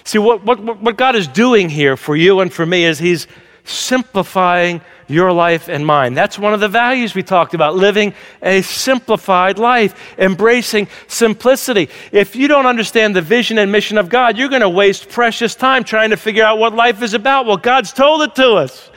See, 0.05 0.17
what, 0.17 0.43
what, 0.47 0.81
what 0.81 0.97
God 0.97 1.15
is 1.15 1.29
doing 1.29 1.69
here 1.69 1.99
for 1.99 2.17
you 2.17 2.41
and 2.41 2.51
for 2.51 2.65
me 2.65 2.85
is 2.85 2.99
He's 2.99 3.27
simplifying 3.71 4.81
your 5.07 5.33
life 5.33 5.69
and 5.69 5.85
mine. 5.85 6.15
That's 6.15 6.39
one 6.39 6.55
of 6.55 6.61
the 6.61 6.69
values 6.69 7.15
we 7.15 7.23
talked 7.23 7.55
about 7.55 7.75
living 7.75 8.15
a 8.43 8.63
simplified 8.63 9.59
life, 9.59 10.17
embracing 10.19 10.89
simplicity. 11.09 11.89
If 12.13 12.37
you 12.37 12.49
don't 12.49 12.67
understand 12.67 13.17
the 13.17 13.23
vision 13.23 13.59
and 13.59 13.73
mission 13.73 13.99
of 13.99 14.09
God, 14.09 14.39
you're 14.39 14.49
going 14.49 14.61
to 14.63 14.69
waste 14.69 15.09
precious 15.09 15.55
time 15.55 15.85
trying 15.85 16.11
to 16.11 16.17
figure 16.17 16.45
out 16.45 16.59
what 16.59 16.75
life 16.75 17.03
is 17.03 17.15
about. 17.15 17.47
Well, 17.47 17.57
God's 17.57 17.93
told 17.93 18.23
it 18.23 18.35
to 18.37 18.53
us, 18.53 18.91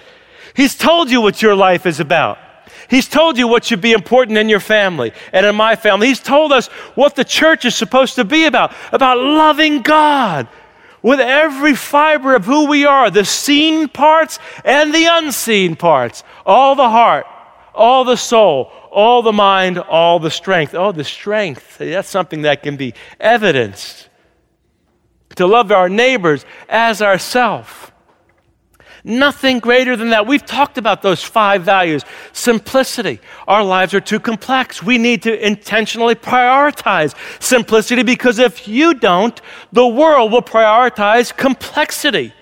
He's 0.56 0.76
told 0.76 1.10
you 1.10 1.20
what 1.20 1.42
your 1.42 1.56
life 1.56 1.86
is 1.86 2.00
about. 2.00 2.38
He's 2.90 3.08
told 3.08 3.40
you 3.40 3.48
what 3.48 3.66
should 3.66 3.82
be 3.82 3.92
important 3.92 4.38
in 4.38 4.50
your 4.50 4.60
family 4.60 5.14
and 5.32 5.46
in 5.46 5.56
my 5.56 5.76
family. 5.76 6.08
He's 6.08 6.20
told 6.20 6.52
us 6.52 6.68
what 6.96 7.16
the 7.16 7.24
church 7.24 7.66
is 7.66 7.76
supposed 7.76 8.16
to 8.16 8.24
be 8.24 8.46
about 8.46 8.74
about 8.92 9.18
loving 9.18 9.82
God 9.82 10.48
with 11.04 11.20
every 11.20 11.76
fiber 11.76 12.34
of 12.34 12.46
who 12.46 12.68
we 12.68 12.86
are, 12.86 13.12
the 13.12 13.26
seen 13.26 13.88
parts 13.90 14.40
and 14.66 14.94
the 14.94 15.06
unseen 15.06 15.76
parts, 15.76 16.24
all 16.46 16.74
the 16.74 16.90
heart, 16.90 17.28
all 17.76 18.06
the 18.06 18.16
soul, 18.16 18.72
all 18.92 19.22
the 19.22 19.34
mind, 19.34 19.78
all 19.78 20.20
the 20.20 20.32
strength. 20.32 20.74
Oh, 20.74 20.92
the 20.92 21.04
strength, 21.04 21.78
that's 21.78 22.10
something 22.10 22.44
that 22.44 22.64
can 22.64 22.78
be 22.78 22.94
evidenced. 23.20 24.10
To 25.36 25.48
love 25.48 25.72
our 25.72 25.90
neighbors 25.90 26.46
as 26.70 27.02
ourselves. 27.02 27.92
Nothing 29.06 29.60
greater 29.60 29.98
than 29.98 30.12
that. 30.12 30.28
We've 30.28 30.46
talked 30.46 30.78
about 30.78 31.02
those 31.02 31.22
five 31.22 31.64
values. 31.64 32.04
Simplicity. 32.32 33.20
Our 33.50 33.62
lives 33.64 33.94
are 33.94 34.00
too 34.00 34.20
complex. 34.20 34.82
We 34.82 34.98
need 34.98 35.24
to 35.24 35.46
intentionally 35.46 36.16
prioritize 36.16 37.14
simplicity 37.42 38.04
because 38.04 38.40
if 38.40 38.66
you 38.66 38.94
don't, 38.94 39.40
the 39.74 39.86
world 39.86 40.32
will 40.32 40.42
prioritize 40.42 41.36
complexity. 41.36 42.34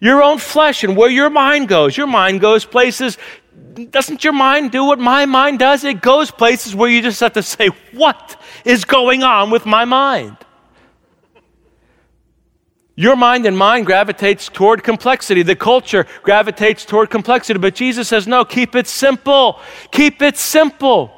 Your 0.00 0.22
own 0.22 0.38
flesh 0.38 0.82
and 0.82 0.96
where 0.96 1.10
your 1.10 1.28
mind 1.28 1.68
goes. 1.68 1.94
Your 1.94 2.06
mind 2.06 2.40
goes 2.40 2.64
places. 2.64 3.18
Doesn't 3.90 4.24
your 4.24 4.32
mind 4.32 4.70
do 4.70 4.84
what 4.84 4.98
my 4.98 5.26
mind 5.26 5.58
does? 5.58 5.84
It 5.84 6.00
goes 6.00 6.30
places 6.30 6.74
where 6.74 6.88
you 6.88 7.02
just 7.02 7.20
have 7.20 7.34
to 7.34 7.42
say, 7.42 7.68
What 7.92 8.40
is 8.64 8.86
going 8.86 9.22
on 9.22 9.50
with 9.50 9.66
my 9.66 9.84
mind? 9.84 10.38
Your 12.98 13.14
mind 13.14 13.44
and 13.44 13.56
mine 13.56 13.84
gravitates 13.84 14.48
toward 14.48 14.82
complexity. 14.82 15.42
The 15.42 15.54
culture 15.54 16.06
gravitates 16.22 16.86
toward 16.86 17.10
complexity. 17.10 17.58
But 17.58 17.74
Jesus 17.74 18.08
says, 18.08 18.26
no, 18.26 18.44
keep 18.44 18.74
it 18.74 18.86
simple. 18.86 19.60
Keep 19.90 20.22
it 20.22 20.38
simple. 20.38 21.12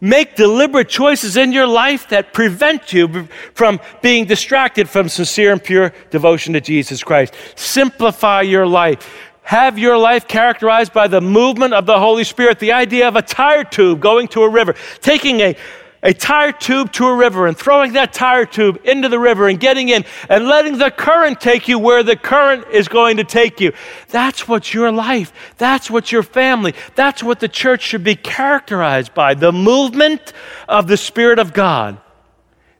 Make 0.00 0.36
deliberate 0.36 0.88
choices 0.88 1.36
in 1.36 1.52
your 1.52 1.66
life 1.66 2.08
that 2.10 2.32
prevent 2.32 2.92
you 2.92 3.28
from 3.54 3.80
being 4.00 4.26
distracted 4.26 4.88
from 4.88 5.08
sincere 5.08 5.50
and 5.50 5.62
pure 5.62 5.92
devotion 6.10 6.52
to 6.52 6.60
Jesus 6.60 7.02
Christ. 7.02 7.34
Simplify 7.56 8.42
your 8.42 8.64
life. 8.64 9.28
Have 9.42 9.76
your 9.76 9.98
life 9.98 10.28
characterized 10.28 10.92
by 10.92 11.08
the 11.08 11.20
movement 11.20 11.74
of 11.74 11.86
the 11.86 11.98
Holy 11.98 12.22
Spirit, 12.22 12.60
the 12.60 12.72
idea 12.72 13.08
of 13.08 13.16
a 13.16 13.22
tire 13.22 13.64
tube 13.64 13.98
going 13.98 14.28
to 14.28 14.42
a 14.42 14.48
river, 14.48 14.76
taking 15.00 15.40
a 15.40 15.56
a 16.02 16.12
tire 16.12 16.52
tube 16.52 16.92
to 16.92 17.06
a 17.06 17.16
river 17.16 17.46
and 17.46 17.56
throwing 17.56 17.94
that 17.94 18.12
tire 18.12 18.46
tube 18.46 18.80
into 18.84 19.08
the 19.08 19.18
river 19.18 19.48
and 19.48 19.58
getting 19.58 19.88
in 19.88 20.04
and 20.28 20.46
letting 20.46 20.78
the 20.78 20.90
current 20.90 21.40
take 21.40 21.68
you 21.68 21.78
where 21.78 22.02
the 22.02 22.16
current 22.16 22.66
is 22.72 22.88
going 22.88 23.16
to 23.16 23.24
take 23.24 23.60
you. 23.60 23.72
That's 24.08 24.46
what 24.46 24.72
your 24.72 24.92
life, 24.92 25.32
that's 25.56 25.90
what 25.90 26.12
your 26.12 26.22
family, 26.22 26.74
that's 26.94 27.22
what 27.22 27.40
the 27.40 27.48
church 27.48 27.82
should 27.82 28.04
be 28.04 28.14
characterized 28.14 29.14
by 29.14 29.34
the 29.34 29.52
movement 29.52 30.32
of 30.68 30.86
the 30.86 30.96
Spirit 30.96 31.38
of 31.38 31.52
God 31.52 31.98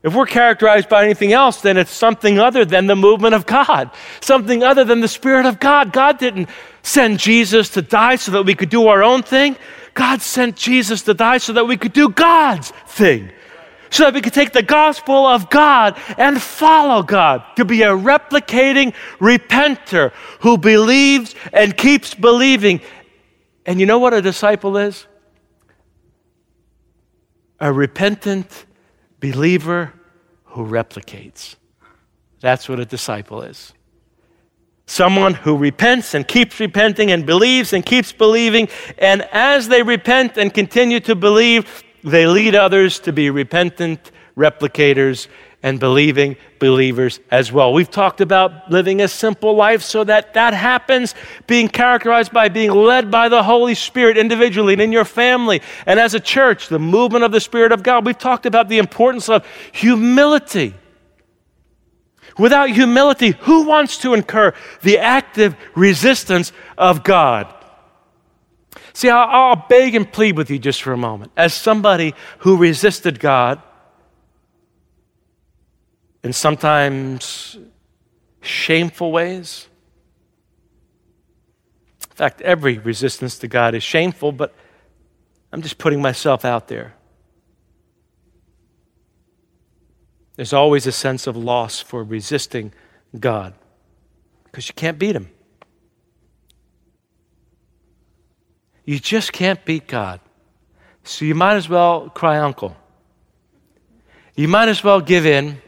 If 0.02 0.14
we're 0.14 0.26
characterized 0.26 0.88
by 0.88 1.04
anything 1.04 1.32
else, 1.32 1.60
then 1.60 1.76
it's 1.76 1.90
something 1.90 2.38
other 2.38 2.64
than 2.64 2.86
the 2.86 2.94
movement 2.94 3.34
of 3.34 3.46
God, 3.46 3.90
something 4.20 4.62
other 4.62 4.84
than 4.84 5.00
the 5.00 5.08
Spirit 5.08 5.44
of 5.44 5.58
God. 5.58 5.92
God 5.92 6.18
didn't 6.18 6.48
send 6.82 7.18
Jesus 7.18 7.70
to 7.70 7.82
die 7.82 8.16
so 8.16 8.32
that 8.32 8.44
we 8.44 8.54
could 8.54 8.70
do 8.70 8.86
our 8.86 9.02
own 9.02 9.22
thing. 9.22 9.56
God 9.98 10.22
sent 10.22 10.54
Jesus 10.54 11.02
to 11.02 11.12
die 11.12 11.38
so 11.38 11.52
that 11.54 11.64
we 11.64 11.76
could 11.76 11.92
do 11.92 12.08
God's 12.08 12.70
thing, 12.86 13.32
so 13.90 14.04
that 14.04 14.14
we 14.14 14.20
could 14.20 14.32
take 14.32 14.52
the 14.52 14.62
gospel 14.62 15.26
of 15.26 15.50
God 15.50 15.98
and 16.16 16.40
follow 16.40 17.02
God, 17.02 17.42
to 17.56 17.64
be 17.64 17.82
a 17.82 17.88
replicating 17.88 18.94
repenter 19.18 20.12
who 20.42 20.56
believes 20.56 21.34
and 21.52 21.76
keeps 21.76 22.14
believing. 22.14 22.80
And 23.66 23.80
you 23.80 23.86
know 23.86 23.98
what 23.98 24.14
a 24.14 24.22
disciple 24.22 24.76
is? 24.76 25.08
A 27.58 27.72
repentant 27.72 28.66
believer 29.18 29.92
who 30.44 30.64
replicates. 30.64 31.56
That's 32.38 32.68
what 32.68 32.78
a 32.78 32.84
disciple 32.84 33.42
is. 33.42 33.72
Someone 34.88 35.34
who 35.34 35.54
repents 35.54 36.14
and 36.14 36.26
keeps 36.26 36.58
repenting 36.58 37.10
and 37.10 37.26
believes 37.26 37.74
and 37.74 37.84
keeps 37.84 38.10
believing. 38.10 38.70
And 38.96 39.20
as 39.32 39.68
they 39.68 39.82
repent 39.82 40.38
and 40.38 40.52
continue 40.52 40.98
to 41.00 41.14
believe, 41.14 41.84
they 42.02 42.26
lead 42.26 42.54
others 42.54 42.98
to 43.00 43.12
be 43.12 43.28
repentant 43.28 44.10
replicators 44.34 45.28
and 45.62 45.78
believing 45.78 46.36
believers 46.58 47.20
as 47.30 47.52
well. 47.52 47.74
We've 47.74 47.90
talked 47.90 48.22
about 48.22 48.70
living 48.70 49.02
a 49.02 49.08
simple 49.08 49.54
life 49.54 49.82
so 49.82 50.04
that 50.04 50.32
that 50.32 50.54
happens, 50.54 51.14
being 51.46 51.68
characterized 51.68 52.32
by 52.32 52.48
being 52.48 52.70
led 52.70 53.10
by 53.10 53.28
the 53.28 53.42
Holy 53.42 53.74
Spirit 53.74 54.16
individually 54.16 54.72
and 54.72 54.80
in 54.80 54.90
your 54.90 55.04
family 55.04 55.60
and 55.84 56.00
as 56.00 56.14
a 56.14 56.20
church, 56.20 56.68
the 56.68 56.78
movement 56.78 57.24
of 57.24 57.32
the 57.32 57.40
Spirit 57.40 57.72
of 57.72 57.82
God. 57.82 58.06
We've 58.06 58.16
talked 58.16 58.46
about 58.46 58.70
the 58.70 58.78
importance 58.78 59.28
of 59.28 59.46
humility. 59.70 60.74
Without 62.38 62.70
humility, 62.70 63.30
who 63.40 63.64
wants 63.64 63.98
to 63.98 64.14
incur 64.14 64.54
the 64.82 64.98
active 64.98 65.56
resistance 65.74 66.52
of 66.76 67.02
God? 67.02 67.52
See, 68.92 69.10
I'll, 69.10 69.28
I'll, 69.28 69.66
beg 69.68 69.94
and 69.94 70.10
plead 70.10 70.36
with 70.36 70.50
you 70.50 70.58
just 70.58 70.82
for 70.82 70.92
a 70.92 70.96
moment. 70.96 71.32
As 71.36 71.52
somebody 71.52 72.14
who 72.38 72.56
resisted 72.56 73.20
God 73.20 73.60
in 76.22 76.32
sometimes 76.32 77.56
shameful 78.40 79.12
ways, 79.12 79.68
in 82.10 82.16
fact, 82.16 82.40
every 82.40 82.78
resistance 82.78 83.38
to 83.38 83.48
God 83.48 83.74
is 83.74 83.82
shameful, 83.82 84.32
but 84.32 84.54
I'm 85.52 85.62
just 85.62 85.78
putting 85.78 86.02
myself 86.02 86.44
out 86.44 86.68
there. 86.68 86.94
There's 90.38 90.52
always 90.52 90.86
a 90.86 90.92
sense 90.92 91.26
of 91.26 91.36
loss 91.36 91.80
for 91.80 92.04
resisting 92.04 92.72
God 93.18 93.54
because 94.44 94.68
you 94.68 94.74
can't 94.74 94.96
beat 94.96 95.16
Him. 95.16 95.30
You 98.84 99.00
just 99.00 99.32
can't 99.32 99.64
beat 99.64 99.88
God. 99.88 100.20
So 101.02 101.24
you 101.24 101.34
might 101.34 101.56
as 101.56 101.68
well 101.68 102.08
cry 102.10 102.38
uncle. 102.38 102.76
You 104.36 104.46
might 104.46 104.68
as 104.68 104.84
well 104.84 105.00
give 105.00 105.26
in, 105.26 105.60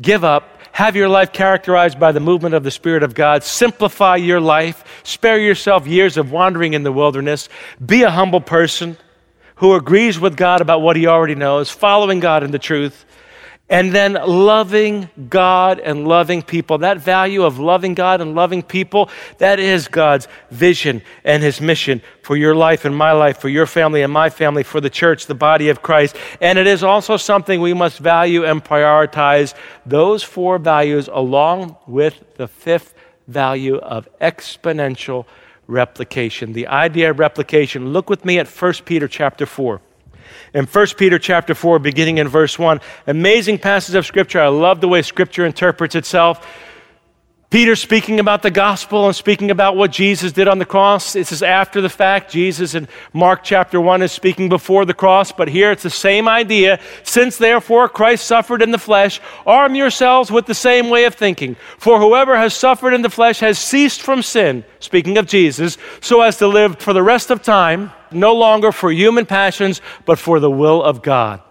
give 0.00 0.24
up, 0.24 0.60
have 0.72 0.96
your 0.96 1.08
life 1.08 1.32
characterized 1.32 2.00
by 2.00 2.10
the 2.10 2.18
movement 2.18 2.56
of 2.56 2.64
the 2.64 2.72
Spirit 2.72 3.04
of 3.04 3.14
God, 3.14 3.44
simplify 3.44 4.16
your 4.16 4.40
life, 4.40 5.02
spare 5.04 5.38
yourself 5.38 5.86
years 5.86 6.16
of 6.16 6.32
wandering 6.32 6.74
in 6.74 6.82
the 6.82 6.90
wilderness, 6.90 7.48
be 7.84 8.02
a 8.02 8.10
humble 8.10 8.40
person 8.40 8.96
who 9.54 9.74
agrees 9.74 10.18
with 10.18 10.36
God 10.36 10.60
about 10.60 10.82
what 10.82 10.96
he 10.96 11.06
already 11.06 11.36
knows, 11.36 11.70
following 11.70 12.18
God 12.18 12.42
in 12.42 12.50
the 12.50 12.58
truth, 12.58 13.04
and 13.68 13.92
then 13.92 14.12
loving 14.14 15.08
God 15.28 15.80
and 15.80 16.06
loving 16.06 16.42
people. 16.42 16.78
That 16.78 16.98
value 16.98 17.42
of 17.42 17.58
loving 17.58 17.94
God 17.94 18.20
and 18.20 18.34
loving 18.34 18.62
people, 18.62 19.10
that 19.38 19.58
is 19.58 19.88
God's 19.88 20.28
vision 20.50 21.02
and 21.24 21.42
His 21.42 21.60
mission 21.60 22.00
for 22.22 22.36
your 22.36 22.54
life 22.54 22.84
and 22.84 22.96
my 22.96 23.12
life, 23.12 23.38
for 23.38 23.48
your 23.48 23.66
family 23.66 24.02
and 24.02 24.12
my 24.12 24.30
family, 24.30 24.62
for 24.62 24.80
the 24.80 24.90
church, 24.90 25.26
the 25.26 25.34
body 25.34 25.68
of 25.68 25.82
Christ. 25.82 26.16
And 26.40 26.58
it 26.58 26.66
is 26.66 26.84
also 26.84 27.16
something 27.16 27.60
we 27.60 27.74
must 27.74 27.98
value 27.98 28.44
and 28.44 28.64
prioritize 28.64 29.54
those 29.84 30.22
four 30.22 30.58
values 30.58 31.08
along 31.12 31.76
with 31.86 32.22
the 32.36 32.46
fifth 32.46 32.94
value 33.26 33.76
of 33.78 34.08
exponential 34.20 35.26
replication. 35.66 36.52
The 36.52 36.68
idea 36.68 37.10
of 37.10 37.18
replication. 37.18 37.92
Look 37.92 38.08
with 38.08 38.24
me 38.24 38.38
at 38.38 38.46
1 38.46 38.72
Peter 38.84 39.08
chapter 39.08 39.46
4 39.46 39.80
in 40.56 40.64
1 40.64 40.86
Peter 40.96 41.18
chapter 41.18 41.54
4, 41.54 41.78
beginning 41.78 42.16
in 42.16 42.28
verse 42.28 42.58
1. 42.58 42.80
Amazing 43.06 43.58
passage 43.58 43.94
of 43.94 44.06
Scripture. 44.06 44.40
I 44.40 44.48
love 44.48 44.80
the 44.80 44.88
way 44.88 45.02
Scripture 45.02 45.44
interprets 45.44 45.94
itself. 45.94 46.46
Peter 47.50 47.76
speaking 47.76 48.20
about 48.20 48.42
the 48.42 48.50
gospel 48.50 49.04
and 49.04 49.14
speaking 49.14 49.50
about 49.50 49.76
what 49.76 49.92
Jesus 49.92 50.32
did 50.32 50.48
on 50.48 50.58
the 50.58 50.64
cross. 50.64 51.12
This 51.12 51.30
is 51.30 51.42
after 51.42 51.82
the 51.82 51.90
fact. 51.90 52.32
Jesus 52.32 52.74
in 52.74 52.88
Mark 53.12 53.44
chapter 53.44 53.78
1 53.78 54.00
is 54.00 54.12
speaking 54.12 54.48
before 54.48 54.86
the 54.86 54.94
cross, 54.94 55.30
but 55.30 55.48
here 55.48 55.70
it's 55.70 55.82
the 55.82 55.90
same 55.90 56.26
idea. 56.26 56.80
Since 57.02 57.36
therefore 57.36 57.90
Christ 57.90 58.26
suffered 58.26 58.62
in 58.62 58.70
the 58.70 58.78
flesh, 58.78 59.20
arm 59.46 59.74
yourselves 59.74 60.30
with 60.30 60.46
the 60.46 60.54
same 60.54 60.88
way 60.88 61.04
of 61.04 61.14
thinking. 61.14 61.56
For 61.76 62.00
whoever 62.00 62.34
has 62.34 62.54
suffered 62.54 62.94
in 62.94 63.02
the 63.02 63.10
flesh 63.10 63.40
has 63.40 63.58
ceased 63.58 64.00
from 64.00 64.22
sin, 64.22 64.64
speaking 64.80 65.18
of 65.18 65.26
Jesus, 65.26 65.76
so 66.00 66.22
as 66.22 66.38
to 66.38 66.48
live 66.48 66.78
for 66.78 66.94
the 66.94 67.02
rest 67.02 67.30
of 67.30 67.42
time, 67.42 67.92
no 68.12 68.34
longer 68.34 68.72
for 68.72 68.90
human 68.90 69.26
passions, 69.26 69.80
but 70.04 70.18
for 70.18 70.40
the 70.40 70.50
will 70.50 70.82
of 70.82 71.02
God. 71.02 71.42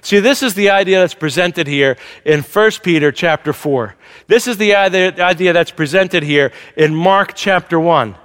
See, 0.00 0.18
this 0.18 0.42
is 0.42 0.54
the 0.54 0.70
idea 0.70 1.00
that's 1.00 1.14
presented 1.14 1.66
here 1.66 1.96
in 2.24 2.40
1 2.40 2.70
Peter 2.82 3.12
chapter 3.12 3.52
4. 3.52 3.94
This 4.26 4.46
is 4.48 4.56
the 4.56 4.74
idea 4.74 5.52
that's 5.52 5.70
presented 5.70 6.22
here 6.22 6.52
in 6.76 6.94
Mark 6.94 7.34
chapter 7.34 7.78
1. 7.78 8.16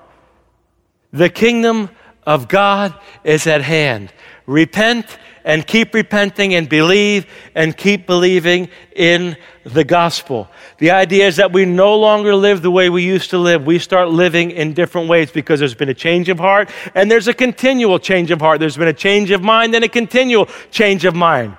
The 1.12 1.30
kingdom 1.30 1.90
of 2.26 2.48
God 2.48 2.94
is 3.24 3.46
at 3.46 3.62
hand. 3.62 4.12
Repent 4.46 5.18
and 5.44 5.66
keep 5.66 5.94
repenting 5.94 6.54
and 6.56 6.68
believe 6.68 7.26
and 7.56 7.76
keep 7.76 8.06
believing 8.06 8.70
in 8.96 9.38
the 9.64 9.84
gospel. 9.84 10.50
The 10.78 10.92
idea 10.92 11.28
is 11.28 11.36
that 11.38 11.52
we 11.52 11.66
no 11.66 11.98
longer 11.98 12.36
live 12.36 12.62
the 12.62 12.72
way 12.72 12.90
we 12.90 13.04
used 13.04 13.30
to 13.32 13.38
live. 13.38 13.66
We 13.66 13.80
start 13.80 14.10
living 14.10 14.52
in 14.52 14.74
different 14.74 15.08
ways 15.08 15.32
because 15.32 15.60
there's 15.60 15.76
been 15.76 15.90
a 15.90 15.94
change 15.94 16.30
of 16.30 16.40
heart 16.40 16.70
and 16.96 17.10
there's 17.10 17.28
a 17.28 17.34
continual 17.34 18.00
change 18.00 18.32
of 18.32 18.42
heart. 18.42 18.60
There's 18.60 18.78
been 18.78 18.88
a 18.88 18.94
change 18.94 19.32
of 19.32 19.42
mind 19.42 19.76
and 19.76 19.84
a 19.84 19.90
continual 19.90 20.48
change 20.72 21.06
of 21.06 21.16
mind. 21.16 21.58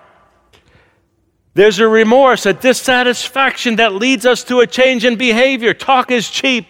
There's 1.54 1.80
a 1.80 1.88
remorse, 1.88 2.46
a 2.46 2.52
dissatisfaction 2.52 3.76
that 3.76 3.94
leads 3.94 4.24
us 4.24 4.44
to 4.44 4.60
a 4.60 4.66
change 4.66 5.04
in 5.04 5.16
behavior. 5.16 5.74
Talk 5.74 6.10
is 6.10 6.30
cheap. 6.30 6.66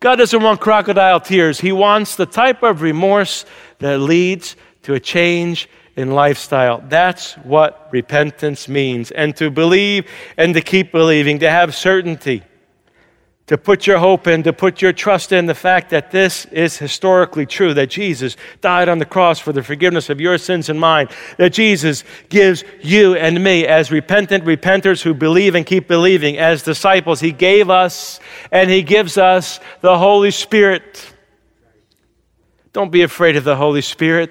God 0.00 0.16
doesn't 0.16 0.42
want 0.42 0.60
crocodile 0.60 1.20
tears. 1.20 1.60
He 1.60 1.72
wants 1.72 2.16
the 2.16 2.24
type 2.24 2.62
of 2.62 2.80
remorse 2.80 3.44
that 3.80 4.00
leads 4.00 4.56
to 4.82 4.94
a 4.94 5.00
change 5.00 5.68
in 5.96 6.12
lifestyle. 6.12 6.82
That's 6.88 7.34
what 7.38 7.88
repentance 7.92 8.68
means. 8.68 9.10
And 9.10 9.36
to 9.36 9.50
believe 9.50 10.08
and 10.36 10.54
to 10.54 10.60
keep 10.60 10.92
believing, 10.92 11.38
to 11.40 11.50
have 11.50 11.74
certainty 11.74 12.42
to 13.50 13.58
put 13.58 13.84
your 13.84 13.98
hope 13.98 14.28
in, 14.28 14.44
to 14.44 14.52
put 14.52 14.80
your 14.80 14.92
trust 14.92 15.32
in 15.32 15.46
the 15.46 15.56
fact 15.56 15.90
that 15.90 16.12
this 16.12 16.44
is 16.52 16.78
historically 16.78 17.44
true, 17.44 17.74
that 17.74 17.90
Jesus 17.90 18.36
died 18.60 18.88
on 18.88 18.98
the 18.98 19.04
cross 19.04 19.40
for 19.40 19.52
the 19.52 19.60
forgiveness 19.60 20.08
of 20.08 20.20
your 20.20 20.38
sins 20.38 20.68
and 20.68 20.78
mine, 20.78 21.08
that 21.36 21.52
Jesus 21.52 22.04
gives 22.28 22.62
you 22.80 23.16
and 23.16 23.42
me, 23.42 23.66
as 23.66 23.90
repentant 23.90 24.44
repenters 24.44 25.02
who 25.02 25.14
believe 25.14 25.56
and 25.56 25.66
keep 25.66 25.88
believing, 25.88 26.38
as 26.38 26.62
disciples, 26.62 27.18
He 27.18 27.32
gave 27.32 27.70
us 27.70 28.20
and 28.52 28.70
He 28.70 28.84
gives 28.84 29.18
us 29.18 29.58
the 29.80 29.98
Holy 29.98 30.30
Spirit. 30.30 31.12
Don't 32.72 32.92
be 32.92 33.02
afraid 33.02 33.34
of 33.34 33.42
the 33.42 33.56
Holy 33.56 33.82
Spirit. 33.82 34.30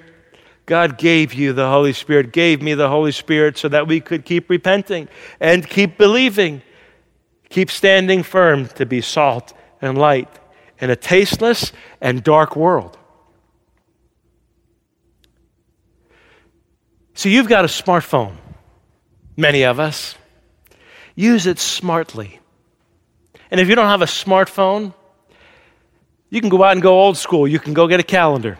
God 0.70 0.96
gave 0.96 1.34
you 1.34 1.52
the 1.52 1.68
Holy 1.68 1.92
Spirit, 1.92 2.32
gave 2.32 2.62
me 2.62 2.72
the 2.72 2.88
Holy 2.88 3.12
Spirit 3.12 3.58
so 3.58 3.68
that 3.68 3.86
we 3.86 4.00
could 4.00 4.24
keep 4.24 4.48
repenting 4.48 5.08
and 5.38 5.68
keep 5.68 5.98
believing 5.98 6.62
Keep 7.50 7.72
standing 7.72 8.22
firm 8.22 8.68
to 8.68 8.86
be 8.86 9.00
salt 9.00 9.52
and 9.82 9.98
light 9.98 10.28
in 10.78 10.88
a 10.88 10.96
tasteless 10.96 11.72
and 12.00 12.22
dark 12.22 12.56
world. 12.56 12.96
So 17.14 17.28
you've 17.28 17.48
got 17.48 17.64
a 17.64 17.68
smartphone, 17.68 18.36
many 19.36 19.64
of 19.64 19.78
us. 19.78 20.14
Use 21.16 21.46
it 21.46 21.58
smartly. 21.58 22.40
And 23.50 23.60
if 23.60 23.68
you 23.68 23.74
don't 23.74 23.88
have 23.88 24.00
a 24.00 24.06
smartphone, 24.06 24.94
you 26.30 26.40
can 26.40 26.48
go 26.48 26.62
out 26.62 26.72
and 26.72 26.80
go 26.80 27.00
old 27.00 27.18
school. 27.18 27.48
You 27.48 27.58
can 27.58 27.74
go 27.74 27.88
get 27.88 27.98
a 27.98 28.04
calendar. 28.04 28.58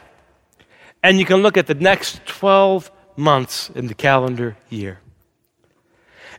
And 1.03 1.19
you 1.19 1.25
can 1.25 1.43
look 1.43 1.57
at 1.57 1.67
the 1.67 1.75
next 1.75 2.25
12 2.27 2.91
months 3.17 3.71
in 3.71 3.87
the 3.87 3.95
calendar 3.95 4.57
year. 4.69 5.01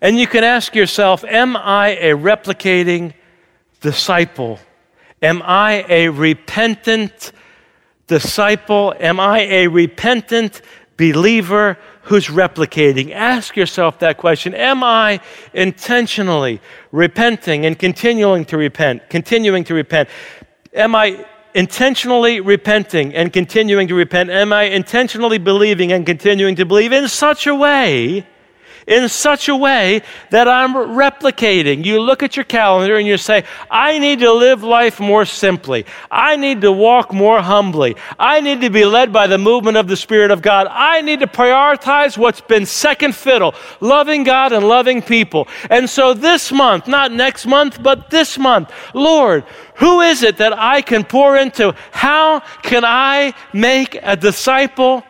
And 0.02 0.18
you 0.18 0.28
can 0.28 0.44
ask 0.44 0.76
yourself 0.76 1.24
Am 1.24 1.56
I 1.56 1.90
a 1.90 2.12
replicating 2.12 3.14
disciple? 3.82 4.60
Am 5.22 5.42
I 5.44 5.86
a 5.88 6.10
repentant 6.10 7.32
disciple? 8.08 8.94
Am 9.00 9.20
I 9.20 9.42
a 9.42 9.68
repentant 9.68 10.62
believer 10.98 11.78
who's 12.04 12.28
replicating? 12.28 13.12
Ask 13.12 13.56
yourself 13.56 14.00
that 14.00 14.18
question. 14.18 14.56
Am 14.56 14.84
I 14.84 15.20
intentionally 15.54 16.60
repenting 16.92 17.66
and 17.68 17.78
continuing 17.78 18.46
to 18.46 18.58
repent? 18.58 19.10
Continuing 19.10 19.64
to 19.66 19.76
repent. 19.76 20.10
Am 20.74 20.96
I 20.96 21.26
intentionally 21.54 22.40
repenting 22.40 23.14
and 23.14 23.32
continuing 23.32 23.88
to 23.88 23.96
repent? 23.96 24.30
Am 24.30 24.54
I 24.54 24.64
intentionally 24.64 25.38
believing 25.38 25.92
and 25.92 26.06
continuing 26.06 26.56
to 26.56 26.66
believe 26.66 26.92
in 26.92 27.08
such 27.08 27.48
a 27.48 27.56
way 27.56 28.26
in 28.92 29.08
such 29.08 29.48
a 29.48 29.56
way 29.56 30.02
that 30.32 30.50
I'm 30.50 30.74
replicating. 30.74 31.86
You 31.86 32.02
look 32.02 32.22
at 32.22 32.36
your 32.36 32.44
calendar 32.44 32.98
and 32.98 33.08
you 33.08 33.18
say, 33.18 33.46
I 33.70 33.98
need 33.98 34.20
to 34.20 34.34
live 34.34 34.64
life 34.64 35.00
more 35.00 35.24
simply. 35.26 35.86
I 36.12 36.36
need 36.36 36.60
to 36.62 36.74
walk 36.74 37.14
more 37.14 37.42
humbly. 37.42 37.96
I 38.20 38.42
need 38.42 38.60
to 38.62 38.70
be 38.70 38.84
led 38.84 39.14
by 39.14 39.28
the 39.28 39.38
movement 39.38 39.78
of 39.78 39.88
the 39.88 39.96
Spirit 39.96 40.30
of 40.30 40.42
God. 40.42 40.68
I 40.70 41.00
need 41.02 41.22
to 41.22 41.28
prioritize 41.28 42.18
what's 42.18 42.42
been 42.42 42.66
second 42.66 43.16
fiddle, 43.16 43.56
loving 43.80 44.26
God 44.26 44.52
and 44.52 44.68
loving 44.68 45.02
people. 45.02 45.48
And 45.70 45.90
so 45.90 46.14
this 46.14 46.52
month, 46.52 46.86
not 46.88 47.14
next 47.14 47.46
month, 47.46 47.82
but 47.82 48.10
this 48.10 48.38
month, 48.38 48.74
Lord, 48.94 49.46
who 49.76 50.02
is 50.02 50.22
it 50.22 50.38
that 50.38 50.52
I 50.52 50.82
can 50.82 51.06
pour 51.06 51.38
into? 51.38 51.74
How 51.92 52.42
can 52.62 52.84
I 52.86 53.34
make 53.54 53.98
a 54.02 54.18
disciple? 54.18 55.06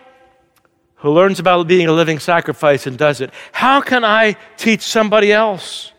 Who 1.02 1.12
learns 1.12 1.40
about 1.40 1.68
being 1.68 1.88
a 1.88 1.92
living 1.92 2.20
sacrifice 2.20 2.86
and 2.86 2.98
does 2.98 3.22
it. 3.22 3.32
How 3.52 3.82
can 3.82 4.06
I 4.06 4.38
teach 4.58 4.82
somebody 4.82 5.34
else? 5.34 5.92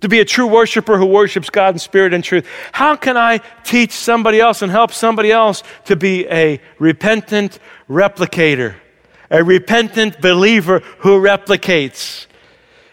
To 0.00 0.08
be 0.08 0.18
a 0.18 0.24
true 0.24 0.46
worshiper 0.46 0.98
who 0.98 1.06
worships 1.06 1.48
God 1.48 1.74
in 1.74 1.78
spirit 1.78 2.12
and 2.12 2.24
truth. 2.24 2.46
How 2.72 2.96
can 2.96 3.16
I 3.16 3.38
teach 3.64 3.92
somebody 3.92 4.40
else 4.40 4.62
and 4.62 4.72
help 4.72 4.92
somebody 4.92 5.30
else 5.30 5.62
to 5.84 5.94
be 5.94 6.26
a 6.28 6.60
repentant 6.78 7.58
replicator, 7.88 8.74
a 9.30 9.44
repentant 9.44 10.20
believer 10.20 10.80
who 10.98 11.20
replicates? 11.20 12.26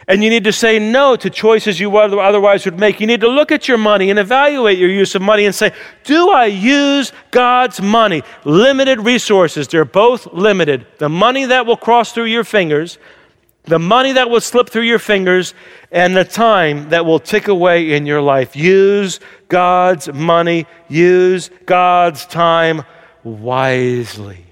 And 0.09 0.23
you 0.23 0.29
need 0.29 0.45
to 0.45 0.53
say 0.53 0.79
no 0.79 1.17
to 1.17 1.29
choices 1.29 1.81
you 1.81 1.97
otherwise 1.97 2.63
would 2.63 2.79
make. 2.79 3.01
You 3.01 3.07
need 3.07 3.19
to 3.21 3.27
look 3.27 3.51
at 3.51 3.67
your 3.67 3.77
money 3.77 4.09
and 4.09 4.17
evaluate 4.17 4.77
your 4.77 4.89
use 4.89 5.15
of 5.15 5.21
money 5.21 5.45
and 5.45 5.53
say, 5.53 5.73
Do 6.05 6.29
I 6.29 6.45
use 6.45 7.11
God's 7.31 7.81
money? 7.81 8.23
Limited 8.45 9.01
resources, 9.01 9.67
they're 9.67 9.83
both 9.83 10.25
limited. 10.27 10.87
The 10.97 11.09
money 11.09 11.45
that 11.45 11.65
will 11.65 11.75
cross 11.75 12.13
through 12.13 12.25
your 12.25 12.45
fingers, 12.45 12.97
the 13.65 13.79
money 13.79 14.13
that 14.13 14.29
will 14.29 14.39
slip 14.39 14.69
through 14.69 14.83
your 14.83 14.99
fingers, 14.99 15.53
and 15.91 16.15
the 16.15 16.23
time 16.23 16.87
that 16.89 17.05
will 17.05 17.19
tick 17.19 17.49
away 17.49 17.91
in 17.91 18.05
your 18.05 18.21
life. 18.21 18.55
Use 18.55 19.19
God's 19.49 20.07
money, 20.13 20.67
use 20.87 21.49
God's 21.65 22.25
time 22.25 22.83
wisely. 23.25 24.46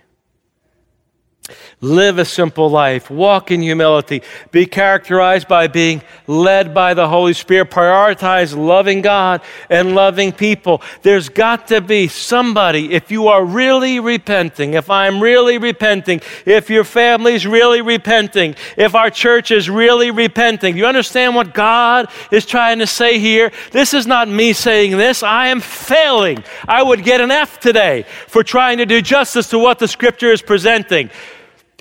Live 1.81 2.17
a 2.17 2.25
simple 2.25 2.69
life. 2.69 3.11
Walk 3.11 3.51
in 3.51 3.61
humility. 3.61 4.23
Be 4.51 4.65
characterized 4.65 5.47
by 5.47 5.67
being 5.67 6.01
led 6.25 6.73
by 6.73 6.93
the 6.93 7.07
Holy 7.07 7.33
Spirit. 7.33 7.69
Prioritize 7.69 8.55
loving 8.57 9.01
God 9.01 9.41
and 9.69 9.93
loving 9.93 10.31
people. 10.31 10.81
There's 11.03 11.29
got 11.29 11.67
to 11.67 11.81
be 11.81 12.07
somebody, 12.07 12.93
if 12.93 13.11
you 13.11 13.27
are 13.27 13.43
really 13.43 13.99
repenting, 13.99 14.73
if 14.73 14.89
I'm 14.89 15.21
really 15.21 15.57
repenting, 15.57 16.21
if 16.45 16.69
your 16.69 16.83
family's 16.83 17.45
really 17.45 17.81
repenting, 17.81 18.55
if 18.77 18.95
our 18.95 19.09
church 19.09 19.51
is 19.51 19.69
really 19.69 20.11
repenting. 20.11 20.77
You 20.77 20.85
understand 20.85 21.35
what 21.35 21.53
God 21.53 22.09
is 22.31 22.45
trying 22.45 22.79
to 22.79 22.87
say 22.87 23.19
here? 23.19 23.51
This 23.71 23.93
is 23.93 24.07
not 24.07 24.27
me 24.27 24.53
saying 24.53 24.97
this. 24.97 25.21
I 25.21 25.47
am 25.47 25.59
failing. 25.59 26.43
I 26.67 26.81
would 26.81 27.03
get 27.03 27.21
an 27.21 27.31
F 27.31 27.59
today 27.59 28.05
for 28.27 28.43
trying 28.43 28.79
to 28.79 28.85
do 28.85 29.01
justice 29.01 29.49
to 29.49 29.59
what 29.59 29.77
the 29.77 29.87
scripture 29.87 30.31
is 30.31 30.41
presenting. 30.41 31.09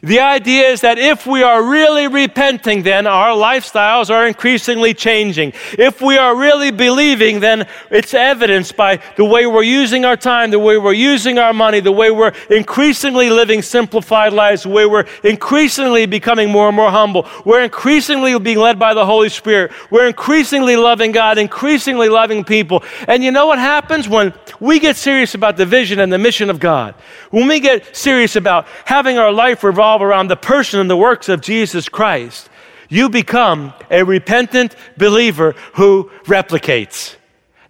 The 0.04 0.20
idea 0.20 0.68
is 0.68 0.82
that 0.82 0.98
if 0.98 1.26
we 1.26 1.42
are 1.42 1.64
really 1.64 2.08
repenting, 2.08 2.82
then 2.82 3.06
our 3.06 3.30
lifestyles 3.30 4.10
are 4.10 4.26
increasingly 4.26 4.92
changing. 4.92 5.54
If 5.78 6.02
we 6.02 6.18
are 6.18 6.36
really 6.36 6.70
believing, 6.70 7.40
then 7.40 7.66
it's 7.90 8.12
evidenced 8.12 8.76
by 8.76 9.00
the 9.16 9.24
way 9.24 9.46
we're 9.46 9.62
using 9.62 10.04
our 10.04 10.16
time, 10.16 10.50
the 10.50 10.58
way 10.58 10.76
we're 10.76 10.92
using 10.92 11.38
our 11.38 11.54
money, 11.54 11.80
the 11.80 11.90
way 11.90 12.10
we're 12.10 12.34
increasingly 12.50 13.30
living 13.30 13.62
simplified 13.62 14.34
lives, 14.34 14.64
the 14.64 14.68
way 14.68 14.84
we're 14.84 15.06
increasingly 15.22 16.04
becoming 16.04 16.50
more 16.50 16.68
and 16.68 16.76
more 16.76 16.90
humble. 16.90 17.26
We're 17.46 17.64
increasingly 17.64 18.38
being 18.38 18.58
led 18.58 18.78
by 18.78 18.92
the 18.92 19.06
Holy 19.06 19.30
Spirit. 19.30 19.72
We're 19.90 20.06
increasingly 20.06 20.76
loving 20.76 21.12
God, 21.12 21.38
increasingly 21.38 22.10
loving 22.10 22.44
people. 22.44 22.84
And 23.08 23.24
you 23.24 23.30
know 23.30 23.46
what 23.46 23.58
happens 23.58 24.06
when 24.06 24.34
we 24.60 24.80
get 24.80 24.96
serious 24.96 25.34
about 25.34 25.56
the 25.56 25.64
vision 25.64 25.98
and 25.98 26.12
the 26.12 26.18
mission 26.18 26.50
of 26.50 26.60
God? 26.60 26.94
When 27.30 27.48
we 27.48 27.58
get 27.58 27.96
serious 27.96 28.36
about 28.36 28.66
having 28.84 29.16
our 29.16 29.32
life 29.32 29.64
revolve 29.64 29.93
revolve 29.94 30.08
around 30.08 30.28
the 30.28 30.36
person 30.36 30.80
and 30.80 30.90
the 30.90 30.96
works 30.96 31.28
of 31.28 31.40
Jesus 31.40 31.88
Christ, 31.88 32.48
you 32.88 33.08
become 33.08 33.72
a 33.90 34.02
repentant 34.02 34.74
believer 34.96 35.54
who 35.74 36.10
replicates. 36.24 37.16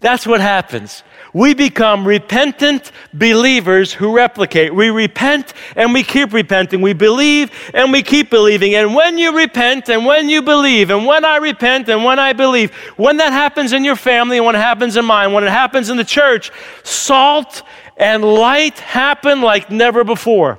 That's 0.00 0.26
what 0.26 0.40
happens. 0.40 1.02
We 1.34 1.54
become 1.54 2.06
repentant 2.06 2.92
believers 3.12 3.92
who 3.92 4.14
replicate. 4.14 4.74
We 4.74 4.90
repent 4.90 5.52
and 5.76 5.92
we 5.92 6.02
keep 6.02 6.32
repenting. 6.32 6.80
We 6.80 6.92
believe 6.94 7.50
and 7.74 7.92
we 7.92 8.02
keep 8.02 8.30
believing. 8.30 8.74
And 8.74 8.94
when 8.94 9.18
you 9.18 9.36
repent 9.36 9.88
and 9.88 10.06
when 10.06 10.28
you 10.28 10.42
believe, 10.42 10.90
and 10.90 11.06
when 11.06 11.24
I 11.24 11.36
repent 11.36 11.88
and 11.88 12.04
when 12.04 12.18
I 12.18 12.32
believe, 12.32 12.70
when 12.96 13.16
that 13.18 13.32
happens 13.32 13.72
in 13.72 13.84
your 13.84 13.96
family 13.96 14.36
and 14.36 14.46
when 14.46 14.54
it 14.54 14.60
happens 14.60 14.96
in 14.96 15.04
mine, 15.04 15.32
when 15.32 15.44
it 15.44 15.50
happens 15.50 15.90
in 15.90 15.96
the 15.96 16.04
church, 16.04 16.52
salt 16.84 17.62
and 17.96 18.24
light 18.24 18.78
happen 18.78 19.40
like 19.42 19.70
never 19.70 20.04
before. 20.04 20.58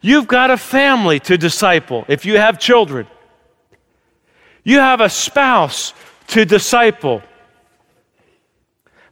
You've 0.00 0.26
got 0.26 0.50
a 0.50 0.56
family 0.56 1.20
to 1.20 1.38
disciple 1.38 2.04
if 2.08 2.24
you 2.24 2.38
have 2.38 2.58
children. 2.58 3.06
You 4.64 4.78
have 4.78 5.00
a 5.00 5.08
spouse 5.08 5.94
to 6.28 6.44
disciple 6.44 7.22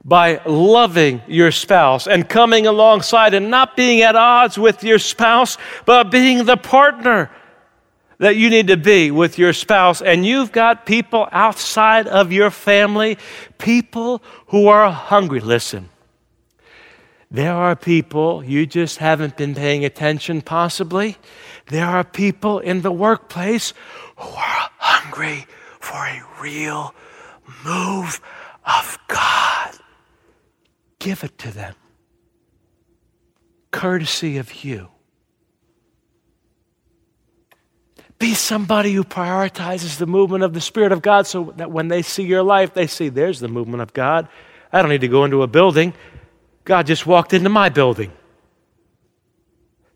by 0.05 0.41
loving 0.45 1.23
your 1.27 1.51
spouse 1.51 2.07
and 2.07 2.29
coming 2.29 2.67
alongside 2.67 3.33
and 3.35 3.51
not 3.51 3.77
being 3.77 4.03
at 4.03 4.17
odds 4.17 4.59
with 4.59 4.85
your 4.85 4.99
spouse, 4.99 5.57
but 5.87 6.11
being 6.11 6.45
the 6.45 6.57
partner 6.57 7.31
that 8.19 8.37
you 8.37 8.51
need 8.51 8.67
to 8.67 8.77
be 8.77 9.11
with 9.11 9.39
your 9.39 9.53
spouse. 9.53 10.03
And 10.03 10.27
you've 10.27 10.53
got 10.53 10.87
people 10.87 11.29
outside 11.33 12.07
of 12.07 12.33
your 12.33 12.51
family, 12.51 13.19
people 13.59 14.23
who 14.49 14.69
are 14.69 14.91
hungry. 14.91 15.41
Listen, 15.41 15.89
there 17.35 17.53
are 17.53 17.75
people, 17.75 18.45
you 18.45 18.65
just 18.65 18.99
haven't 18.99 19.37
been 19.37 19.57
paying 19.57 19.85
attention, 19.85 20.41
possibly. 20.41 21.17
There 21.67 21.85
are 21.85 22.05
people 22.05 22.61
in 22.61 22.83
the 22.83 22.93
workplace 22.93 23.75
who 24.17 24.29
are 24.29 24.71
hungry 24.79 25.45
for 25.81 25.97
a 25.97 26.23
real 26.41 26.95
move 27.65 28.21
of 28.65 28.99
God. 29.09 29.75
Give 31.01 31.25
it 31.25 31.37
to 31.39 31.51
them, 31.51 31.75
courtesy 33.73 34.37
of 34.37 34.65
you. 34.65 34.91
Be 38.21 38.35
somebody 38.35 38.93
who 38.93 39.03
prioritizes 39.03 39.99
the 39.99 40.07
movement 40.07 40.45
of 40.45 40.55
the 40.55 40.61
Spirit 40.61 40.93
of 40.93 41.03
God 41.03 41.27
so 41.27 41.53
that 41.57 41.73
when 41.73 41.89
they 41.89 42.03
see 42.03 42.23
your 42.23 42.45
life, 42.45 42.75
they 42.75 42.87
see 42.87 43.09
there's 43.09 43.41
the 43.41 43.49
movement 43.49 43.83
of 43.83 43.93
God. 43.93 44.29
I 44.73 44.83
don't 44.83 44.91
need 44.93 45.01
to 45.01 45.09
go 45.09 45.25
into 45.25 45.43
a 45.43 45.49
building. 45.49 45.95
God 46.65 46.87
just 46.87 47.07
walked 47.07 47.33
into 47.33 47.51
my 47.51 47.69
building. 47.69 48.13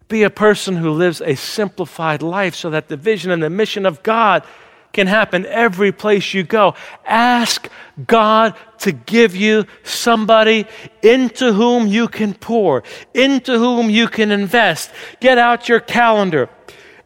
Be 0.09 0.23
a 0.23 0.31
person 0.31 0.77
who 0.77 0.91
lives 0.91 1.21
a 1.21 1.35
simplified 1.35 2.23
life 2.23 2.55
so 2.55 2.71
that 2.71 2.89
the 2.89 2.97
vision 2.97 3.31
and 3.31 3.43
the 3.43 3.51
mission 3.51 3.85
of 3.85 4.03
God 4.03 4.45
can 4.93 5.07
happen 5.07 5.45
every 5.47 5.93
place 5.93 6.33
you 6.33 6.43
go. 6.43 6.75
Ask 7.05 7.69
God 8.07 8.55
to 8.79 8.93
give 8.93 9.37
you 9.37 9.67
somebody 9.83 10.67
into 11.03 11.53
whom 11.53 11.87
you 11.87 12.09
can 12.09 12.33
pour, 12.35 12.83
into 13.13 13.59
whom 13.59 13.91
you 13.91 14.09
can 14.09 14.31
invest. 14.31 14.91
Get 15.21 15.37
out 15.37 15.69
your 15.69 15.81
calendar. 15.81 16.49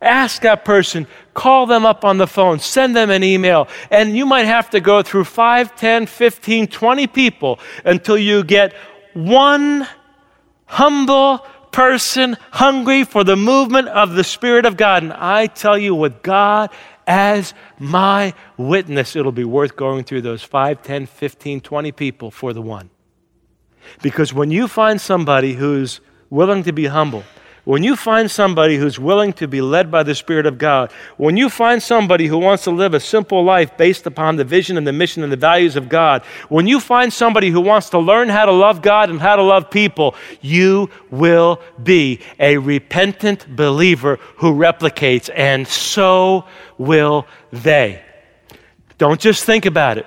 Ask 0.01 0.43
that 0.43 0.65
person, 0.65 1.07
call 1.33 1.67
them 1.67 1.87
up 1.87 2.05
on 2.05 2.19
the 2.19 2.27
phone, 2.27 2.59
send 2.59 2.97
them 2.97 3.09
an 3.11 3.23
email, 3.23 3.69
and 3.89 4.17
you 4.17 4.27
might 4.27 4.47
have 4.47 4.69
to 4.71 4.81
go 4.81 5.01
through 5.03 5.25
5, 5.25 5.77
10, 5.77 6.07
15, 6.07 6.67
20 6.67 7.07
people 7.07 7.61
until 7.85 8.19
you 8.19 8.43
get 8.43 8.75
one 9.15 9.87
humble 10.67 11.39
person 11.71 12.37
hungry 12.51 13.05
for 13.05 13.25
the 13.25 13.37
movement 13.37 13.89
of 13.89 14.15
the 14.15 14.25
Spirit 14.25 14.67
of 14.67 14.77
God. 14.77 15.03
And 15.03 15.13
I 15.13 15.47
tell 15.47 15.79
you, 15.79 15.95
with 15.95 16.23
God 16.23 16.71
as 17.07 17.55
my 17.79 18.35
witness, 18.57 19.17
it'll 19.17 19.33
be 19.33 19.45
worth 19.45 19.77
going 19.77 20.05
through 20.05 20.23
those 20.23 20.43
5, 20.43 20.83
10, 20.83 21.07
15, 21.07 21.61
20 21.61 21.93
people 21.93 22.31
for 22.31 22.53
the 22.53 22.63
one. 22.63 22.91
Because 24.03 24.33
when 24.33 24.51
you 24.51 24.69
find 24.69 25.01
somebody 25.01 25.55
who's 25.55 26.01
willing 26.31 26.63
to 26.63 26.73
be 26.73 26.87
humble, 26.87 27.25
when 27.65 27.85
you 27.85 27.95
find 27.95 28.29
somebody 28.29 28.77
who's 28.77 28.99
willing 28.99 29.33
to 29.35 29.47
be 29.47 29.61
led 29.61 29.89
by 29.91 30.03
the 30.03 30.17
Spirit 30.17 30.47
of 30.47 30.59
God, 30.59 30.91
when 31.17 31.37
you 31.37 31.49
find 31.49 31.81
somebody 31.81 32.27
who 32.27 32.39
wants 32.39 32.65
to 32.65 32.73
live 32.73 32.93
a 32.93 32.99
simple 32.99 33.45
life 33.45 33.77
based 33.77 34.05
upon 34.05 34.35
the 34.35 34.45
vision 34.45 34.77
and 34.77 34.85
the 34.85 34.93
mission 34.93 35.23
and 35.23 35.31
the 35.31 35.37
values 35.37 35.77
of 35.77 35.89
God, 35.89 36.25
when 36.49 36.67
you 36.67 36.81
find 36.81 37.13
somebody 37.13 37.51
who 37.51 37.61
wants 37.61 37.89
to 37.91 37.99
learn 37.99 38.29
how 38.29 38.47
to 38.47 38.53
love 38.53 38.83
God 38.83 39.11
and 39.11 39.21
how 39.21 39.37
to 39.37 39.43
love 39.43 39.71
people, 39.71 40.17
you 40.41 40.91
will 41.11 41.61
be 41.81 42.21
a 42.41 42.59
repentant 42.59 43.55
believer 43.55 44.19
who 44.37 44.53
replicates, 44.53 45.31
and 45.35 45.67
so 45.69 46.45
will 46.79 47.27
they. 47.53 48.03
Don't 48.99 49.21
just 49.21 49.45
think 49.45 49.67
about 49.67 49.99
it. 49.99 50.07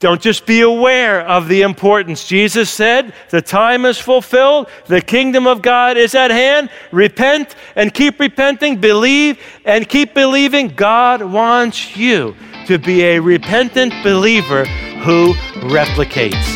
Don't 0.00 0.20
just 0.20 0.46
be 0.46 0.60
aware 0.60 1.26
of 1.26 1.48
the 1.48 1.62
importance. 1.62 2.24
Jesus 2.24 2.70
said, 2.70 3.12
The 3.30 3.42
time 3.42 3.84
is 3.84 3.98
fulfilled, 3.98 4.68
the 4.86 5.00
kingdom 5.00 5.48
of 5.48 5.60
God 5.60 5.96
is 5.96 6.14
at 6.14 6.30
hand. 6.30 6.70
Repent 6.92 7.56
and 7.74 7.92
keep 7.92 8.20
repenting, 8.20 8.76
believe 8.76 9.40
and 9.64 9.88
keep 9.88 10.14
believing. 10.14 10.68
God 10.68 11.22
wants 11.22 11.96
you 11.96 12.36
to 12.66 12.78
be 12.78 13.02
a 13.02 13.18
repentant 13.18 13.92
believer 14.04 14.66
who 15.02 15.34
replicates. 15.66 16.54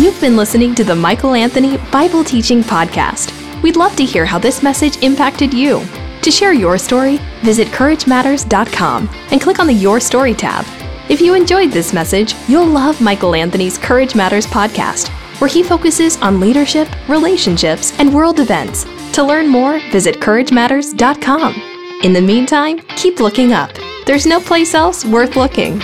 You've 0.00 0.20
been 0.20 0.36
listening 0.36 0.76
to 0.76 0.84
the 0.84 0.94
Michael 0.94 1.34
Anthony 1.34 1.78
Bible 1.90 2.22
Teaching 2.22 2.62
Podcast. 2.62 3.34
We'd 3.62 3.74
love 3.74 3.96
to 3.96 4.04
hear 4.04 4.24
how 4.24 4.38
this 4.38 4.62
message 4.62 5.02
impacted 5.02 5.52
you. 5.52 5.82
To 6.22 6.30
share 6.30 6.52
your 6.52 6.78
story, 6.78 7.18
visit 7.42 7.68
CourageMatters.com 7.68 9.08
and 9.30 9.40
click 9.40 9.58
on 9.58 9.66
the 9.66 9.72
Your 9.72 10.00
Story 10.00 10.34
tab. 10.34 10.64
If 11.08 11.20
you 11.20 11.34
enjoyed 11.34 11.70
this 11.70 11.92
message, 11.92 12.34
you'll 12.48 12.66
love 12.66 13.00
Michael 13.00 13.34
Anthony's 13.34 13.78
Courage 13.78 14.14
Matters 14.14 14.46
podcast, 14.46 15.08
where 15.40 15.48
he 15.48 15.62
focuses 15.62 16.16
on 16.18 16.40
leadership, 16.40 16.88
relationships, 17.08 17.98
and 17.98 18.12
world 18.12 18.40
events. 18.40 18.84
To 19.12 19.22
learn 19.22 19.48
more, 19.48 19.78
visit 19.90 20.16
CourageMatters.com. 20.16 21.54
In 22.02 22.12
the 22.12 22.20
meantime, 22.20 22.80
keep 22.96 23.20
looking 23.20 23.52
up. 23.52 23.70
There's 24.04 24.26
no 24.26 24.40
place 24.40 24.74
else 24.74 25.04
worth 25.04 25.36
looking. 25.36 25.80